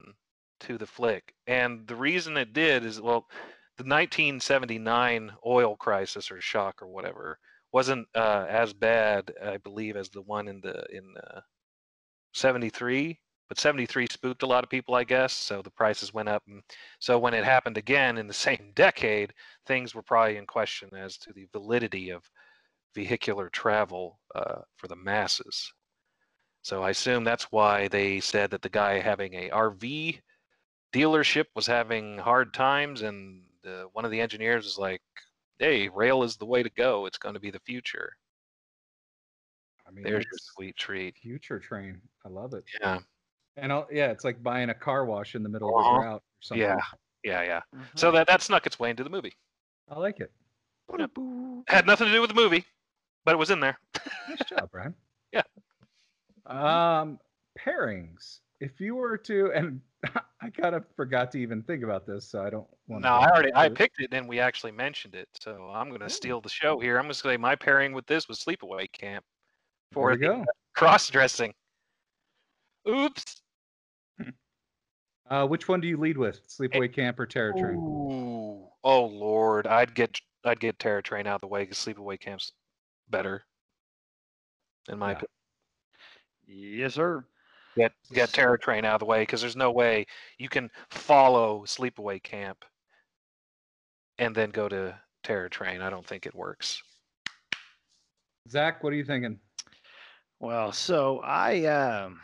to 0.61 0.77
the 0.77 0.87
flick. 0.87 1.33
And 1.47 1.87
the 1.87 1.95
reason 1.95 2.37
it 2.37 2.53
did 2.53 2.85
is 2.85 3.01
well, 3.01 3.27
the 3.78 3.84
1979 3.84 5.32
oil 5.45 5.76
crisis 5.76 6.32
or 6.32 6.39
shock 6.39 6.82
or 6.82 6.88
whatever 6.88 7.39
wasn't 7.71 8.07
uh, 8.15 8.45
as 8.49 8.73
bad, 8.73 9.34
I 9.43 9.57
believe, 9.57 9.97
as 9.97 10.09
the 10.09 10.21
one 10.21 10.47
in 10.47 10.61
the 10.61 10.86
in 10.91 11.13
uh, 11.21 11.41
73. 12.34 13.19
But 13.47 13.59
73 13.59 14.07
spooked 14.09 14.43
a 14.43 14.47
lot 14.47 14.63
of 14.63 14.69
people, 14.71 14.95
I 14.95 15.03
guess. 15.03 15.32
So 15.34 15.61
the 15.61 15.69
prices 15.69 16.13
went 16.13 16.30
up. 16.30 16.41
And 16.47 16.63
so 16.99 17.19
when 17.19 17.36
it 17.36 17.43
happened 17.43 17.78
again 17.78 18.17
in 18.17 18.28
the 18.28 18.34
same 18.47 18.71
decade, 18.76 19.34
things 19.67 19.93
were 19.93 20.01
probably 20.01 20.38
in 20.38 20.47
question 20.47 20.89
as 20.95 21.17
to 21.19 21.34
the 21.34 21.47
validity 21.51 22.09
of 22.09 22.23
vehicular 22.95 23.49
travel 23.49 24.19
uh, 24.34 24.61
for 24.78 24.88
the 24.88 24.95
masses. 24.95 25.71
So 26.61 26.82
I 26.82 26.89
assume 26.91 27.23
that's 27.23 27.51
why 27.51 27.88
they 27.89 28.19
said 28.19 28.49
that 28.51 28.63
the 28.63 28.69
guy 28.69 28.99
having 28.99 29.36
a 29.36 29.49
RV 29.49 30.19
dealership 30.91 31.45
was 31.55 31.67
having 31.67 32.17
hard 32.17 32.53
times, 32.53 33.01
and 33.03 33.43
uh, 33.66 33.86
one 33.93 34.05
of 34.05 34.11
the 34.11 34.22
engineers 34.22 34.66
was 34.66 34.78
like, 34.78 35.01
"Hey, 35.59 35.89
rail 35.89 36.24
is 36.24 36.38
the 36.38 36.45
way 36.45 36.63
to 36.63 36.70
go. 36.70 37.05
It's 37.05 37.18
going 37.18 37.34
to 37.36 37.39
be 37.39 37.51
the 37.51 37.59
future." 37.59 38.11
I 39.88 39.91
mean, 39.91 40.03
There's 40.03 40.26
your 40.26 40.39
sweet 40.39 40.76
treat. 40.78 41.16
future 41.18 41.59
train. 41.59 42.01
I 42.26 42.30
love 42.30 42.53
it. 42.53 42.63
Yeah, 42.82 42.99
And 43.57 43.72
I'll, 43.72 43.88
yeah, 43.91 44.09
it's 44.11 44.24
like 44.24 44.41
buying 44.41 44.70
a 44.70 44.74
car 44.74 45.05
wash 45.05 45.36
in 45.36 45.43
the 45.43 45.49
middle 45.49 45.70
of 45.78 45.86
Uh-huh. 45.86 45.95
a 45.95 45.99
route 45.99 46.22
or 46.22 46.41
something. 46.41 46.66
yeah, 46.66 46.80
yeah, 47.24 47.43
yeah. 47.43 47.61
So 47.95 48.11
that 48.11 48.28
that 48.28 48.41
snuck 48.41 48.66
its 48.66 48.80
way 48.80 48.89
into 48.89 49.03
the 49.03 49.09
movie. 49.11 49.34
I 49.89 49.99
like 49.99 50.20
it. 50.20 50.32
Had 51.68 51.86
nothing 51.86 52.07
to 52.07 52.13
do 52.13 52.22
with 52.22 52.30
the 52.30 52.36
movie, 52.36 52.66
but 53.26 53.34
it 53.34 53.38
was 53.38 53.49
in 53.51 53.59
there. 53.59 53.78
Nice 54.30 54.39
job, 54.49 54.70
Brian. 54.72 54.95
Yeah. 55.34 55.41
Um, 56.45 57.20
pairings. 57.59 58.39
If 58.59 58.79
you 58.79 58.95
were 58.95 59.17
to, 59.17 59.51
and 59.53 59.81
I 60.41 60.49
kind 60.49 60.75
of 60.75 60.85
forgot 60.95 61.31
to 61.31 61.39
even 61.39 61.61
think 61.63 61.83
about 61.83 62.05
this, 62.05 62.27
so 62.27 62.41
I 62.41 62.49
don't 62.49 62.67
want. 62.87 63.03
No, 63.03 63.09
I 63.09 63.29
already 63.29 63.53
I 63.53 63.69
picked 63.69 63.99
it 63.99 64.13
and 64.13 64.29
we 64.29 64.39
actually 64.39 64.71
mentioned 64.71 65.15
it. 65.15 65.27
So 65.39 65.69
I'm 65.73 65.89
going 65.89 66.01
to 66.01 66.05
Ooh. 66.07 66.09
steal 66.09 66.41
the 66.41 66.49
show 66.49 66.79
here. 66.79 66.97
I'm 66.97 67.03
going 67.03 67.13
to 67.13 67.19
say 67.19 67.37
my 67.37 67.55
pairing 67.55 67.93
with 67.93 68.05
this 68.07 68.27
was 68.27 68.39
Sleepaway 68.39 68.91
Camp 68.91 69.25
for 69.91 70.11
the 70.11 70.17
go. 70.17 70.45
cross 70.75 71.09
dressing. 71.09 71.53
Oops. 72.87 73.41
Uh, 75.27 75.43
which 75.43 75.67
one 75.67 75.81
do 75.81 75.87
you 75.87 75.97
lead 75.97 76.19
with? 76.19 76.47
Sleepaway 76.47 76.93
Camp 76.93 77.19
or 77.19 77.25
Terror 77.25 77.51
Train? 77.53 77.77
Ooh. 77.77 78.67
Oh 78.83 79.05
Lord, 79.05 79.65
I'd 79.65 79.95
get 79.95 80.21
I'd 80.43 80.59
get 80.59 80.77
Terror 80.77 81.01
Train 81.01 81.25
out 81.25 81.33
of 81.35 81.41
the 81.41 81.47
way 81.47 81.63
because 81.63 81.79
Sleepaway 81.79 82.19
Camp's 82.19 82.51
better. 83.09 83.43
In 84.87 84.99
my 84.99 85.07
Yeah. 85.07 85.13
opinion, 85.13 85.29
Yes, 86.47 86.93
sir. 86.93 87.25
Get 87.76 87.91
get 88.13 88.34
Terror 88.34 88.57
Train 88.57 88.86
out 88.86 88.95
of 88.95 88.99
the 88.99 89.05
way 89.05 89.21
because 89.21 89.41
there's 89.41 89.55
no 89.55 89.71
way 89.71 90.05
you 90.38 90.49
can 90.49 90.69
follow 90.89 91.63
Sleepaway 91.65 92.21
Camp 92.21 92.63
and 94.17 94.36
then 94.36 94.49
go 94.49 94.69
to 94.69 94.97
Terror 95.23 95.49
Train. 95.49 95.82
I 95.82 95.89
don't 95.89 96.05
think 96.05 96.26
it 96.26 96.36
works. 96.36 96.82
Zach, 98.49 98.84
what 98.84 98.93
are 98.93 98.95
you 98.95 99.05
thinking? 99.05 99.39
Well, 100.39 100.71
so 100.71 101.21
I, 101.23 101.65
um, 101.65 102.19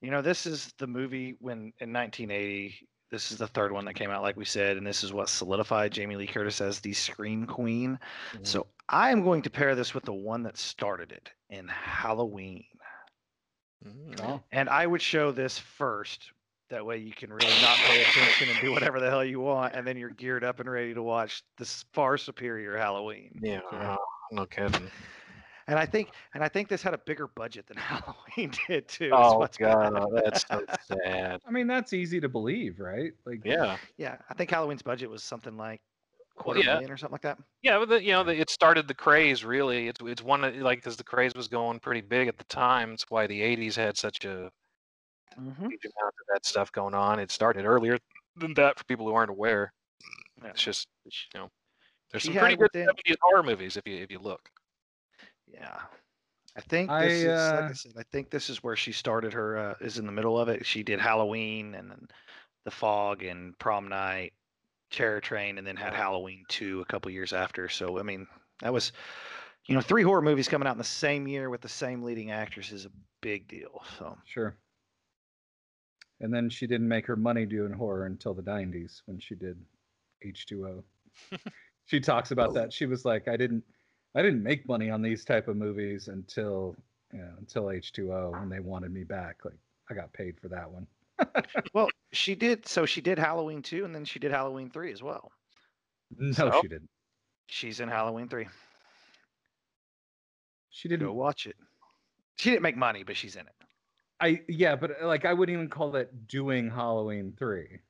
you 0.00 0.10
know, 0.10 0.22
this 0.22 0.46
is 0.46 0.72
the 0.78 0.86
movie 0.86 1.36
when 1.40 1.72
in 1.80 1.92
1980. 1.92 2.74
This 3.10 3.32
is 3.32 3.38
the 3.38 3.48
third 3.48 3.72
one 3.72 3.84
that 3.86 3.94
came 3.94 4.10
out, 4.10 4.22
like 4.22 4.36
we 4.36 4.44
said, 4.44 4.76
and 4.76 4.86
this 4.86 5.02
is 5.02 5.12
what 5.12 5.28
solidified 5.28 5.90
Jamie 5.90 6.14
Lee 6.14 6.28
Curtis 6.28 6.60
as 6.60 6.78
the 6.78 6.92
Scream 6.92 7.44
Queen. 7.44 7.98
So 8.44 8.68
I 8.88 9.10
am 9.10 9.24
going 9.24 9.42
to 9.42 9.50
pair 9.50 9.74
this 9.74 9.94
with 9.94 10.04
the 10.04 10.12
one 10.14 10.44
that 10.44 10.56
started 10.56 11.10
it 11.10 11.28
in 11.48 11.66
Halloween. 11.66 12.62
Oh, 14.22 14.42
and 14.52 14.68
I 14.68 14.86
would 14.86 15.02
show 15.02 15.32
this 15.32 15.58
first. 15.58 16.32
That 16.68 16.86
way 16.86 16.98
you 16.98 17.12
can 17.12 17.32
really 17.32 17.58
not 17.58 17.82
pay 17.84 18.00
attention 18.00 18.48
and 18.48 18.60
do 18.60 18.70
whatever 18.70 19.00
the 19.00 19.10
hell 19.10 19.24
you 19.24 19.40
want, 19.40 19.74
and 19.74 19.84
then 19.86 19.96
you're 19.96 20.10
geared 20.10 20.44
up 20.44 20.60
and 20.60 20.70
ready 20.70 20.94
to 20.94 21.02
watch 21.02 21.42
this 21.58 21.84
far 21.92 22.16
superior 22.16 22.76
Halloween. 22.76 23.38
Yeah, 23.42 23.60
Yeah. 23.72 23.94
Uh, 23.94 23.96
no 24.30 24.46
kidding. 24.46 24.88
And 25.66 25.78
I 25.78 25.86
think, 25.86 26.10
and 26.34 26.42
I 26.44 26.48
think 26.48 26.68
this 26.68 26.82
had 26.82 26.94
a 26.94 26.98
bigger 26.98 27.26
budget 27.28 27.66
than 27.66 27.76
Halloween 27.78 28.52
did 28.68 28.88
too. 28.88 29.06
is 29.06 29.10
Oh 29.12 29.38
what's 29.38 29.56
god, 29.56 29.92
bad. 29.92 30.24
that's 30.24 30.46
so 30.46 30.64
sad. 30.82 31.40
I 31.46 31.50
mean 31.50 31.66
that's 31.66 31.92
easy 31.92 32.20
to 32.20 32.28
believe, 32.28 32.78
right? 32.80 33.12
Like, 33.24 33.40
Yeah, 33.44 33.78
Yeah, 33.96 34.18
I 34.28 34.34
think 34.34 34.50
Halloween's 34.50 34.82
budget 34.82 35.10
was 35.10 35.22
something 35.22 35.56
like 35.56 35.80
quarter 36.40 36.60
yeah. 36.60 36.74
million 36.74 36.90
or 36.90 36.96
something 36.96 37.12
like 37.12 37.22
that. 37.22 37.38
Yeah, 37.62 37.78
but 37.78 37.88
the, 37.88 38.02
you 38.02 38.12
know, 38.12 38.24
the, 38.24 38.38
it 38.38 38.50
started 38.50 38.88
the 38.88 38.94
craze. 38.94 39.44
Really, 39.44 39.88
it's 39.88 40.00
it's 40.04 40.22
one 40.22 40.42
of, 40.42 40.56
like 40.56 40.78
because 40.78 40.96
the 40.96 41.04
craze 41.04 41.34
was 41.34 41.46
going 41.46 41.78
pretty 41.78 42.00
big 42.00 42.26
at 42.26 42.38
the 42.38 42.44
time. 42.44 42.92
It's 42.92 43.04
why 43.08 43.26
the 43.26 43.40
'80s 43.40 43.76
had 43.76 43.96
such 43.96 44.24
a 44.24 44.50
Mm-hmm. 45.38 45.68
huge 45.68 45.84
amount 45.84 46.14
of 46.20 46.26
that 46.34 46.44
stuff 46.44 46.72
going 46.72 46.92
on. 46.92 47.20
It 47.20 47.30
started 47.30 47.64
earlier 47.64 47.98
than 48.36 48.52
that 48.54 48.76
for 48.76 48.84
people 48.84 49.06
who 49.06 49.14
aren't 49.14 49.30
aware. 49.30 49.72
It's 50.44 50.62
just 50.62 50.88
you 51.04 51.40
know, 51.40 51.48
there's 52.10 52.22
She 52.22 52.30
some 52.32 52.38
pretty 52.38 52.56
good 52.56 52.68
within- 52.74 52.88
70s 52.88 53.16
horror 53.22 53.42
movies 53.42 53.76
if 53.76 53.86
you 53.86 53.96
if 53.96 54.10
you 54.10 54.18
look. 54.18 54.50
Yeah. 55.46 55.78
I 56.56 56.60
think 56.62 56.90
I, 56.90 57.06
this 57.06 57.22
is 57.22 57.26
like 57.26 57.62
I 57.62 57.66
uh, 57.66 57.72
said, 57.74 57.92
I 57.96 58.02
think 58.10 58.30
this 58.30 58.50
is 58.50 58.62
where 58.62 58.74
she 58.74 58.90
started 58.90 59.32
her 59.32 59.56
uh, 59.56 59.74
is 59.80 59.98
in 59.98 60.06
the 60.06 60.12
middle 60.12 60.38
of 60.38 60.48
it. 60.48 60.66
She 60.66 60.82
did 60.82 60.98
Halloween 60.98 61.76
and 61.76 61.90
then 61.90 62.08
The 62.64 62.72
Fog 62.72 63.22
and 63.22 63.56
Prom 63.58 63.88
Night, 63.88 64.32
Terror 64.90 65.20
Train, 65.20 65.58
and 65.58 65.66
then 65.66 65.76
had. 65.76 65.94
Halloween 65.94 66.44
2 66.48 66.80
a 66.80 66.84
couple 66.84 67.10
years 67.10 67.32
after. 67.32 67.68
So 67.68 67.98
I 67.98 68.02
mean, 68.02 68.26
that 68.60 68.72
was 68.72 68.92
you 69.66 69.74
know, 69.74 69.80
three 69.80 70.02
horror 70.02 70.22
movies 70.22 70.48
coming 70.48 70.66
out 70.66 70.72
in 70.72 70.78
the 70.78 70.84
same 70.84 71.28
year 71.28 71.50
with 71.50 71.60
the 71.60 71.68
same 71.68 72.02
leading 72.02 72.30
actress 72.30 72.72
is 72.72 72.86
a 72.86 72.90
big 73.20 73.46
deal. 73.48 73.82
So 73.98 74.16
Sure. 74.24 74.56
And 76.20 76.32
then 76.34 76.50
she 76.50 76.66
didn't 76.66 76.88
make 76.88 77.06
her 77.06 77.16
money 77.16 77.46
doing 77.46 77.72
horror 77.72 78.06
until 78.06 78.34
the 78.34 78.42
90s 78.42 79.02
when 79.06 79.18
she 79.18 79.34
did 79.34 79.56
H2O. 80.26 80.82
she 81.86 82.00
talks 82.00 82.30
about 82.30 82.50
oh. 82.50 82.52
that. 82.54 82.72
She 82.72 82.86
was 82.86 83.04
like, 83.04 83.28
I 83.28 83.36
didn't 83.36 83.64
I 84.14 84.22
didn't 84.22 84.42
make 84.42 84.66
money 84.66 84.90
on 84.90 85.02
these 85.02 85.24
type 85.24 85.46
of 85.46 85.56
movies 85.56 86.08
until 86.08 86.76
you 87.12 87.20
know, 87.20 87.32
until 87.38 87.64
H2O 87.64 88.32
when 88.32 88.48
they 88.48 88.60
wanted 88.60 88.92
me 88.92 89.04
back. 89.04 89.44
Like 89.44 89.58
I 89.90 89.94
got 89.94 90.12
paid 90.12 90.38
for 90.40 90.48
that 90.48 90.70
one. 90.70 90.86
Well, 91.74 91.88
she 92.12 92.34
did 92.34 92.66
so 92.66 92.86
she 92.86 93.00
did 93.00 93.18
Halloween 93.18 93.62
2 93.62 93.84
and 93.84 93.94
then 93.94 94.04
she 94.04 94.18
did 94.18 94.30
Halloween 94.30 94.70
3 94.70 94.92
as 94.92 95.02
well. 95.02 95.32
No, 96.10 96.50
So? 96.50 96.50
she 96.52 96.68
didn't. 96.68 96.90
She's 97.48 97.80
in 97.80 97.88
Halloween 97.88 98.28
3. 98.28 98.48
She 100.70 100.88
didn't 100.88 101.06
Go 101.06 101.12
watch 101.12 101.46
it. 101.46 101.56
She 102.38 102.50
didn't 102.50 102.62
make 102.62 102.76
money, 102.76 103.04
but 103.04 103.16
she's 103.16 103.36
in 103.36 103.46
it. 103.46 103.54
I 104.20 104.44
yeah, 104.48 104.76
but 104.76 105.02
like 105.02 105.24
I 105.24 105.34
wouldn't 105.34 105.54
even 105.54 105.68
call 105.70 105.92
that 105.92 106.26
doing 106.26 106.70
Halloween 106.70 107.34
3. 107.36 107.80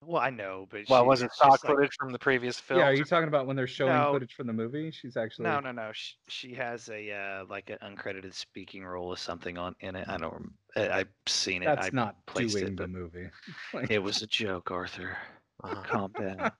Well, 0.00 0.22
I 0.22 0.30
know, 0.30 0.66
but 0.70 0.82
Well, 0.88 1.02
she- 1.02 1.06
was 1.08 1.22
it 1.22 1.32
stock 1.32 1.52
just 1.54 1.64
like- 1.64 1.74
footage 1.74 1.94
from 1.98 2.12
the 2.12 2.18
previous 2.18 2.58
film? 2.60 2.80
Yeah, 2.80 2.86
are 2.86 2.92
you 2.94 3.04
talking 3.04 3.28
about 3.28 3.46
when 3.46 3.56
they're 3.56 3.66
showing 3.66 3.92
No. 3.94 4.12
footage 4.12 4.32
from 4.34 4.46
the 4.46 4.52
movie? 4.52 4.90
She's 4.92 5.16
actually 5.16 5.44
No, 5.44 5.58
no, 5.60 5.72
no. 5.72 5.90
She, 5.92 6.14
she 6.28 6.54
has 6.54 6.88
a 6.88 7.10
uh, 7.12 7.44
like 7.46 7.68
an 7.70 7.78
uncredited 7.82 8.32
speaking 8.32 8.84
role 8.84 9.08
or 9.08 9.16
something 9.16 9.58
on 9.58 9.74
in 9.80 9.96
it. 9.96 10.08
I 10.08 10.16
don't. 10.16 10.32
rem- 10.32 10.54
I, 10.76 11.00
I've 11.00 11.08
seen 11.26 11.62
it. 11.62 11.66
that's 11.66 11.88
I, 11.88 11.90
not 11.92 12.24
placed 12.26 12.56
doing 12.56 12.72
it, 12.72 12.76
the 12.76 12.86
movie. 12.88 13.28
Like- 13.74 13.90
it 13.90 13.98
was 13.98 14.22
a 14.22 14.26
joke, 14.28 14.70
Arthur. 14.70 15.16
Uh-huh. 15.64 15.82
Calm 15.82 16.12
down. 16.12 16.52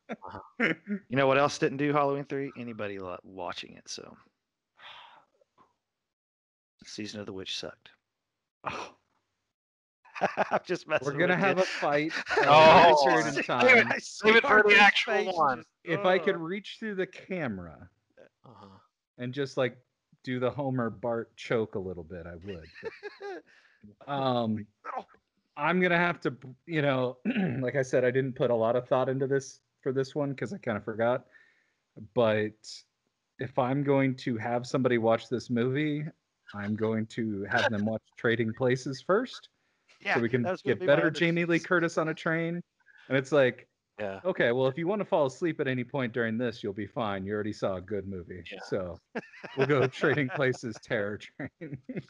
You 1.09 1.17
know 1.17 1.29
what 1.29 1.39
else 1.39 1.57
didn't 1.59 1.79
do 1.79 1.93
Halloween 1.93 2.25
three? 2.25 2.51
Anybody 2.59 2.99
watching 3.23 3.75
it? 3.77 3.89
So, 3.89 4.17
season 6.85 7.21
of 7.21 7.27
the 7.27 7.33
witch 7.33 7.57
sucked. 7.57 7.91
I'm 10.51 10.61
just 10.65 10.89
messing. 10.89 11.07
We're 11.07 11.19
gonna 11.19 11.35
with 11.35 11.41
have 11.45 11.57
you. 11.59 11.63
a 11.63 11.67
fight. 11.67 12.13
uh, 12.39 12.45
Oh, 12.97 13.09
at 13.11 13.19
in 13.19 13.23
save 13.33 13.35
Dude, 13.37 13.45
time. 13.47 13.93
Save 14.01 14.37
it 14.37 14.43
for 14.47 14.63
the 14.67 14.77
actual 14.79 15.13
face 15.15 15.35
one. 15.35 15.59
just- 15.59 15.69
If 15.85 16.05
I 16.05 16.19
could 16.19 16.37
reach 16.37 16.77
through 16.79 16.97
the 16.97 17.07
camera 17.07 17.89
Uh-huh. 18.45 18.67
and 19.19 19.33
just 19.33 19.57
like 19.57 19.77
do 20.25 20.41
the 20.41 20.51
Homer 20.51 20.91
Bart 20.91 21.35
choke 21.37 21.75
a 21.75 21.79
little 21.79 22.03
bit, 22.05 22.27
I 22.27 22.35
would. 22.47 22.65
But, 24.07 24.13
um, 24.13 24.67
I'm 25.57 25.81
gonna 25.81 25.97
have 25.99 26.21
to, 26.23 26.35
you 26.67 26.83
know, 26.83 27.19
like 27.61 27.77
I 27.77 27.83
said, 27.83 28.05
I 28.05 28.11
didn't 28.11 28.35
put 28.35 28.51
a 28.51 28.55
lot 28.55 28.77
of 28.77 28.87
thought 28.89 29.09
into 29.09 29.27
this 29.27 29.61
for 29.83 29.93
this 29.93 30.15
one 30.15 30.31
because 30.31 30.53
I 30.53 30.59
kind 30.59 30.77
of 30.77 30.85
forgot. 30.85 31.25
But 32.15 32.53
if 33.39 33.59
I'm 33.59 33.83
going 33.85 34.15
to 34.17 34.37
have 34.37 34.67
somebody 34.67 34.99
watch 34.99 35.29
this 35.29 35.51
movie, 35.51 36.05
I'm 36.55 36.75
going 36.77 37.07
to 37.07 37.45
have 37.51 37.71
them 37.71 37.85
watch 37.87 38.03
Trading 38.17 38.53
Places 38.53 39.01
first, 39.03 39.49
yeah, 40.01 40.15
so 40.15 40.21
we 40.21 40.29
can 40.29 40.43
that 40.43 40.53
was 40.53 40.63
gonna 40.63 40.75
get 40.77 40.81
be 40.81 40.87
better 40.87 41.11
Jamie 41.11 41.45
Lee 41.45 41.59
Curtis 41.59 41.99
on 41.99 42.09
a 42.09 42.15
train. 42.15 42.63
And 43.09 43.17
it's 43.17 43.33
like, 43.33 43.67
Yeah. 43.99 44.21
okay, 44.25 44.53
well, 44.53 44.67
if 44.69 44.77
you 44.79 44.87
want 44.87 45.01
to 45.01 45.05
fall 45.05 45.27
asleep 45.27 45.61
at 45.61 45.67
any 45.69 45.83
point 45.85 46.13
during 46.13 46.37
this, 46.39 46.63
you'll 46.63 46.73
be 46.73 46.87
fine. 46.87 47.25
You 47.25 47.33
already 47.35 47.53
saw 47.53 47.77
a 47.77 47.81
good 47.81 48.07
movie, 48.07 48.43
Yeah. 48.53 48.59
so 48.69 48.99
we'll 49.57 49.67
go 49.67 49.87
Trading 49.87 50.29
Places 50.29 50.77
Terror 50.83 51.19
Train. 51.19 51.79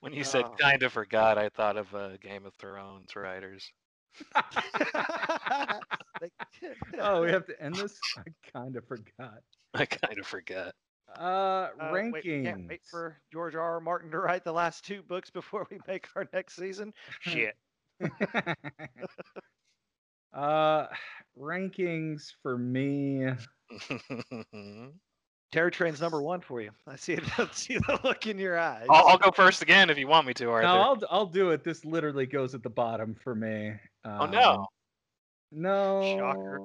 When 0.00 0.14
you 0.14 0.24
said 0.24 0.46
Oh. 0.46 0.54
kind 0.58 0.82
of 0.82 0.94
forgot, 0.94 1.36
I 1.36 1.50
thought 1.50 1.76
of 1.76 1.94
uh, 1.94 2.16
Game 2.22 2.46
of 2.46 2.54
Thrones 2.54 3.14
writers. 3.16 3.70
Like- 6.22 6.32
oh, 7.00 7.22
we 7.22 7.30
have 7.30 7.46
to 7.46 7.62
end 7.62 7.76
this. 7.76 7.98
I 8.18 8.22
kind 8.52 8.76
of 8.76 8.86
forgot. 8.86 9.38
I 9.74 9.86
kind 9.86 10.18
of 10.18 10.26
forgot. 10.26 10.74
Uh, 11.18 11.68
Uh, 11.80 11.92
rankings. 11.92 12.44
can't 12.44 12.68
wait 12.68 12.80
for 12.90 13.20
George 13.32 13.54
R. 13.54 13.60
R. 13.62 13.80
Martin 13.80 14.10
to 14.10 14.18
write 14.18 14.44
the 14.44 14.52
last 14.52 14.84
two 14.84 15.02
books 15.02 15.30
before 15.30 15.66
we 15.70 15.78
make 15.88 16.06
our 16.16 16.28
next 16.32 16.56
season. 16.56 16.92
Shit. 17.20 17.56
uh, 20.32 20.86
rankings 21.38 22.32
for 22.42 22.56
me. 22.56 23.26
Terror 25.52 25.70
Train's 25.70 26.00
number 26.00 26.22
one 26.22 26.40
for 26.40 26.60
you. 26.60 26.70
I 26.86 26.94
see 26.96 27.14
it. 27.14 27.38
I 27.38 27.48
see 27.52 27.76
the 27.78 27.98
look 28.04 28.26
in 28.26 28.38
your 28.38 28.56
eyes. 28.58 28.86
I'll, 28.88 29.08
I'll 29.08 29.18
go 29.18 29.32
first 29.32 29.62
again 29.62 29.90
if 29.90 29.98
you 29.98 30.06
want 30.06 30.26
me 30.26 30.34
to, 30.34 30.48
Arthur. 30.50 30.68
No, 30.68 30.74
I'll 30.80 30.98
I'll 31.10 31.26
do 31.26 31.50
it. 31.50 31.64
This 31.64 31.84
literally 31.84 32.26
goes 32.26 32.54
at 32.54 32.62
the 32.62 32.70
bottom 32.70 33.14
for 33.14 33.34
me. 33.34 33.72
oh 34.04 34.26
no. 34.26 34.50
Um, 34.52 34.66
No. 35.50 36.16
Shocker. 36.16 36.60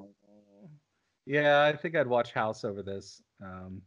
Yeah, 1.25 1.63
I 1.63 1.75
think 1.75 1.95
I'd 1.95 2.05
watch 2.05 2.31
House 2.33 2.63
over 2.63 2.83
this. 2.83 3.19
Um, 3.43 3.81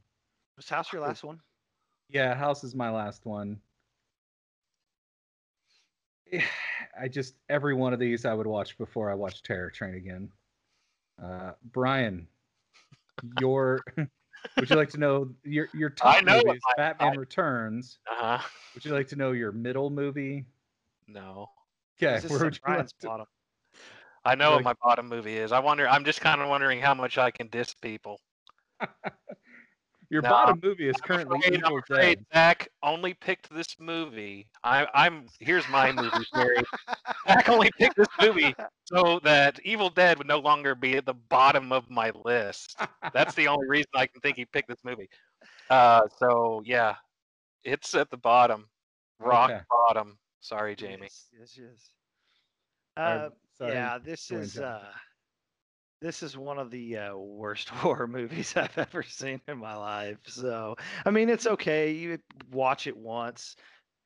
Was 0.59 0.69
House 0.69 0.93
your 0.93 1.01
last 1.01 1.25
one? 1.25 1.41
yeah, 2.11 2.35
House 2.35 2.65
is 2.65 2.75
my 2.75 2.91
last 2.91 3.25
one. 3.25 3.59
I 7.01 7.09
just 7.09 7.35
every 7.49 7.75
one 7.75 7.93
of 7.93 7.99
these 8.01 8.25
I 8.25 8.35
would 8.35 8.47
watch 8.47 8.77
before 8.77 9.11
I 9.11 9.15
watch 9.15 9.43
Terror 9.43 9.71
Train 9.71 9.95
again. 9.95 10.29
Uh, 11.23 11.53
Brian, 11.73 12.27
your 13.41 13.81
would 13.97 14.69
you 14.71 14.77
like 14.77 14.91
to 14.91 14.99
know 14.99 15.31
your 15.45 15.69
your 15.73 15.91
top 15.91 16.17
I 16.17 16.21
movies? 16.23 16.45
my- 16.45 16.75
Batman 16.77 17.13
I- 17.13 17.17
Returns. 17.17 17.99
Uh 18.11 18.39
huh. 18.39 18.49
Would 18.75 18.85
you 18.85 18.93
like 18.93 19.09
to 19.09 19.17
know 19.17 19.33
your 19.33 19.53
middle 19.53 19.91
movie? 19.91 20.45
No. 21.07 21.49
Okay, 22.03 22.25
where 22.29 22.41
would 22.45 22.55
you 22.55 22.61
Brian's 22.65 22.93
like 22.95 23.01
to- 23.01 23.07
bottom? 23.07 23.27
I 24.25 24.35
know 24.35 24.49
Like- 24.57 24.65
what 24.65 24.77
my 24.83 24.89
bottom 24.89 25.09
movie 25.09 25.37
is. 25.37 25.53
I 25.53 25.61
wonder. 25.61 25.89
I'm 25.89 26.05
just 26.05 26.21
kind 26.21 26.41
of 26.41 26.49
wondering 26.49 26.81
how 26.81 26.95
much 26.95 27.17
I 27.17 27.31
can 27.31 27.47
diss 27.49 27.75
people. 27.75 28.21
Your 30.11 30.23
No, 30.23 30.31
bottom 30.31 30.61
movie 30.63 30.89
is 30.89 30.97
I'm 31.03 31.07
currently 31.07 31.39
afraid- 31.39 31.55
I'm 31.59 31.67
Evil 31.67 31.79
afraid 31.79 32.15
Dead. 32.19 32.27
Zach 32.33 32.69
only 32.83 33.13
picked 33.15 33.51
this 33.55 33.77
movie. 33.79 34.49
I, 34.65 34.87
I'm 34.95 35.27
here's 35.39 35.69
my 35.69 35.93
movie 35.93 36.25
theory. 36.35 36.57
Zach 37.29 37.49
only 37.51 37.71
picked 37.79 37.97
this 37.97 38.09
movie 38.21 38.55
so 38.85 39.21
that 39.25 39.61
Evil 39.65 39.91
Dead 39.91 40.17
would 40.17 40.27
no 40.27 40.39
longer 40.39 40.75
be 40.75 40.97
at 40.97 41.05
the 41.05 41.13
bottom 41.15 41.73
of 41.73 41.91
my 41.91 42.11
list. 42.25 42.81
That's 43.13 43.35
the 43.35 43.49
only 43.49 43.69
reason 43.69 43.89
I 43.95 44.07
can 44.07 44.21
think 44.23 44.37
he 44.39 44.47
picked 44.47 44.69
this 44.69 44.83
movie. 44.83 45.11
Uh, 45.69 46.03
so 46.19 46.63
yeah, 46.65 46.95
it's 47.65 47.95
at 47.95 48.11
the 48.11 48.17
bottom, 48.17 48.67
rock 49.21 49.51
Okay. 49.51 49.61
bottom. 49.71 50.19
Sorry, 50.41 50.75
Jamie. 50.75 51.03
Yes, 51.03 51.27
yes, 51.39 51.59
yes. 51.61 51.91
Sorry- 52.97 53.19
Uh, 53.27 53.29
sorry, 53.59 53.73
yeah, 53.75 53.99
this 54.03 54.31
go 54.31 54.39
is 54.39 54.55
John. 54.55 54.65
uh, 54.65 54.85
this 56.01 56.23
is 56.23 56.37
one 56.37 56.59
of 56.59 56.71
the 56.71 56.97
uh, 56.97 57.17
worst 57.17 57.69
horror 57.71 58.07
movies 58.07 58.57
I've 58.57 58.77
ever 58.79 59.03
seen 59.03 59.41
in 59.49 59.59
my 59.59 59.77
life. 59.77 60.19
So, 60.27 60.77
I 61.05 61.11
mean, 61.11 61.29
it's 61.29 61.47
okay. 61.47 61.93
You 61.93 62.19
watch 62.51 62.87
it 62.87 62.97
once, 62.97 63.57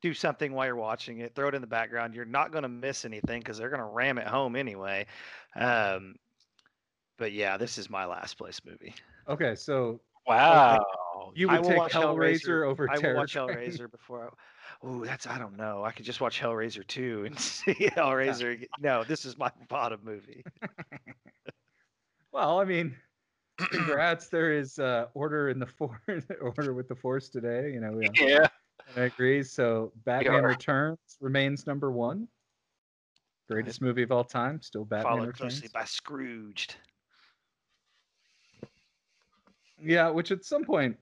do 0.01 0.15
something 0.15 0.53
while 0.53 0.67
you're 0.67 0.77
watching 0.77 1.19
it, 1.21 1.35
throw 1.35 1.49
it 1.49 1.55
in 1.55 1.61
the 1.61 1.67
background. 1.67 2.15
You're 2.15 2.25
not 2.25 2.53
going 2.53 2.63
to 2.63 2.69
miss 2.69 3.05
anything 3.05 3.41
because 3.41 3.59
they're 3.59 3.71
going 3.71 3.81
to 3.81 3.87
ram 3.87 4.19
it 4.19 4.27
home 4.27 4.57
anyway. 4.57 5.07
Um, 5.55 6.17
but 7.19 7.33
yeah, 7.33 7.57
this 7.57 7.79
is 7.79 7.91
my 7.91 8.07
last 8.07 8.39
place 8.39 8.61
movie. 8.65 8.95
Okay, 9.29 9.55
so 9.55 10.01
Wow. 10.27 11.33
you 11.35 11.49
I 11.49 11.59
would 11.59 11.67
take 11.67 11.79
Hellraiser, 11.79 11.91
Hellraiser. 11.93 12.67
over 12.67 12.91
I 12.91 12.99
will 12.99 13.15
watch 13.15 13.33
Train. 13.33 13.49
Hellraiser 13.49 13.91
before. 13.91 14.33
I, 14.83 14.87
ooh, 14.87 15.05
that's 15.05 15.27
I 15.27 15.39
don't 15.39 15.57
know. 15.57 15.85
I 15.85 15.93
could 15.93 16.05
just 16.05 16.21
watch 16.21 16.41
Hellraiser 16.41 16.87
two 16.87 17.25
and 17.25 17.39
see 17.41 17.75
Hellraiser. 17.75 18.67
No, 18.81 19.05
this 19.05 19.25
is 19.25 19.37
my 19.37 19.51
bottom 19.69 20.01
movie. 20.05 20.45
Well, 22.33 22.61
I 22.61 22.65
mean, 22.65 22.97
congrats. 23.59 24.29
there 24.29 24.53
is 24.53 24.79
uh, 24.79 25.07
order 25.15 25.51
in 25.51 25.59
the 25.59 25.67
force, 25.79 26.01
order 26.41 26.73
with 26.75 26.89
the 26.89 26.97
force 26.97 27.29
today. 27.29 27.73
You 27.73 27.81
know, 27.81 27.93
we 27.93 28.09
Yeah. 28.19 28.47
I 28.97 29.03
agree. 29.03 29.43
So 29.43 29.93
Batman. 30.05 30.43
Returns 30.43 30.99
remains 31.21 31.67
number 31.67 31.93
one. 31.93 32.27
Greatest 33.49 33.83
movie 33.83 34.03
of 34.03 34.11
all 34.13 34.25
time. 34.25 34.61
Still 34.63 34.85
Batman 34.85 35.13
Followed 35.13 35.27
Returns. 35.29 35.61
closely 35.61 35.69
by 35.73 35.85
Scrooged. 35.85 36.77
Yeah, 39.85 40.09
which 40.11 40.31
at 40.31 40.45
some 40.45 40.65
point, 40.65 40.97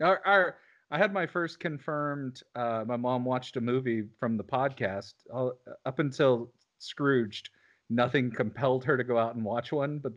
our, 0.00 0.20
our 0.24 0.56
I 0.90 0.98
had 0.98 1.12
my 1.12 1.26
first 1.26 1.58
confirmed. 1.58 2.42
Uh, 2.54 2.84
my 2.86 2.96
mom 2.96 3.24
watched 3.24 3.56
a 3.56 3.60
movie 3.60 4.04
from 4.18 4.36
the 4.36 4.44
podcast. 4.44 5.14
All, 5.32 5.54
up 5.86 5.98
until 5.98 6.52
Scrooged, 6.78 7.50
nothing 7.88 8.30
compelled 8.30 8.84
her 8.84 8.96
to 8.96 9.04
go 9.04 9.18
out 9.18 9.34
and 9.34 9.44
watch 9.44 9.72
one. 9.72 9.98
But 9.98 10.12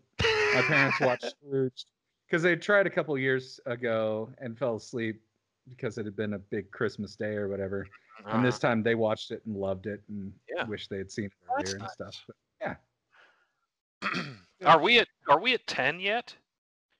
My 0.53 0.61
parents 0.61 0.99
watched 0.99 1.25
Scrooge 1.31 1.85
because 2.27 2.43
they 2.43 2.55
tried 2.55 2.87
a 2.87 2.89
couple 2.89 3.17
years 3.17 3.59
ago 3.65 4.29
and 4.39 4.57
fell 4.57 4.75
asleep 4.75 5.21
because 5.69 5.97
it 5.97 6.05
had 6.05 6.15
been 6.15 6.33
a 6.33 6.39
big 6.39 6.69
Christmas 6.71 7.15
day 7.15 7.35
or 7.35 7.47
whatever. 7.47 7.87
And 8.27 8.45
this 8.45 8.59
time 8.59 8.83
they 8.83 8.95
watched 8.95 9.31
it 9.31 9.41
and 9.45 9.55
loved 9.55 9.87
it 9.87 10.01
and 10.09 10.31
Yeah. 10.55 10.65
wish 10.65 10.87
they 10.87 10.97
had 10.97 11.11
seen 11.11 11.25
it 11.25 11.31
That's 11.57 11.73
earlier 11.73 11.83
and 11.83 11.91
stuff. 11.91 12.23
But 12.27 12.35
yeah. 12.61 12.75
Uh, 14.03 14.65
are 14.65 14.79
we 14.79 14.99
at 14.99 15.07
are 15.27 15.39
we 15.39 15.53
at 15.53 15.65
ten 15.67 15.99
yet? 15.99 16.35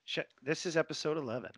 Sh- 0.06 0.20
This 0.42 0.66
is 0.66 0.76
episode 0.76 1.18
11. 1.18 1.52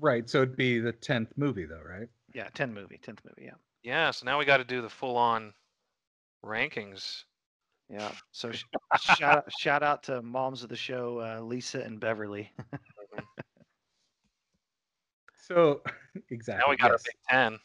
Right. 0.00 0.28
So 0.28 0.42
it'd 0.42 0.56
be 0.56 0.78
the 0.78 0.92
tenth 0.92 1.32
movie 1.36 1.64
though, 1.66 1.82
right? 1.82 2.08
Yeah, 2.34 2.48
10 2.54 2.72
movie, 2.74 2.98
10th 3.02 3.18
movie. 3.24 3.44
Yeah. 3.46 3.54
Yeah. 3.82 4.10
So 4.10 4.26
now 4.26 4.38
we 4.38 4.44
got 4.44 4.58
to 4.58 4.64
do 4.64 4.82
the 4.82 4.90
full 4.90 5.16
on 5.16 5.54
rankings. 6.44 7.24
Yeah. 7.88 8.10
So 8.32 8.50
sh- 8.52 8.64
shout, 9.00 9.22
out, 9.22 9.52
shout 9.58 9.82
out 9.82 10.02
to 10.04 10.22
moms 10.22 10.62
of 10.62 10.68
the 10.68 10.76
show, 10.76 11.20
uh, 11.20 11.40
Lisa 11.40 11.80
and 11.80 12.00
Beverly. 12.00 12.50
So 15.48 15.80
exactly. 16.30 16.64
Now 16.66 16.70
we 16.70 16.76
got 16.76 16.90
yes. 16.90 16.92
our 16.92 16.98
big 17.04 17.14
ten. 17.30 17.58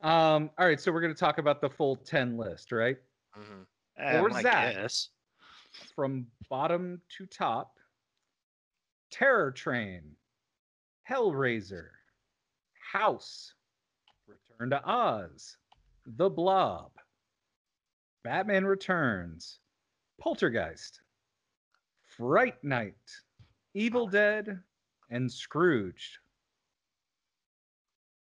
Um, 0.00 0.50
all 0.58 0.66
right, 0.66 0.80
so 0.80 0.90
we're 0.90 1.02
gonna 1.02 1.12
talk 1.14 1.36
about 1.38 1.60
the 1.60 1.68
full 1.68 1.96
10 1.96 2.36
list, 2.38 2.72
right? 2.72 2.96
Mhm. 3.36 3.66
Or 4.22 4.28
Um, 4.30 4.32
I 4.32 4.42
Zach. 4.42 4.74
guess. 4.74 5.08
From 5.94 6.26
bottom 6.48 7.02
to 7.18 7.26
top. 7.26 7.78
Terror 9.10 9.50
Train, 9.52 10.16
Hellraiser, 11.08 11.88
House, 12.92 13.52
Return 14.26 14.70
to 14.70 14.82
Oz, 14.88 15.56
The 16.06 16.30
Blob, 16.30 16.92
Batman 18.28 18.66
Returns, 18.66 19.58
Poltergeist, 20.20 21.00
Fright 22.04 22.62
Night, 22.62 22.92
Evil 23.72 24.06
Dead, 24.06 24.60
and 25.08 25.32
Scrooged. 25.32 26.18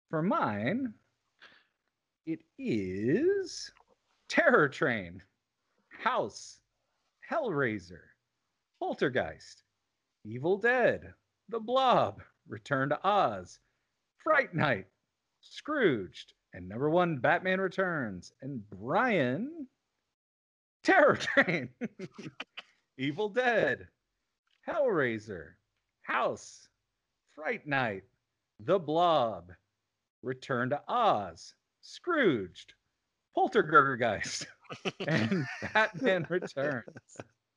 For 0.08 0.22
mine, 0.22 0.94
it 2.24 2.38
is 2.56 3.72
Terror 4.28 4.68
Train, 4.68 5.20
House, 5.88 6.60
Hellraiser, 7.28 8.02
Poltergeist, 8.78 9.64
Evil 10.24 10.56
Dead, 10.56 11.14
The 11.48 11.58
Blob, 11.58 12.22
Return 12.46 12.90
to 12.90 13.00
Oz, 13.04 13.58
Fright 14.22 14.54
Night, 14.54 14.86
Scrooged, 15.40 16.34
and 16.52 16.68
number 16.68 16.90
one, 16.90 17.18
Batman 17.18 17.60
Returns. 17.60 18.32
And 18.40 18.62
Brian, 18.70 19.66
Terror 20.82 21.16
Train, 21.16 21.68
Evil 22.98 23.28
Dead, 23.28 23.88
Hellraiser, 24.66 25.52
House, 26.02 26.68
Fright 27.34 27.66
Night, 27.66 28.04
The 28.60 28.78
Blob, 28.78 29.52
Return 30.22 30.70
to 30.70 30.82
Oz, 30.88 31.54
Scrooged, 31.82 32.74
Poltergeist, 33.34 34.46
and 35.06 35.44
Batman 35.74 36.26
Returns. 36.28 37.16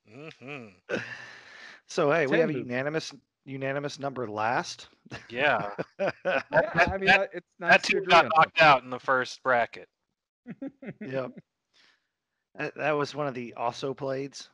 Mhm. 0.09 0.74
So 1.88 2.11
hey, 2.11 2.28
we 2.28 2.38
10 2.38 2.39
have 2.39 2.49
a 2.49 2.53
unanimous 2.53 3.13
unanimous 3.45 3.99
number 3.99 4.30
last. 4.30 4.88
Yeah. 5.30 5.71
Yeah, 5.99 6.71
I 6.76 6.97
mean, 6.97 7.09
uh, 7.09 7.28
it's 7.34 7.47
nice 7.59 7.71
that 7.71 7.84
to 7.84 7.88
team 7.93 7.97
agree 7.99 8.09
got 8.09 8.26
knocked 8.36 8.61
out 8.61 8.84
in 8.84 8.89
the 8.89 8.99
first 8.99 9.41
bracket. 9.43 9.88
yep. 11.01 11.32
That, 12.56 12.76
that 12.76 12.91
was 12.91 13.16
one 13.16 13.28
of 13.28 13.34
the 13.34 13.54
also 13.56 13.93
playeds, 13.93 14.49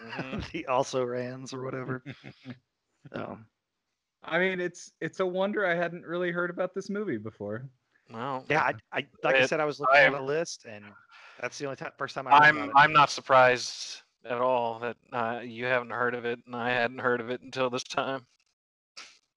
Mhm. 0.00 0.50
the 0.52 0.66
also 0.66 1.04
rans 1.04 1.52
or 1.52 1.62
whatever. 1.62 2.02
Oh, 3.12 3.38
I 4.22 4.38
mean, 4.38 4.60
it's 4.60 4.92
it's 5.00 5.20
a 5.20 5.26
wonder 5.26 5.64
I 5.64 5.74
hadn't 5.74 6.04
really 6.04 6.30
heard 6.30 6.50
about 6.50 6.74
this 6.74 6.90
movie 6.90 7.16
before. 7.16 7.70
Well, 8.12 8.44
yeah. 8.50 8.62
I, 8.62 8.74
I 8.92 9.06
like 9.22 9.36
I 9.36 9.46
said, 9.46 9.60
I 9.60 9.64
was 9.64 9.80
looking 9.80 9.96
I 9.96 10.04
at 10.04 10.12
a 10.12 10.22
list, 10.22 10.66
and 10.68 10.84
that's 11.40 11.56
the 11.56 11.66
only 11.66 11.76
time, 11.76 11.92
first 11.96 12.14
time 12.14 12.26
I 12.26 12.32
heard 12.46 12.56
I'm. 12.56 12.76
I'm 12.76 12.92
not 12.92 13.08
surprised 13.08 14.02
at 14.24 14.40
all 14.40 14.78
that 14.80 14.96
uh, 15.12 15.40
you 15.42 15.64
haven't 15.64 15.90
heard 15.90 16.14
of 16.14 16.24
it, 16.24 16.40
and 16.44 16.54
I 16.54 16.70
hadn't 16.70 16.98
heard 16.98 17.20
of 17.20 17.30
it 17.30 17.40
until 17.40 17.70
this 17.70 17.84
time. 17.84 18.26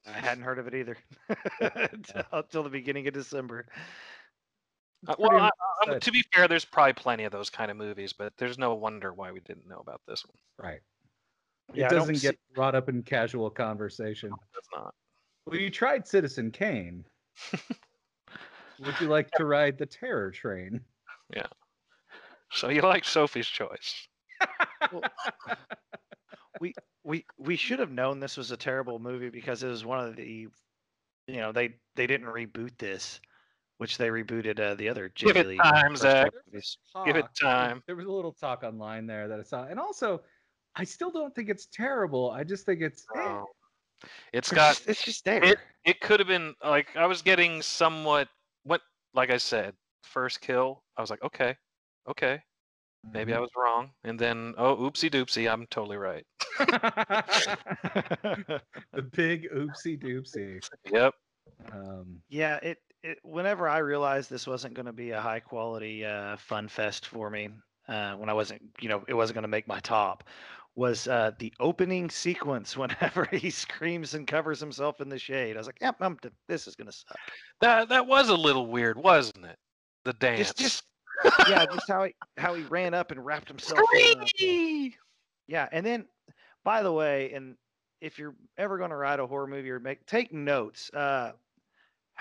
I 0.07 0.19
hadn't 0.19 0.43
heard 0.43 0.59
of 0.59 0.67
it 0.67 0.73
either 0.73 0.97
until, 1.59 2.23
until 2.31 2.63
the 2.63 2.69
beginning 2.69 3.07
of 3.07 3.13
December. 3.13 3.67
Uh, 5.07 5.15
well, 5.17 5.31
I, 5.37 5.49
I- 5.87 5.99
to 5.99 6.11
be 6.11 6.23
fair, 6.33 6.47
there's 6.47 6.65
probably 6.65 6.93
plenty 6.93 7.23
of 7.23 7.31
those 7.31 7.49
kind 7.49 7.71
of 7.71 7.77
movies, 7.77 8.13
but 8.13 8.33
there's 8.37 8.57
no 8.57 8.75
wonder 8.75 9.13
why 9.13 9.31
we 9.31 9.39
didn't 9.41 9.67
know 9.67 9.79
about 9.79 10.01
this 10.07 10.23
one. 10.25 10.69
right. 10.69 10.81
Yeah, 11.73 11.85
it 11.85 11.89
don't 11.89 11.99
doesn't 11.99 12.15
see- 12.17 12.27
get 12.27 12.37
brought 12.53 12.75
up 12.75 12.89
in 12.89 13.01
casual 13.01 13.49
conversation. 13.49 14.29
That's 14.53 14.67
not. 14.75 14.93
Well, 15.45 15.57
you 15.59 15.69
tried 15.69 16.05
Citizen 16.07 16.51
Kane. 16.51 17.05
Would 18.79 18.99
you 18.99 19.07
like 19.07 19.31
to 19.31 19.45
ride 19.45 19.77
the 19.77 19.85
terror 19.85 20.31
train? 20.31 20.81
Yeah. 21.35 21.45
So 22.51 22.69
you 22.69 22.81
like 22.81 23.05
Sophie's 23.05 23.47
Choice? 23.47 24.07
we 26.59 26.73
we 27.03 27.25
we 27.37 27.55
should 27.55 27.79
have 27.79 27.91
known 27.91 28.19
this 28.19 28.37
was 28.37 28.51
a 28.51 28.57
terrible 28.57 28.99
movie 28.99 29.29
because 29.29 29.63
it 29.63 29.67
was 29.69 29.85
one 29.85 29.99
of 30.05 30.15
the 30.15 30.47
you 31.27 31.37
know 31.37 31.51
they 31.51 31.75
they 31.95 32.07
didn't 32.07 32.27
reboot 32.27 32.77
this 32.77 33.21
which 33.81 33.97
they 33.97 34.09
rebooted 34.09 34.59
uh, 34.59 34.75
the 34.75 34.87
other 34.87 35.11
Give 35.15 35.33
Jamie 35.33 35.39
it 35.39 35.47
Lee 35.47 35.57
time, 35.57 35.95
Zach. 35.95 36.31
Give 37.03 37.15
it 37.15 37.25
time. 37.33 37.81
There 37.87 37.95
was 37.95 38.05
a 38.05 38.11
little 38.11 38.31
talk 38.31 38.61
online 38.61 39.07
there 39.07 39.27
that 39.27 39.39
I 39.39 39.41
saw, 39.41 39.63
and 39.63 39.79
also, 39.79 40.21
I 40.75 40.83
still 40.83 41.09
don't 41.09 41.33
think 41.33 41.49
it's 41.49 41.65
terrible. 41.65 42.29
I 42.29 42.43
just 42.43 42.63
think 42.63 42.81
it's 42.81 43.07
eh. 43.15 43.19
Oh. 43.19 43.47
It's 44.33 44.49
It's 44.49 44.51
got 44.51 44.75
just, 44.75 44.87
it's 44.87 45.03
just 45.03 45.25
there 45.25 45.43
it- 45.43 45.57
it 45.83 45.99
could 45.99 46.19
have 46.19 46.27
been 46.27 46.53
like 46.63 46.95
I 46.95 47.07
was 47.07 47.23
getting 47.23 47.63
somewhat 47.63 48.29
what 48.65 48.81
like 49.15 49.31
I 49.31 49.37
said, 49.37 49.73
first 50.03 50.41
kill, 50.41 50.83
I 50.95 51.01
was 51.01 51.09
like, 51.09 51.23
okay, 51.23 51.57
okay, 52.07 52.39
maybe 53.15 53.33
I 53.33 53.37
Mm-hmm. 53.37 53.41
was 53.41 53.49
wrong. 53.57 53.89
And 54.03 54.19
then 54.19 54.53
oh 54.59 54.75
oopsie 54.75 55.09
doopsie, 55.09 55.51
I'm 55.51 55.65
totally 55.71 55.97
right. 55.97 56.23
the 56.59 58.61
big 59.11 59.49
oopsie 59.49 59.99
doopsie. 59.99 60.63
Yep. 60.91 61.15
Um, 61.71 62.21
yeah 62.29 62.57
it, 62.61 62.77
it 63.03 63.19
whenever 63.23 63.67
I 63.67 63.79
realized 63.79 64.29
this 64.29 64.47
wasn't 64.47 64.73
going 64.73 64.85
to 64.85 64.93
be 64.93 65.11
a 65.11 65.21
high 65.21 65.39
quality 65.39 66.05
uh, 66.05 66.37
fun 66.37 66.67
fest 66.67 67.07
for 67.07 67.29
me 67.29 67.49
uh, 67.87 68.13
when 68.13 68.29
I 68.29 68.33
wasn't 68.33 68.61
you 68.79 68.89
know 68.89 69.03
it 69.07 69.13
wasn't 69.13 69.35
going 69.35 69.43
to 69.43 69.47
make 69.47 69.67
my 69.67 69.79
top 69.79 70.23
was 70.75 71.07
uh, 71.07 71.31
the 71.39 71.53
opening 71.59 72.09
sequence 72.09 72.77
whenever 72.77 73.25
he 73.31 73.49
screams 73.49 74.13
and 74.13 74.27
covers 74.27 74.59
himself 74.59 75.01
in 75.01 75.09
the 75.09 75.19
shade. 75.19 75.55
I 75.55 75.59
was 75.59 75.67
like, 75.67 75.79
yep, 75.81 76.01
this 76.47 76.67
is 76.67 76.75
going 76.75 76.87
to 76.87 76.93
suck. 76.93 77.17
That 77.59 77.89
that 77.89 78.07
was 78.07 78.29
a 78.29 78.35
little 78.35 78.67
weird, 78.67 78.97
wasn't 78.97 79.45
it? 79.45 79.57
The 80.05 80.13
dance. 80.13 80.53
Just, 80.53 80.57
just 80.57 80.83
yeah, 81.49 81.65
just 81.65 81.87
how 81.87 82.03
he 82.05 82.15
how 82.37 82.53
he 82.53 82.63
ran 82.63 82.93
up 82.93 83.11
and 83.11 83.23
wrapped 83.23 83.47
himself. 83.47 83.79
Screamy! 83.93 84.93
yeah, 85.47 85.67
and 85.71 85.85
then, 85.85 86.05
by 86.63 86.81
the 86.81 86.91
way, 86.91 87.31
and 87.33 87.55
if 87.99 88.17
you're 88.17 88.35
ever 88.57 88.77
going 88.77 88.89
to 88.89 88.95
write 88.95 89.19
a 89.19 89.27
horror 89.27 89.47
movie 89.47 89.69
or 89.69 89.79
make 89.79 90.05
take 90.05 90.33
notes, 90.33 90.89
uh, 90.93 91.33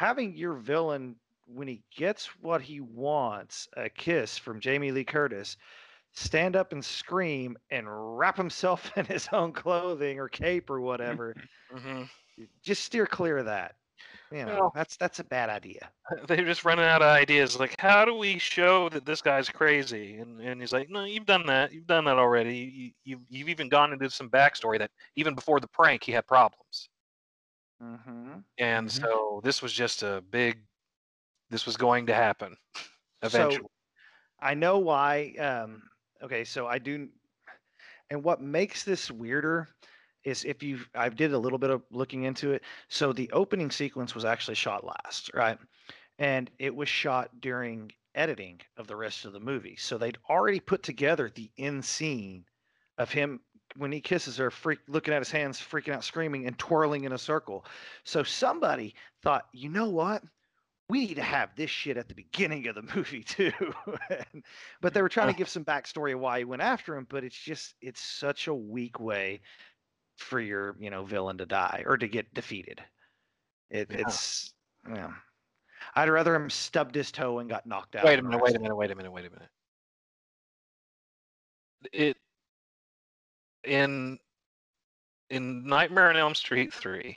having 0.00 0.34
your 0.34 0.54
villain 0.54 1.14
when 1.46 1.68
he 1.68 1.82
gets 1.94 2.24
what 2.40 2.62
he 2.62 2.80
wants, 2.80 3.68
a 3.76 3.90
kiss 3.90 4.38
from 4.38 4.58
Jamie 4.58 4.92
Lee 4.92 5.04
Curtis, 5.04 5.58
stand 6.12 6.56
up 6.56 6.72
and 6.72 6.82
scream 6.82 7.54
and 7.70 7.84
wrap 8.18 8.34
himself 8.34 8.90
in 8.96 9.04
his 9.04 9.28
own 9.30 9.52
clothing 9.52 10.18
or 10.18 10.26
cape 10.26 10.70
or 10.70 10.80
whatever. 10.80 11.36
Mhm. 11.70 12.08
just 12.62 12.82
steer 12.84 13.06
clear 13.06 13.36
of 13.38 13.44
that. 13.44 13.74
You 14.32 14.46
know, 14.46 14.54
Well- 14.58 14.72
that's 14.74 14.96
that's 14.96 15.18
a 15.18 15.24
bad 15.24 15.50
idea. 15.50 15.90
They're 16.28 16.46
just 16.46 16.64
running 16.64 16.86
out 16.86 17.02
of 17.02 17.08
ideas. 17.08 17.58
Like, 17.60 17.78
how 17.78 18.06
do 18.06 18.14
we 18.14 18.38
show 18.38 18.88
that 18.88 19.04
this 19.04 19.20
guy's 19.20 19.50
crazy? 19.50 20.16
And 20.16 20.40
and 20.40 20.62
he's 20.62 20.72
like, 20.72 20.88
no, 20.88 21.04
you've 21.04 21.26
done 21.26 21.44
that. 21.46 21.72
You've 21.74 21.86
done 21.86 22.04
that 22.06 22.16
already. 22.16 22.56
You, 22.56 22.90
you 23.04 23.20
you've 23.28 23.48
even 23.50 23.68
gone 23.68 23.92
into 23.92 24.08
some 24.08 24.30
backstory 24.30 24.78
that 24.78 24.92
even 25.16 25.34
before 25.34 25.60
the 25.60 25.68
prank, 25.68 26.04
he 26.04 26.12
had 26.12 26.26
problems. 26.26 26.88
Mm-hmm. 27.80 28.40
And 28.58 28.90
Mhm. 28.90 28.90
so 28.90 29.40
this 29.44 29.62
was 29.62 29.72
just 29.72 30.02
a 30.02 30.20
big. 30.20 30.66
This 31.50 31.66
was 31.66 31.76
going 31.76 32.06
to 32.08 32.14
happen 32.14 32.56
eventually. 33.22 33.66
So 33.66 33.70
I 34.40 34.54
know 34.54 34.78
why. 34.78 35.34
Um, 35.38 35.90
okay, 36.22 36.44
so 36.44 36.66
I 36.66 36.78
do, 36.78 37.10
and 38.10 38.24
what 38.24 38.40
makes 38.40 38.84
this 38.84 39.10
weirder 39.10 39.68
is 40.24 40.44
if 40.44 40.62
you, 40.62 40.80
I 40.94 41.08
did 41.08 41.32
a 41.32 41.38
little 41.38 41.58
bit 41.58 41.70
of 41.70 41.84
looking 41.90 42.24
into 42.24 42.52
it. 42.52 42.62
So 42.88 43.12
the 43.12 43.30
opening 43.32 43.70
sequence 43.70 44.14
was 44.14 44.24
actually 44.24 44.56
shot 44.56 44.84
last, 44.84 45.30
right? 45.34 45.58
And 46.18 46.50
it 46.58 46.74
was 46.74 46.88
shot 46.88 47.40
during 47.40 47.92
editing 48.14 48.60
of 48.76 48.86
the 48.86 48.96
rest 48.96 49.24
of 49.24 49.32
the 49.32 49.40
movie. 49.40 49.76
So 49.76 49.98
they'd 49.98 50.18
already 50.28 50.60
put 50.60 50.82
together 50.82 51.30
the 51.30 51.52
end 51.58 51.84
scene 51.84 52.46
of 52.98 53.12
him 53.12 53.40
when 53.76 53.92
he 53.92 54.00
kisses 54.00 54.36
her, 54.36 54.50
freak, 54.50 54.80
looking 54.88 55.14
at 55.14 55.20
his 55.20 55.30
hands, 55.30 55.58
freaking 55.60 55.94
out, 55.94 56.04
screaming, 56.04 56.46
and 56.46 56.58
twirling 56.58 57.04
in 57.04 57.12
a 57.12 57.18
circle. 57.18 57.64
So 58.04 58.22
somebody 58.22 58.94
thought, 59.22 59.46
you 59.52 59.68
know 59.68 59.88
what? 59.88 60.22
we 60.90 61.06
need 61.06 61.14
to 61.14 61.22
have 61.22 61.54
this 61.54 61.70
shit 61.70 61.96
at 61.96 62.08
the 62.08 62.14
beginning 62.14 62.66
of 62.66 62.74
the 62.74 62.82
movie 62.96 63.22
too. 63.22 63.52
And- 64.10 64.42
but 64.80 64.92
they 64.92 65.00
were 65.02 65.08
trying 65.08 65.28
to 65.28 65.38
give 65.38 65.48
some 65.48 65.64
backstory 65.64 66.14
of 66.14 66.20
why 66.20 66.38
he 66.38 66.44
went 66.44 66.62
after 66.62 66.96
him, 66.96 67.06
but 67.08 67.22
it's 67.22 67.38
just 67.38 67.76
it's 67.80 68.00
such 68.00 68.48
a 68.48 68.54
weak 68.54 68.98
way 68.98 69.40
for 70.16 70.40
your 70.40 70.76
you 70.80 70.90
know 70.90 71.04
villain 71.04 71.38
to 71.38 71.46
die 71.46 71.84
or 71.86 71.96
to 71.96 72.08
get 72.08 72.34
defeated. 72.34 72.82
It, 73.70 73.88
Yeah. 73.90 73.98
It's 74.00 74.52
yeah. 74.88 75.12
I'd 75.94 76.08
rather 76.08 76.34
him 76.34 76.50
stubbed 76.50 76.96
his 76.96 77.12
toe 77.12 77.38
and 77.38 77.48
got 77.48 77.66
knocked 77.66 77.94
out. 77.94 78.04
Wait 78.04 78.18
a 78.18 78.22
minute, 78.22 78.42
wait 78.42 78.56
a 78.56 78.58
minute, 78.58 78.74
wait 78.74 78.90
a 78.90 78.94
minute, 78.96 79.12
wait 79.12 79.26
a 79.26 79.30
minute. 79.30 79.48
It 81.92 82.16
in 83.64 84.18
in 85.30 85.64
Nightmare 85.66 86.10
on 86.10 86.16
Elm 86.16 86.34
Street 86.34 86.72
3, 86.72 87.16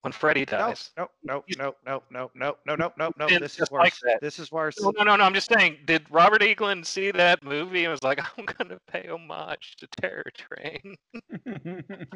when 0.00 0.12
Freddy 0.12 0.44
dies. 0.44 0.90
no, 0.96 1.08
no, 1.22 1.44
no, 1.56 1.74
no, 1.86 2.02
no, 2.10 2.30
no, 2.34 2.56
no, 2.64 2.76
no, 2.76 2.92
no, 2.98 3.12
no. 3.18 3.26
It's 3.26 3.40
This 3.40 3.60
is 3.60 3.70
worse. 3.70 4.02
like. 4.04 4.20
This 4.20 4.38
is 4.38 4.50
worse. 4.52 4.80
No, 4.80 4.90
no, 4.96 5.04
no, 5.04 5.16
no, 5.16 5.24
I'm 5.24 5.34
just 5.34 5.48
saying, 5.48 5.78
did 5.84 6.06
Robert 6.10 6.42
Englund 6.42 6.86
see 6.86 7.10
that 7.12 7.42
movie 7.42 7.84
and 7.84 7.90
was 7.92 8.02
like, 8.02 8.20
I'm 8.38 8.44
gonna 8.44 8.78
pay 8.88 9.08
homage 9.08 9.76
to 9.76 9.86
Terror 10.00 10.24
Train? 10.34 10.96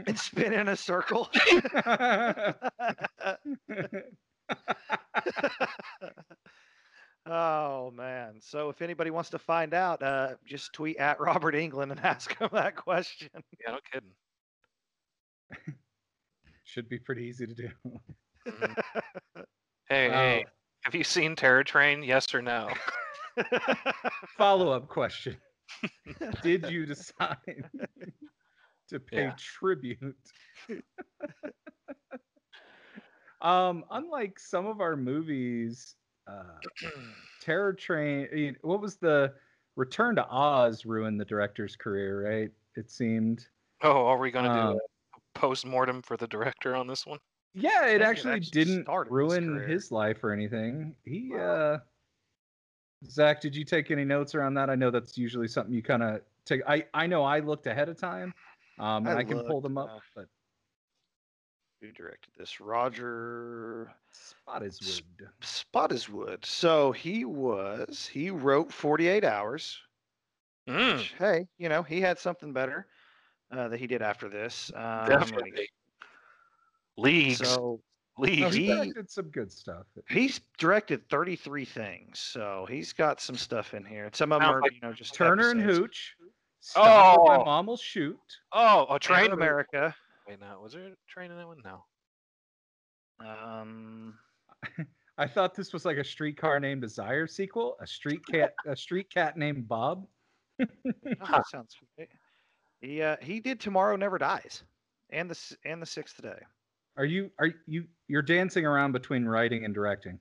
And 0.07 0.19
spin 0.19 0.53
in 0.53 0.69
a 0.69 0.77
circle. 0.77 1.29
oh 7.27 7.91
man! 7.93 8.41
So 8.41 8.69
if 8.71 8.83
anybody 8.83 9.11
wants 9.11 9.31
to 9.31 9.39
find 9.39 9.75
out, 9.75 10.03
uh, 10.03 10.35
just 10.45 10.73
tweet 10.73 10.97
at 10.99 11.21
Robert 11.21 11.55
Englund 11.55 11.91
and 11.91 12.01
ask 12.05 12.37
him 12.39 12.49
that 12.53 12.77
question. 12.77 13.29
Yeah, 13.61 13.73
no 13.73 13.79
kidding. 13.93 14.15
Should 16.65 16.89
be 16.89 16.99
pretty 16.99 17.25
easy 17.25 17.47
to 17.47 17.55
do. 17.55 17.69
Mhm. 18.49 18.75
Hey, 19.89 20.09
hey, 20.09 20.45
Uh, 20.47 20.49
have 20.83 20.95
you 20.95 21.03
seen 21.05 21.35
Terror 21.35 21.65
Train? 21.65 22.03
Yes 22.03 22.33
or 22.33 22.41
no? 22.41 22.69
Follow 24.39 24.71
up 24.71 24.89
question: 24.89 25.37
Did 26.43 26.69
you 26.69 26.87
decide 26.87 27.69
to 28.89 29.01
pay 29.01 29.23
Yeah. 29.25 29.35
tribute? 29.37 30.17
um, 33.41 33.85
unlike 33.91 34.39
some 34.39 34.67
of 34.67 34.81
our 34.81 34.97
movies, 34.97 35.97
Terror 37.41 37.73
Train. 37.73 38.57
What 38.63 38.81
was 38.81 38.97
the 38.97 39.33
Return 39.77 40.17
to 40.17 40.27
Oz 40.29 40.85
ruined 40.85 41.21
the 41.21 41.25
director's 41.25 41.77
career, 41.77 42.29
right? 42.29 42.51
It 42.77 42.91
seemed. 42.91 43.47
Oh, 43.83 44.07
are 44.07 44.19
we 44.19 44.31
gonna 44.31 44.51
Um, 44.51 44.73
do 44.73 44.81
a 45.17 45.39
post 45.39 45.65
mortem 45.65 46.03
for 46.03 46.17
the 46.17 46.27
director 46.27 46.75
on 46.75 46.87
this 46.87 47.07
one? 47.07 47.19
Yeah, 47.55 47.87
it 47.87 48.03
actually, 48.03 48.35
actually 48.35 48.51
didn't 48.51 48.85
started 48.85 49.11
his 49.11 49.15
ruin 49.15 49.69
his 49.69 49.91
life 49.91 50.23
or 50.23 50.33
anything. 50.33 50.95
He, 51.05 51.31
Wow. 51.33 51.39
uh, 51.39 51.79
Zach, 53.07 53.41
did 53.41 53.57
you 53.57 53.65
take 53.65 53.91
any 53.91 54.05
notes 54.05 54.35
around 54.35 54.55
that? 54.55 54.69
I 54.69 54.75
know 54.75 54.91
that's 54.91 55.17
usually 55.17 55.49
something 55.49 55.75
you 55.75 55.83
kind 55.83 56.03
of 56.03 56.21
take. 56.45 56.61
I 56.69 56.87
I 56.93 57.07
know 57.07 57.25
I 57.25 57.41
looked 57.41 57.67
ahead 57.67 57.89
of 57.89 57.99
time, 57.99 58.35
um, 58.79 59.07
and 59.07 59.19
I 59.19 59.21
I, 59.21 59.25
can 59.25 59.41
pull 59.41 59.61
them 59.61 59.79
up, 59.79 59.89
uh, 59.89 59.99
but 60.15 60.27
Who 61.81 61.93
directed 61.93 62.31
this? 62.37 62.61
Roger 62.61 63.91
spot 64.13 64.63
is 64.63 64.79
S- 64.83 65.03
wood. 65.19 65.29
Spottiswoode. 65.41 66.45
So 66.45 66.93
he 66.93 67.25
was 67.25 68.07
he 68.13 68.31
wrote 68.31 68.73
48 68.73 69.25
Hours. 69.25 69.79
Mm, 70.69 70.99
which, 70.99 71.15
hey, 71.19 71.47
you 71.59 71.69
know 71.71 71.83
he 71.83 72.01
had 72.01 72.19
something 72.19 72.53
better 72.53 72.87
uh, 73.51 73.69
that 73.69 73.81
he 73.81 73.87
did 73.87 74.03
after 74.03 74.29
this. 74.29 74.71
Um, 74.75 75.09
definitely. 75.09 75.69
Leagues, 76.99 77.39
So 77.39 77.81
No, 78.19 78.25
leagues. 78.25 78.55
he 78.55 78.67
he- 78.67 78.75
directed 78.75 79.11
some 79.11 79.31
good 79.31 79.51
stuff. 79.51 79.87
he's 80.11 80.41
directed 80.59 81.09
33 81.09 81.65
things. 81.65 82.19
So 82.19 82.67
he's 82.69 82.93
got 82.93 83.21
some 83.23 83.37
stuff 83.37 83.73
in 83.73 83.85
here. 83.87 84.11
Some 84.13 84.33
of 84.33 84.41
them 84.43 84.51
are 84.51 84.61
you 84.71 84.81
know 84.83 84.93
just 84.93 85.15
Turner 85.15 85.51
and 85.51 85.63
episodes. 85.63 85.79
Hooch. 85.79 86.15
Stop 86.63 87.19
Oh. 87.21 87.25
My 87.27 87.39
mom 87.39 87.67
will 87.67 87.79
shoot. 87.79 88.19
Oh, 88.53 88.85
a 88.91 88.93
Air 88.93 88.99
train. 88.99 89.33
America. 89.33 89.95
Wait, 90.31 90.39
no, 90.41 90.61
was 90.63 90.75
there 90.75 90.85
a 90.85 90.91
train 91.09 91.33
in 91.33 91.37
that 91.39 91.47
one? 91.49 91.61
No. 91.65 91.83
Um, 93.27 94.15
I 95.19 95.27
thought 95.27 95.57
this 95.57 95.73
was 95.73 95.85
like 95.85 95.97
a 95.97 96.05
streetcar 96.05 96.61
named 96.61 96.83
Desire 96.83 97.27
sequel. 97.27 97.77
A 97.81 97.87
street 97.87 98.21
cat, 98.31 98.55
a 98.65 98.77
street 98.77 99.13
cat 99.13 99.37
named 99.37 99.67
Bob. 99.67 100.07
oh, 100.63 100.67
that 101.05 101.49
sounds. 101.49 101.75
great. 101.97 102.11
He 102.81 103.03
uh, 103.03 103.17
he 103.21 103.41
did 103.41 103.59
Tomorrow 103.59 103.97
Never 103.97 104.19
Dies, 104.19 104.63
and 105.11 105.29
the 105.29 105.57
and 105.65 105.83
the 105.83 105.87
Sixth 105.87 106.23
Day. 106.23 106.39
Are 106.97 107.05
you 107.05 107.33
are 107.41 107.49
you 107.67 107.87
you're 108.07 108.23
dancing 108.23 108.65
around 108.65 108.93
between 108.93 109.25
writing 109.25 109.65
and 109.65 109.75
directing? 109.75 110.17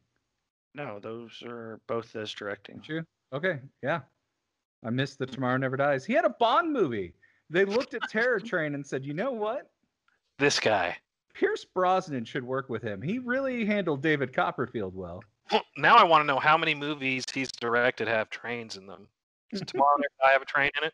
No, 0.74 1.00
those 1.00 1.44
are 1.46 1.80
both 1.88 2.16
as 2.16 2.34
directing. 2.34 2.78
Didn't 2.78 2.90
you? 2.90 3.04
Okay, 3.32 3.60
yeah. 3.84 4.00
I 4.84 4.90
missed 4.90 5.20
the 5.20 5.28
Tomorrow 5.28 5.58
Never 5.58 5.78
Dies. 5.78 6.04
He 6.04 6.14
had 6.14 6.26
a 6.26 6.34
Bond 6.40 6.74
movie. 6.74 7.14
They 7.52 7.64
looked 7.64 7.94
at 7.94 8.02
Terror 8.10 8.40
Train 8.44 8.74
and 8.74 8.86
said, 8.86 9.06
you 9.06 9.14
know 9.14 9.32
what? 9.32 9.70
This 10.40 10.60
guy. 10.60 10.98
Pierce 11.34 11.66
Brosnan 11.66 12.26
should 12.26 12.44
work 12.44 12.70
with 12.70 12.82
him. 12.82 13.02
He 13.02 13.20
really 13.20 13.66
handled 13.66 14.02
David 14.02 14.34
Copperfield 14.34 14.96
well. 14.96 15.22
Now 15.78 15.96
I 15.96 16.04
want 16.04 16.22
to 16.22 16.26
know 16.26 16.40
how 16.40 16.58
many 16.58 16.74
movies 16.76 17.24
he's 17.34 17.52
directed 17.52 18.08
have 18.08 18.30
trains 18.30 18.78
in 18.78 18.86
them. 18.88 19.08
Does 19.52 19.62
Tomorrow 19.62 19.96
Never 19.98 20.10
Die 20.22 20.32
have 20.34 20.42
a 20.42 20.46
train 20.46 20.72
in 20.82 20.88
it? 20.88 20.94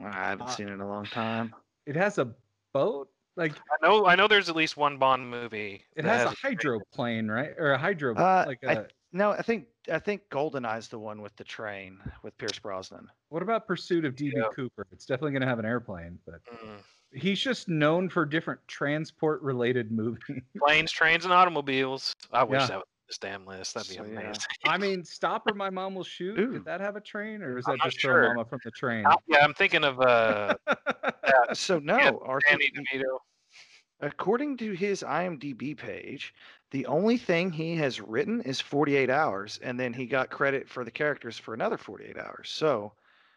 I 0.00 0.30
haven't 0.30 0.46
Uh, 0.46 0.50
seen 0.50 0.68
it 0.68 0.72
in 0.72 0.80
a 0.80 0.88
long 0.88 1.04
time. 1.06 1.54
It 1.86 1.96
has 1.96 2.18
a 2.18 2.32
boat, 2.72 3.08
like 3.36 3.52
I 3.56 3.86
know. 3.86 4.06
I 4.06 4.16
know. 4.16 4.28
There's 4.28 4.48
at 4.48 4.56
least 4.56 4.76
one 4.76 4.98
Bond 4.98 5.28
movie. 5.30 5.84
it 5.96 6.02
that 6.02 6.08
has 6.26 6.32
a 6.32 6.34
train 6.36 6.52
in 6.52 6.58
it. 6.58 6.62
hydroplane, 6.62 7.28
right? 7.28 7.50
Or 7.58 7.72
a 7.72 7.78
hydro, 7.78 8.14
Uh, 8.14 8.44
like 8.46 8.62
I 8.64 8.72
a. 8.72 8.86
No, 9.12 9.30
I 9.30 9.42
think 9.42 9.68
I 9.90 9.98
think 10.00 10.28
Goldeneye's 10.30 10.88
the 10.88 10.98
one 10.98 11.22
with 11.22 11.34
the 11.36 11.44
train 11.44 12.00
with 12.22 12.36
Pierce 12.36 12.58
Brosnan. 12.58 13.08
What 13.28 13.42
about 13.42 13.66
Pursuit 13.66 14.04
of 14.04 14.14
DB 14.16 14.32
Yeah. 14.36 14.48
Cooper? 14.54 14.86
It's 14.92 15.06
definitely 15.06 15.30
going 15.32 15.42
to 15.42 15.48
have 15.48 15.58
an 15.60 15.64
airplane, 15.66 16.18
but 16.26 16.44
Mm. 16.46 16.82
He's 17.14 17.40
just 17.40 17.68
known 17.68 18.08
for 18.08 18.24
different 18.26 18.60
transport-related 18.68 19.90
movies. 19.90 20.42
Planes, 20.58 20.92
trains, 20.92 21.24
and 21.24 21.32
automobiles. 21.32 22.12
I 22.32 22.44
wish 22.44 22.62
Yeah. 22.62 22.66
that 22.66 22.76
was 22.78 22.84
this 23.08 23.18
damn 23.18 23.46
list. 23.46 23.74
That'd 23.74 23.88
be 23.88 23.96
So, 23.96 24.04
yeah. 24.04 24.20
amazing. 24.20 24.40
I 24.64 24.78
mean, 24.78 25.04
Stop 25.04 25.46
or 25.46 25.54
My 25.54 25.70
Mom 25.70 25.94
Will 25.94 26.04
Shoot. 26.04 26.38
Ooh. 26.38 26.52
Did 26.52 26.64
that 26.64 26.80
have 26.80 26.96
a 26.96 27.00
train, 27.00 27.42
or 27.42 27.58
is 27.58 27.66
I'm 27.66 27.72
that 27.78 27.80
just 27.80 28.00
Throw 28.00 28.12
sure. 28.12 28.28
Mama 28.28 28.44
from 28.44 28.60
the 28.64 28.70
Train? 28.70 29.06
Uh, 29.06 29.16
yeah, 29.26 29.44
I'm 29.44 29.54
thinking 29.54 29.84
of 29.84 30.00
uh, 30.00 30.56
So 31.54 31.78
no, 31.78 31.98
Yeah, 31.98 32.10
Arthur, 32.22 32.46
Danny 32.50 32.70
DeVito. 32.70 33.18
according 34.00 34.56
to 34.58 34.72
his 34.72 35.02
IMDb 35.02 35.76
page, 35.76 36.34
the 36.70 36.86
only 36.86 37.16
thing 37.16 37.50
he 37.50 37.76
has 37.76 38.00
written 38.00 38.40
is 38.42 38.60
48 38.60 39.10
hours, 39.10 39.58
and 39.62 39.78
then 39.78 39.92
he 39.92 40.06
got 40.06 40.30
credit 40.30 40.68
for 40.68 40.84
the 40.84 40.90
characters 40.90 41.38
for 41.38 41.54
another 41.54 41.76
48 41.76 42.18
hours. 42.18 42.50
So 42.50 42.92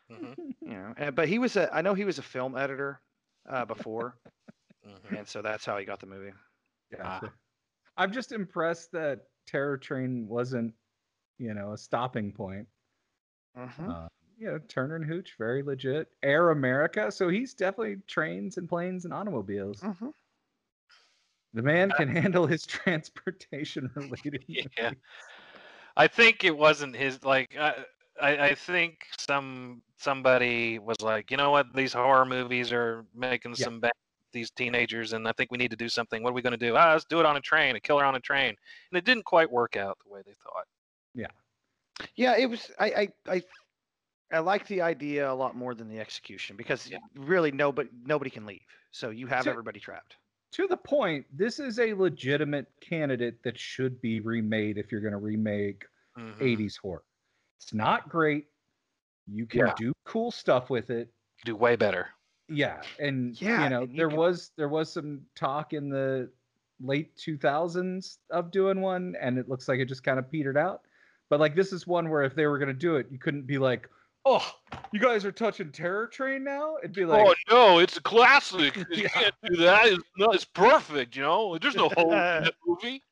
hmm 0.10 0.34
you 0.62 0.74
know, 0.74 1.12
but 1.12 1.28
he 1.28 1.40
was 1.40 1.56
a 1.56 1.74
I 1.74 1.82
know 1.82 1.94
he 1.94 2.06
was 2.06 2.18
a 2.20 2.24
film 2.24 2.58
editor 2.58 3.00
uh, 3.48 3.66
before, 3.66 4.16
hmm 4.84 5.16
and 5.16 5.28
so 5.28 5.42
that's 5.42 5.66
how 5.66 5.78
he 5.78 5.86
got 5.86 6.00
the 6.00 6.08
movie. 6.08 6.34
Gotcha. 6.92 7.34
I'm 7.98 8.12
just 8.12 8.32
impressed 8.32 8.92
that 8.94 9.28
Terror 9.46 9.78
Train 9.78 10.28
wasn't, 10.28 10.74
you 11.38 11.54
know, 11.54 11.74
a 11.74 11.78
stopping 11.78 12.32
point. 12.34 12.68
Mhm. 13.56 13.90
Uh, 13.90 14.08
you 14.38 14.48
know, 14.48 14.60
Turner 14.60 14.96
and 14.96 15.06
Hooch, 15.06 15.36
very 15.38 15.64
legit. 15.64 16.12
Air 16.22 16.52
America, 16.52 17.12
so 17.12 17.28
he's 17.30 17.54
definitely 17.54 17.98
trains 18.08 18.58
and 18.58 18.70
planes 18.70 19.06
and 19.06 19.14
automobiles. 19.14 19.82
Mhm. 19.82 20.12
The 21.54 21.62
man 21.62 21.92
can 21.92 22.08
handle 22.08 22.48
his 22.48 22.66
transportation 22.66 23.92
related. 23.96 24.46
Yeah. 24.78 24.92
I 25.96 26.08
think 26.08 26.44
it 26.44 26.56
wasn't 26.58 26.96
his. 26.96 27.24
Like, 27.24 27.56
I, 27.58 27.86
I, 28.22 28.48
I 28.50 28.56
think 28.56 29.06
some 29.18 29.82
somebody 29.98 30.80
was 30.80 31.02
like, 31.02 31.32
you 31.32 31.38
know 31.38 31.52
what, 31.52 31.74
these 31.74 31.94
horror 31.94 32.26
movies 32.26 32.72
are 32.72 33.06
making 33.16 33.52
Yeah. 33.58 33.66
some 33.66 33.80
bad 33.80 33.92
these 34.34 34.52
teenagers, 34.52 35.14
and 35.14 35.28
I 35.28 35.32
think 35.32 35.52
we 35.52 35.58
need 35.58 35.72
to 35.72 35.78
do 35.78 35.88
something. 35.90 36.22
What 36.22 36.32
are 36.32 36.34
we 36.34 36.42
going 36.42 36.52
to 36.52 36.58
do? 36.58 36.76
Ah, 36.76 36.92
let's 36.92 37.06
do 37.06 37.20
it 37.20 37.26
on 37.26 37.38
a 37.38 37.42
train, 37.42 37.76
a 37.76 37.80
killer 37.80 38.04
on 38.04 38.16
a 38.16 38.20
train, 38.20 38.50
and 38.92 38.98
it 38.98 39.06
didn't 39.06 39.24
quite 39.26 39.50
work 39.52 39.78
out 39.78 39.98
the 40.06 40.12
way 40.12 40.22
they 40.26 40.34
thought. 40.44 40.66
Yeah, 41.16 41.28
yeah, 42.16 42.36
it 42.38 42.48
was. 42.48 42.70
I 42.80 42.86
I 42.92 43.08
I, 43.36 43.42
I 44.32 44.40
like 44.40 44.68
the 44.68 44.82
idea 44.82 45.32
a 45.32 45.34
lot 45.34 45.56
more 45.56 45.74
than 45.74 45.88
the 45.88 46.00
execution 46.00 46.56
because 46.58 46.90
Yeah. 46.90 46.98
really 47.16 47.52
nobody 47.52 47.90
nobody 48.06 48.30
can 48.30 48.46
leave, 48.46 48.62
so 48.92 49.10
you 49.12 49.28
have 49.28 49.46
So- 49.46 49.52
everybody 49.52 49.80
trapped. 49.80 50.18
To 50.54 50.66
the 50.68 50.78
point, 50.78 51.26
this 51.32 51.60
is 51.60 51.78
a 51.80 51.94
legitimate 51.94 52.68
candidate 52.82 53.44
that 53.44 53.58
should 53.60 54.00
be 54.02 54.22
remade 54.22 54.78
if 54.78 54.92
you're 54.92 55.02
going 55.02 55.12
to 55.12 55.18
remake 55.20 55.86
Mhm. 56.18 56.40
80s 56.42 56.78
horror. 56.78 57.04
It's 57.62 57.74
not 57.74 58.08
great. 58.10 58.46
You 59.32 59.46
can 59.46 59.68
Yeah. 59.68 59.74
do 59.78 59.94
cool 60.06 60.32
stuff 60.32 60.70
with 60.70 60.90
it. 60.90 61.10
Do 61.46 61.56
way 61.56 61.76
better. 61.76 62.10
Yeah, 62.50 62.82
and 63.00 63.40
Yeah, 63.42 63.64
you 63.66 63.70
know 63.70 63.82
and 63.84 63.92
you 63.92 63.98
there 63.98 64.08
can- 64.10 64.18
was 64.18 64.52
there 64.56 64.70
was 64.70 64.92
some 64.92 65.22
talk 65.36 65.74
in 65.74 65.90
the 65.90 66.32
late 66.80 67.16
2000s 67.18 68.20
of 68.30 68.52
doing 68.52 68.80
one, 68.82 69.16
and 69.20 69.38
it 69.38 69.50
looks 69.50 69.68
like 69.68 69.80
it 69.80 69.86
just 69.86 70.04
kind 70.04 70.18
of 70.20 70.32
petered 70.32 70.58
out. 70.58 70.84
But 71.30 71.40
like 71.42 71.56
this 71.56 71.74
is 71.74 71.86
one 71.86 72.10
where 72.10 72.24
if 72.24 72.36
they 72.36 72.48
were 72.48 72.58
gonna 72.58 72.74
do 72.74 72.96
it, 72.96 73.08
you 73.12 73.20
couldn't 73.20 73.48
be 73.48 73.58
like, 73.58 73.90
"Oh, 74.24 74.50
you 74.94 75.00
guys 75.00 75.26
are 75.26 75.32
touching 75.32 75.72
Terror 75.74 76.08
Train 76.08 76.44
now." 76.46 76.78
It'd 76.78 76.94
be 76.94 77.04
like, 77.04 77.26
oh 77.28 77.36
no, 77.50 77.80
it's 77.80 77.98
a 77.98 78.02
classic. 78.02 78.76
You 78.92 79.04
Yeah. 79.04 79.08
can't 79.10 79.36
do 79.44 79.56
that. 79.58 79.88
It's, 79.88 80.04
no, 80.18 80.28
it's 80.32 80.46
perfect. 80.46 81.18
You 81.18 81.24
know, 81.24 81.58
there's 81.58 81.76
no 81.76 81.90
hole 81.90 82.14
in 82.14 82.18
that 82.18 82.54
movie. 82.66 83.04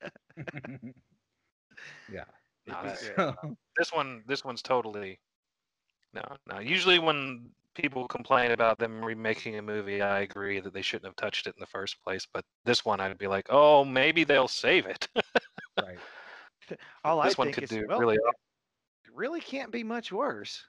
Yeah. 2.12 2.24
No, 2.68 2.94
So, 3.16 3.36
this 3.78 3.92
one 3.92 4.24
this 4.28 4.44
one's 4.44 4.62
totally 4.62 5.20
no 6.14 6.24
no 6.48 6.60
usually 6.60 7.00
when 7.00 7.50
people 7.76 8.08
complain 8.08 8.52
about 8.52 8.80
them 8.80 9.04
remaking 9.04 9.58
a 9.58 9.62
movie 9.62 10.02
i 10.02 10.22
agree 10.22 10.60
that 10.60 10.74
they 10.74 10.82
shouldn't 10.82 11.06
have 11.06 11.16
touched 11.16 11.46
it 11.46 11.56
in 11.56 11.60
the 11.60 11.68
first 11.68 12.02
place 12.04 12.26
but 12.34 12.44
this 12.64 12.86
one 12.86 13.00
i'd 13.02 13.18
be 13.18 13.28
like 13.28 13.46
oh 13.50 13.84
maybe 13.84 14.24
they'll 14.24 14.48
save 14.48 14.86
it 14.86 15.08
right. 15.82 15.98
All 17.04 17.20
I 17.20 17.28
this 17.28 17.38
one 17.38 17.48
think 17.48 17.56
could 17.56 17.64
is, 17.66 17.70
do 17.70 17.86
well, 17.88 18.00
really 18.00 18.16
it 18.16 19.12
really 19.14 19.42
can't 19.42 19.72
be 19.72 19.84
much 19.84 20.12
worse. 20.12 20.64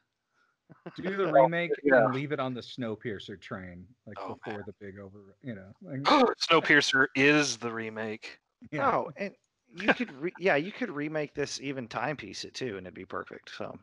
Do 0.96 1.16
the 1.16 1.26
remake 1.32 1.70
yeah. 1.82 2.04
and 2.04 2.14
leave 2.14 2.32
it 2.32 2.40
on 2.40 2.54
the 2.54 2.60
Snowpiercer 2.60 3.40
train, 3.40 3.86
like 4.06 4.16
Oh, 4.20 4.38
before 4.44 4.62
the 4.66 4.74
big 4.80 4.98
over. 4.98 5.36
You 5.42 5.54
know. 5.54 5.72
Like, 5.80 6.02
snowpiercer 6.02 7.06
is 7.14 7.56
the 7.56 7.72
remake 7.72 8.38
yeah. 8.70 8.90
Oh, 8.90 9.10
and 9.16 9.32
you 9.76 9.94
could, 9.94 10.12
re- 10.12 10.32
yeah, 10.38 10.56
you 10.56 10.72
could 10.72 10.90
remake 10.90 11.34
this 11.34 11.60
even 11.60 11.88
timepiece 11.88 12.44
it 12.44 12.54
too, 12.54 12.76
and 12.76 12.86
it'd 12.86 12.94
be 12.94 13.04
perfect. 13.04 13.50
So 13.56 13.78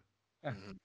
Mhm. 0.46 0.78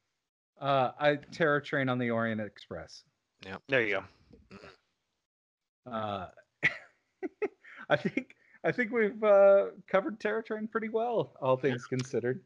Uh, 0.61 0.93
I 0.99 1.17
Terror 1.17 1.61
Train 1.61 1.89
on 1.89 1.99
the 1.99 2.11
Orient 2.11 2.41
Express. 2.41 3.05
Yeah. 3.45 3.59
There 3.69 3.83
you 3.83 4.03
go. 4.51 5.91
Uh, 5.91 6.29
I 7.89 7.97
think 7.97 8.35
I 8.65 8.73
think 8.73 8.93
we've 8.93 9.23
uh, 9.23 9.67
covered 9.87 10.21
Terror 10.21 10.43
Train 10.43 10.69
pretty 10.69 10.89
well, 10.89 11.33
all 11.41 11.57
things 11.57 11.87
considered. 11.87 12.43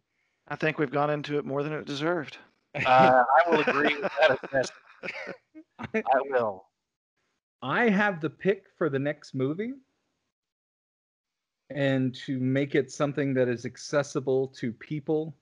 I 0.48 0.56
think 0.56 0.78
we've 0.78 0.90
gone 0.90 1.10
into 1.10 1.38
it 1.38 1.44
more 1.44 1.62
than 1.62 1.72
it 1.72 1.86
deserved. 1.86 2.38
uh, 2.74 2.80
i 2.86 3.50
will 3.50 3.60
agree 3.60 3.96
with 3.96 4.10
that 4.18 4.38
assessment. 4.42 4.70
i 5.94 6.20
will 6.30 6.66
I 7.60 7.88
have 7.90 8.20
the 8.20 8.30
pick 8.30 8.64
for 8.76 8.88
the 8.88 8.98
next 8.98 9.34
movie. 9.34 9.74
And 11.74 12.14
to 12.26 12.38
make 12.38 12.74
it 12.74 12.90
something 12.90 13.34
that 13.34 13.48
is 13.48 13.64
accessible 13.64 14.48
to 14.48 14.72
people, 14.72 15.34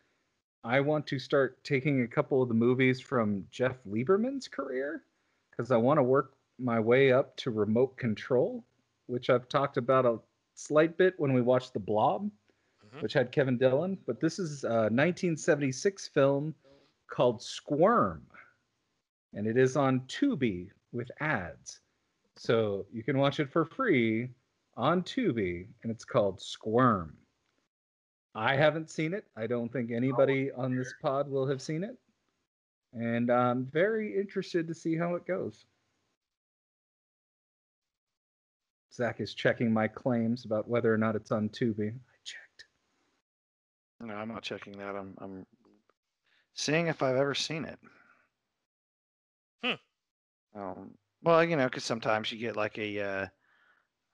I 0.65 0.81
want 0.81 1.07
to 1.09 1.19
start 1.19 1.63
taking 1.65 2.03
a 2.03 2.09
couple 2.09 2.43
of 2.43 2.49
the 2.49 2.55
movies 2.55 3.01
from 3.01 3.47
Jeff 3.51 3.77
Lieberman's 3.85 4.47
career 4.49 5.05
because 5.51 5.71
I 5.71 5.77
want 5.77 5.99
to 5.99 6.03
work 6.03 6.35
my 6.59 6.79
way 6.79 7.13
up 7.13 7.37
to 7.39 7.51
remote 7.51 7.97
control, 7.97 8.65
which 9.07 9.31
I've 9.31 9.49
talked 9.49 9.77
about 9.77 10.05
a 10.05 10.19
slight 10.55 10.99
bit 10.99 11.15
when 11.19 11.33
we 11.33 11.41
watched 11.41 11.73
The 11.73 11.81
Blob, 11.81 12.31
Mhm. 12.85 13.03
which 13.03 13.15
had 13.15 13.33
Kevin 13.33 13.57
Dillon. 13.57 13.97
But 14.07 14.21
this 14.21 14.39
is 14.39 14.65
a 14.65 14.91
1976 14.91 16.09
film 16.09 16.55
called 17.07 17.43
Squirm, 17.43 18.27
and 19.33 19.47
it 19.47 19.57
is 19.57 19.77
on 19.77 20.01
Tubi 20.07 20.71
with 20.93 21.11
ads. 21.21 21.81
So 22.37 22.87
you 22.93 23.03
can 23.03 23.19
watch 23.19 23.41
it 23.41 23.51
for 23.51 23.65
free 23.65 24.35
on 24.81 25.03
Tubi, 25.03 25.67
and 25.83 25.93
it's 25.93 26.07
called 26.07 26.41
Squirm. 26.41 27.15
I 28.35 28.57
haven't 28.57 28.91
seen 28.91 29.13
it. 29.13 29.27
I 29.37 29.47
don't 29.47 29.71
think 29.71 29.91
anybody 29.93 30.51
on 30.53 30.75
this 30.75 30.95
pod 31.03 31.29
will 31.29 31.47
have 31.47 31.61
seen 31.61 31.85
it. 31.85 31.99
And 32.95 33.31
I'm 33.31 33.67
very 33.67 34.19
interested 34.19 34.67
to 34.69 34.75
see 34.75 34.97
how 34.97 35.17
it 35.17 35.27
goes. 35.27 35.67
Zach 38.93 39.21
is 39.21 39.35
checking 39.35 39.73
my 39.73 39.87
claims 39.87 40.47
about 40.47 40.67
whether 40.67 40.93
or 40.93 40.99
not 40.99 41.15
it's 41.15 41.31
on 41.31 41.51
Tubi. 41.51 41.91
I 41.91 42.17
checked. 42.25 42.65
No, 44.01 44.15
I'm 44.15 44.29
not 44.29 44.43
checking 44.43 44.79
that. 44.79 44.97
I'm, 44.97 45.15
I'm 45.19 45.47
seeing 46.55 46.87
if 46.87 47.03
I've 47.03 47.17
ever 47.17 47.35
seen 47.35 47.67
it. 47.67 47.79
Hmm. 49.63 50.59
Um, 50.59 50.91
well, 51.23 51.45
you 51.45 51.57
know, 51.57 51.67
because 51.67 51.85
sometimes 51.85 52.33
you 52.33 52.39
get 52.39 52.57
like 52.57 52.79
a 52.79 53.01
uh, 53.01 53.27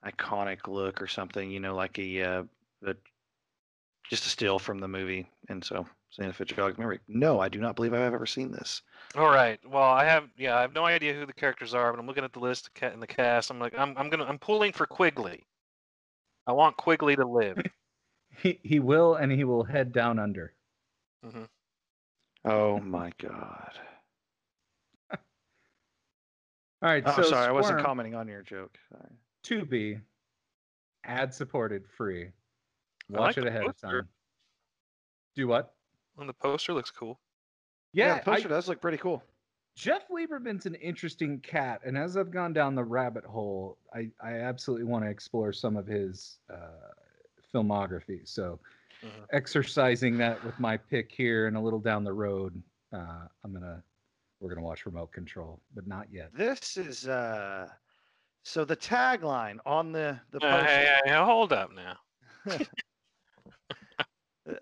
iconic 0.05 0.67
look 0.67 1.01
or 1.01 1.07
something. 1.07 1.49
You 1.51 1.59
know, 1.59 1.75
like 1.75 1.97
a, 1.99 2.21
uh, 2.23 2.43
a 2.85 2.95
just 4.09 4.25
a 4.25 4.29
still 4.29 4.57
from 4.59 4.79
the 4.79 4.87
movie, 4.87 5.27
and 5.49 5.63
so 5.63 5.85
seeing 6.11 6.29
if 6.29 6.39
it 6.41 6.47
jogs 6.47 6.77
memory. 6.77 6.99
No, 7.07 7.39
I 7.39 7.49
do 7.49 7.59
not 7.59 7.75
believe 7.75 7.93
I've 7.93 8.13
ever 8.13 8.25
seen 8.25 8.51
this. 8.51 8.81
all 9.15 9.29
right 9.29 9.59
well 9.69 9.83
i 9.83 10.03
have 10.03 10.25
yeah 10.37 10.57
i 10.57 10.61
have 10.61 10.73
no 10.73 10.83
idea 10.85 11.13
who 11.13 11.25
the 11.25 11.33
characters 11.33 11.73
are 11.73 11.91
but 11.93 11.99
i'm 11.99 12.05
looking 12.07 12.23
at 12.25 12.33
the 12.33 12.39
list 12.39 12.67
of 12.67 12.73
ca- 12.73 12.91
in 12.91 12.99
the 12.99 13.07
cast 13.07 13.49
i'm 13.49 13.57
like 13.57 13.73
i'm, 13.77 13.97
I'm 13.97 14.09
gonna 14.09 14.25
i'm 14.25 14.37
pulling 14.37 14.73
for 14.73 14.85
quigley 14.85 15.45
i 16.45 16.51
want 16.51 16.75
quigley 16.77 17.15
to 17.15 17.25
live 17.25 17.57
He, 18.43 18.59
he 18.63 18.79
will, 18.79 19.15
and 19.15 19.31
he 19.31 19.45
will 19.45 19.63
head 19.63 19.91
down 19.91 20.19
under. 20.19 20.53
hmm 21.23 21.45
Oh 22.45 22.79
my 22.79 23.11
god. 23.17 23.71
All 25.11 25.17
right. 26.81 27.03
Oh, 27.05 27.11
so 27.15 27.23
sorry, 27.23 27.47
I 27.47 27.51
wasn't 27.51 27.79
commenting 27.79 28.13
on 28.13 28.27
your 28.27 28.43
joke. 28.43 28.77
Sorry. 28.91 29.15
Tubi, 29.47 29.99
ad 31.05 31.33
supported, 31.33 31.83
free. 31.95 32.29
Watch 33.09 33.19
like 33.19 33.37
it 33.37 33.41
the 33.41 33.47
ahead 33.47 33.65
of 33.67 33.79
time. 33.79 34.07
Do 35.35 35.47
what? 35.47 35.73
and 36.19 36.27
the 36.27 36.33
poster 36.33 36.73
looks 36.73 36.89
cool 36.89 37.19
Yeah, 37.93 38.15
the 38.15 38.21
poster 38.25 38.47
I- 38.47 38.49
does 38.49 38.67
look 38.67 38.81
pretty 38.81 38.97
cool. 38.97 39.23
Jeff 39.75 40.07
Lieberman's 40.09 40.65
an 40.65 40.73
interesting 40.75 41.39
cat, 41.41 41.81
and 41.85 41.95
as 41.95 42.17
I've 42.17 42.31
gone 42.31 42.51
down 42.51 42.73
the 42.73 42.83
rabbit 42.83 43.23
hole, 43.23 43.77
I, 43.93 44.09
I 44.19 44.39
absolutely 44.39 44.85
want 44.85 45.05
to 45.05 45.11
explore 45.11 45.53
some 45.53 45.77
of 45.77 45.85
his 45.85 46.39
uh, 46.51 46.91
filmography. 47.53 48.27
So, 48.27 48.59
Mhm. 49.03 49.27
exercising 49.31 50.17
that 50.17 50.43
with 50.43 50.59
my 50.59 50.75
pick 50.77 51.11
here, 51.11 51.45
and 51.45 51.55
a 51.55 51.59
little 51.59 51.77
down 51.79 52.03
the 52.03 52.11
road, 52.13 52.59
uh, 52.91 53.27
I'm 53.43 53.53
gonna 53.53 53.83
we're 54.39 54.49
gonna 54.49 54.65
watch 54.65 54.87
Remote 54.87 55.11
Control, 55.11 55.61
but 55.75 55.85
not 55.85 56.11
yet. 56.11 56.33
This 56.33 56.77
is 56.77 57.07
uh 57.07 57.69
so 58.47 58.63
the 58.63 58.77
tagline 58.77 59.57
on 59.65 59.91
the 59.91 60.17
the 60.31 60.39
Uh, 60.43 60.63
hey, 60.63 60.87
hey, 61.05 61.11
hey, 61.11 61.15
hold 61.15 61.51
up 61.51 61.69
now 61.73 61.97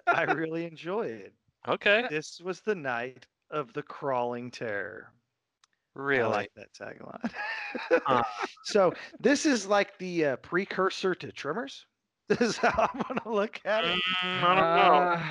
I 0.08 0.24
really 0.24 0.66
enjoy 0.66 1.06
it. 1.06 1.34
okay 1.68 2.06
This 2.10 2.42
was 2.44 2.62
the 2.62 2.74
night 2.74 3.28
of 3.52 3.72
the 3.74 3.84
crawling 3.84 4.50
terror. 4.50 5.12
I 5.96 6.00
really 6.02 6.30
like 6.30 6.52
that 6.56 6.74
tagline. 6.74 7.32
Uh. 8.08 8.24
so 8.64 8.92
this 9.20 9.46
is 9.46 9.68
like 9.68 9.96
the 10.00 10.26
uh, 10.26 10.36
precursor 10.38 11.14
to 11.16 11.32
Tremors. 11.32 11.86
This 12.28 12.42
is 12.42 12.58
how 12.58 12.90
I'm 12.92 13.04
gonna 13.08 13.36
look 13.36 13.62
at 13.66 13.86
it. 13.86 14.00
Mm, 14.24 14.44
i 14.44 14.56
don't 14.56 14.76
know 14.76 14.96
Uh, 15.12 15.24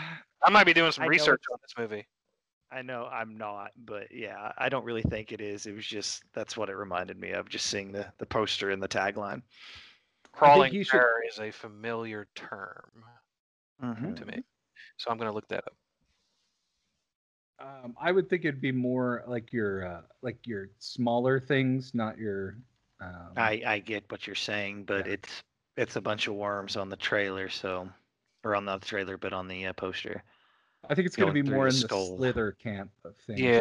i 0.44 0.50
might 0.50 0.62
be 0.62 0.72
doing 0.72 0.92
some 0.92 1.02
I 1.02 1.08
research 1.08 1.42
on 1.50 1.58
this 1.60 1.74
movie 1.76 2.06
I 2.74 2.82
know 2.82 3.06
I'm 3.06 3.38
not, 3.38 3.70
but 3.84 4.08
yeah, 4.10 4.52
I 4.58 4.68
don't 4.68 4.84
really 4.84 5.02
think 5.02 5.30
it 5.30 5.40
is. 5.40 5.66
It 5.66 5.74
was 5.76 5.86
just 5.86 6.24
that's 6.32 6.56
what 6.56 6.68
it 6.68 6.74
reminded 6.76 7.18
me 7.20 7.30
of, 7.30 7.48
just 7.48 7.66
seeing 7.66 7.92
the 7.92 8.06
the 8.18 8.26
poster 8.26 8.70
and 8.70 8.82
the 8.82 8.88
tagline. 8.88 9.42
crawling 10.32 10.74
you 10.74 10.82
should- 10.82 10.92
terror 10.98 11.22
is 11.30 11.38
a 11.38 11.50
familiar 11.52 12.26
term 12.34 13.04
Mhm. 13.80 14.16
to 14.16 14.24
me 14.26 14.42
so 14.96 15.08
i'm 15.10 15.16
going 15.16 15.28
to 15.30 15.34
look 15.34 15.46
that 15.48 15.64
up 15.66 15.76
um, 17.60 17.94
I 18.00 18.10
would 18.10 18.28
think 18.28 18.44
it'd 18.44 18.60
be 18.60 18.72
more 18.72 19.22
like 19.28 19.52
your 19.52 19.86
uh, 19.86 20.02
like 20.22 20.44
your 20.44 20.70
smaller 20.80 21.38
things, 21.38 21.94
not 21.94 22.18
your. 22.18 22.56
Um, 23.00 23.32
I 23.36 23.62
I 23.64 23.78
get 23.78 24.10
what 24.10 24.26
you're 24.26 24.34
saying, 24.34 24.84
but 24.84 25.06
Yeah. 25.06 25.12
it's 25.14 25.42
it's 25.76 25.94
a 25.96 26.00
bunch 26.00 26.26
of 26.26 26.34
worms 26.34 26.76
on 26.76 26.88
the 26.88 26.96
trailer, 26.96 27.48
so 27.48 27.88
or 28.42 28.56
on 28.56 28.64
the 28.64 28.78
trailer, 28.80 29.16
but 29.16 29.32
on 29.32 29.46
the 29.46 29.66
uh, 29.66 29.72
poster. 29.72 30.24
I 30.88 30.94
think 30.94 31.06
it's 31.06 31.16
going 31.16 31.34
to 31.34 31.42
be 31.42 31.48
more 31.50 31.66
in 31.66 31.74
the 31.74 31.80
skull. 31.80 32.16
Slither 32.16 32.52
camp 32.52 32.90
of 33.04 33.16
things. 33.16 33.40
Yeah, 33.40 33.58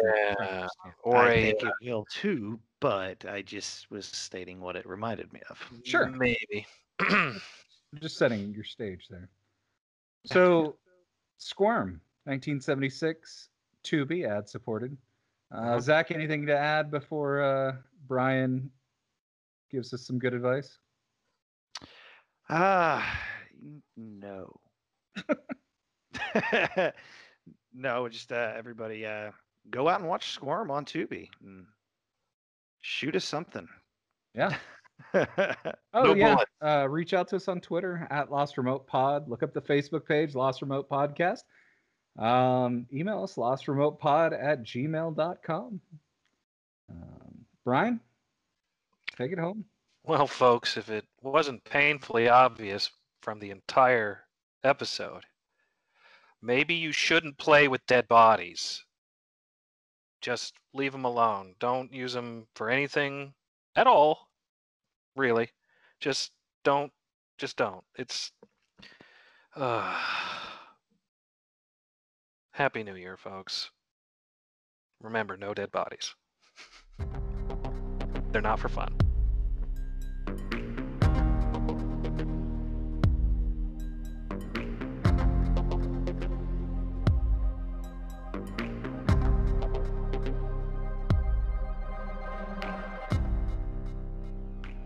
camp. 0.82 0.94
or 1.02 1.16
I 1.16 1.30
a 1.32 1.42
think 1.42 1.62
it 1.62 1.72
will 1.82 2.06
too, 2.10 2.60
but 2.80 3.24
I 3.26 3.42
just 3.42 3.90
was 3.90 4.06
stating 4.06 4.60
what 4.60 4.76
it 4.76 4.86
reminded 4.86 5.32
me 5.32 5.40
of. 5.48 5.58
Sure. 5.84 6.08
maybe 6.08 6.66
just 8.00 8.16
setting 8.18 8.52
your 8.54 8.64
stage 8.64 9.06
there. 9.08 9.28
So, 10.26 10.76
Squirm, 11.38 12.00
1976, 12.24 13.48
Tubi, 13.84 14.26
ad 14.28 14.48
supported. 14.48 14.96
Uh, 15.52 15.56
Uh-huh. 15.58 15.80
Zach, 15.80 16.10
anything 16.10 16.46
to 16.46 16.56
add 16.56 16.90
before 16.90 17.42
uh, 17.42 17.76
Brian 18.06 18.70
gives 19.70 19.92
us 19.92 20.06
some 20.06 20.18
good 20.18 20.34
advice? 20.34 20.78
Ah, 22.48 23.18
n- 23.62 23.82
no. 23.96 24.60
no, 27.74 28.08
just 28.08 28.32
uh, 28.32 28.52
everybody 28.56 29.06
uh, 29.06 29.30
go 29.70 29.88
out 29.88 30.00
and 30.00 30.08
watch 30.08 30.30
Squirm 30.30 30.70
on 30.70 30.84
Tubi 30.84 31.28
and 31.44 31.66
shoot 32.80 33.16
us 33.16 33.24
something. 33.24 33.68
Yeah. 34.34 34.56
Oh 35.92 36.02
No 36.02 36.14
yeah. 36.14 36.36
Uh, 36.62 36.88
reach 36.88 37.14
out 37.14 37.28
to 37.28 37.36
us 37.36 37.48
on 37.48 37.60
Twitter 37.60 38.06
at 38.10 38.30
Lost 38.30 38.56
Remote 38.56 38.86
Pod. 38.86 39.28
Look 39.28 39.42
up 39.42 39.52
the 39.52 39.60
Facebook 39.60 40.06
page, 40.06 40.34
Lost 40.34 40.62
Remote 40.62 40.88
Podcast. 40.88 41.42
Um, 42.18 42.86
email 42.92 43.22
us 43.24 43.34
lostremotepod 43.34 44.40
at 44.40 44.62
gmail.com. 44.62 45.80
Um, 46.90 47.44
Brian, 47.64 48.00
take 49.16 49.32
it 49.32 49.38
home. 49.38 49.64
Well, 50.04 50.26
folks, 50.26 50.76
if 50.76 50.90
it 50.90 51.06
wasn't 51.22 51.64
painfully 51.64 52.28
obvious 52.28 52.90
from 53.22 53.40
the 53.40 53.50
entire 53.50 54.20
episode, 54.62 55.24
maybe 56.44 56.74
you 56.74 56.92
shouldn't 56.92 57.38
play 57.38 57.66
with 57.66 57.86
dead 57.86 58.06
bodies. 58.06 58.84
Just 60.20 60.54
leave 60.72 60.92
them 60.92 61.04
alone. 61.04 61.54
Don't 61.58 61.92
use 61.92 62.12
them 62.12 62.46
for 62.54 62.70
anything 62.70 63.34
at 63.74 63.86
all. 63.86 64.28
Really. 65.16 65.50
Just 66.00 66.32
don't. 66.62 66.92
Just 67.38 67.56
don't. 67.56 67.84
It's. 67.96 68.32
Uh, 69.56 69.98
Happy 72.52 72.84
New 72.84 72.94
Year, 72.94 73.16
folks. 73.16 73.70
Remember, 75.02 75.36
no 75.36 75.54
dead 75.54 75.72
bodies. 75.72 76.14
They're 78.32 78.40
not 78.40 78.58
for 78.58 78.68
fun. 78.68 79.03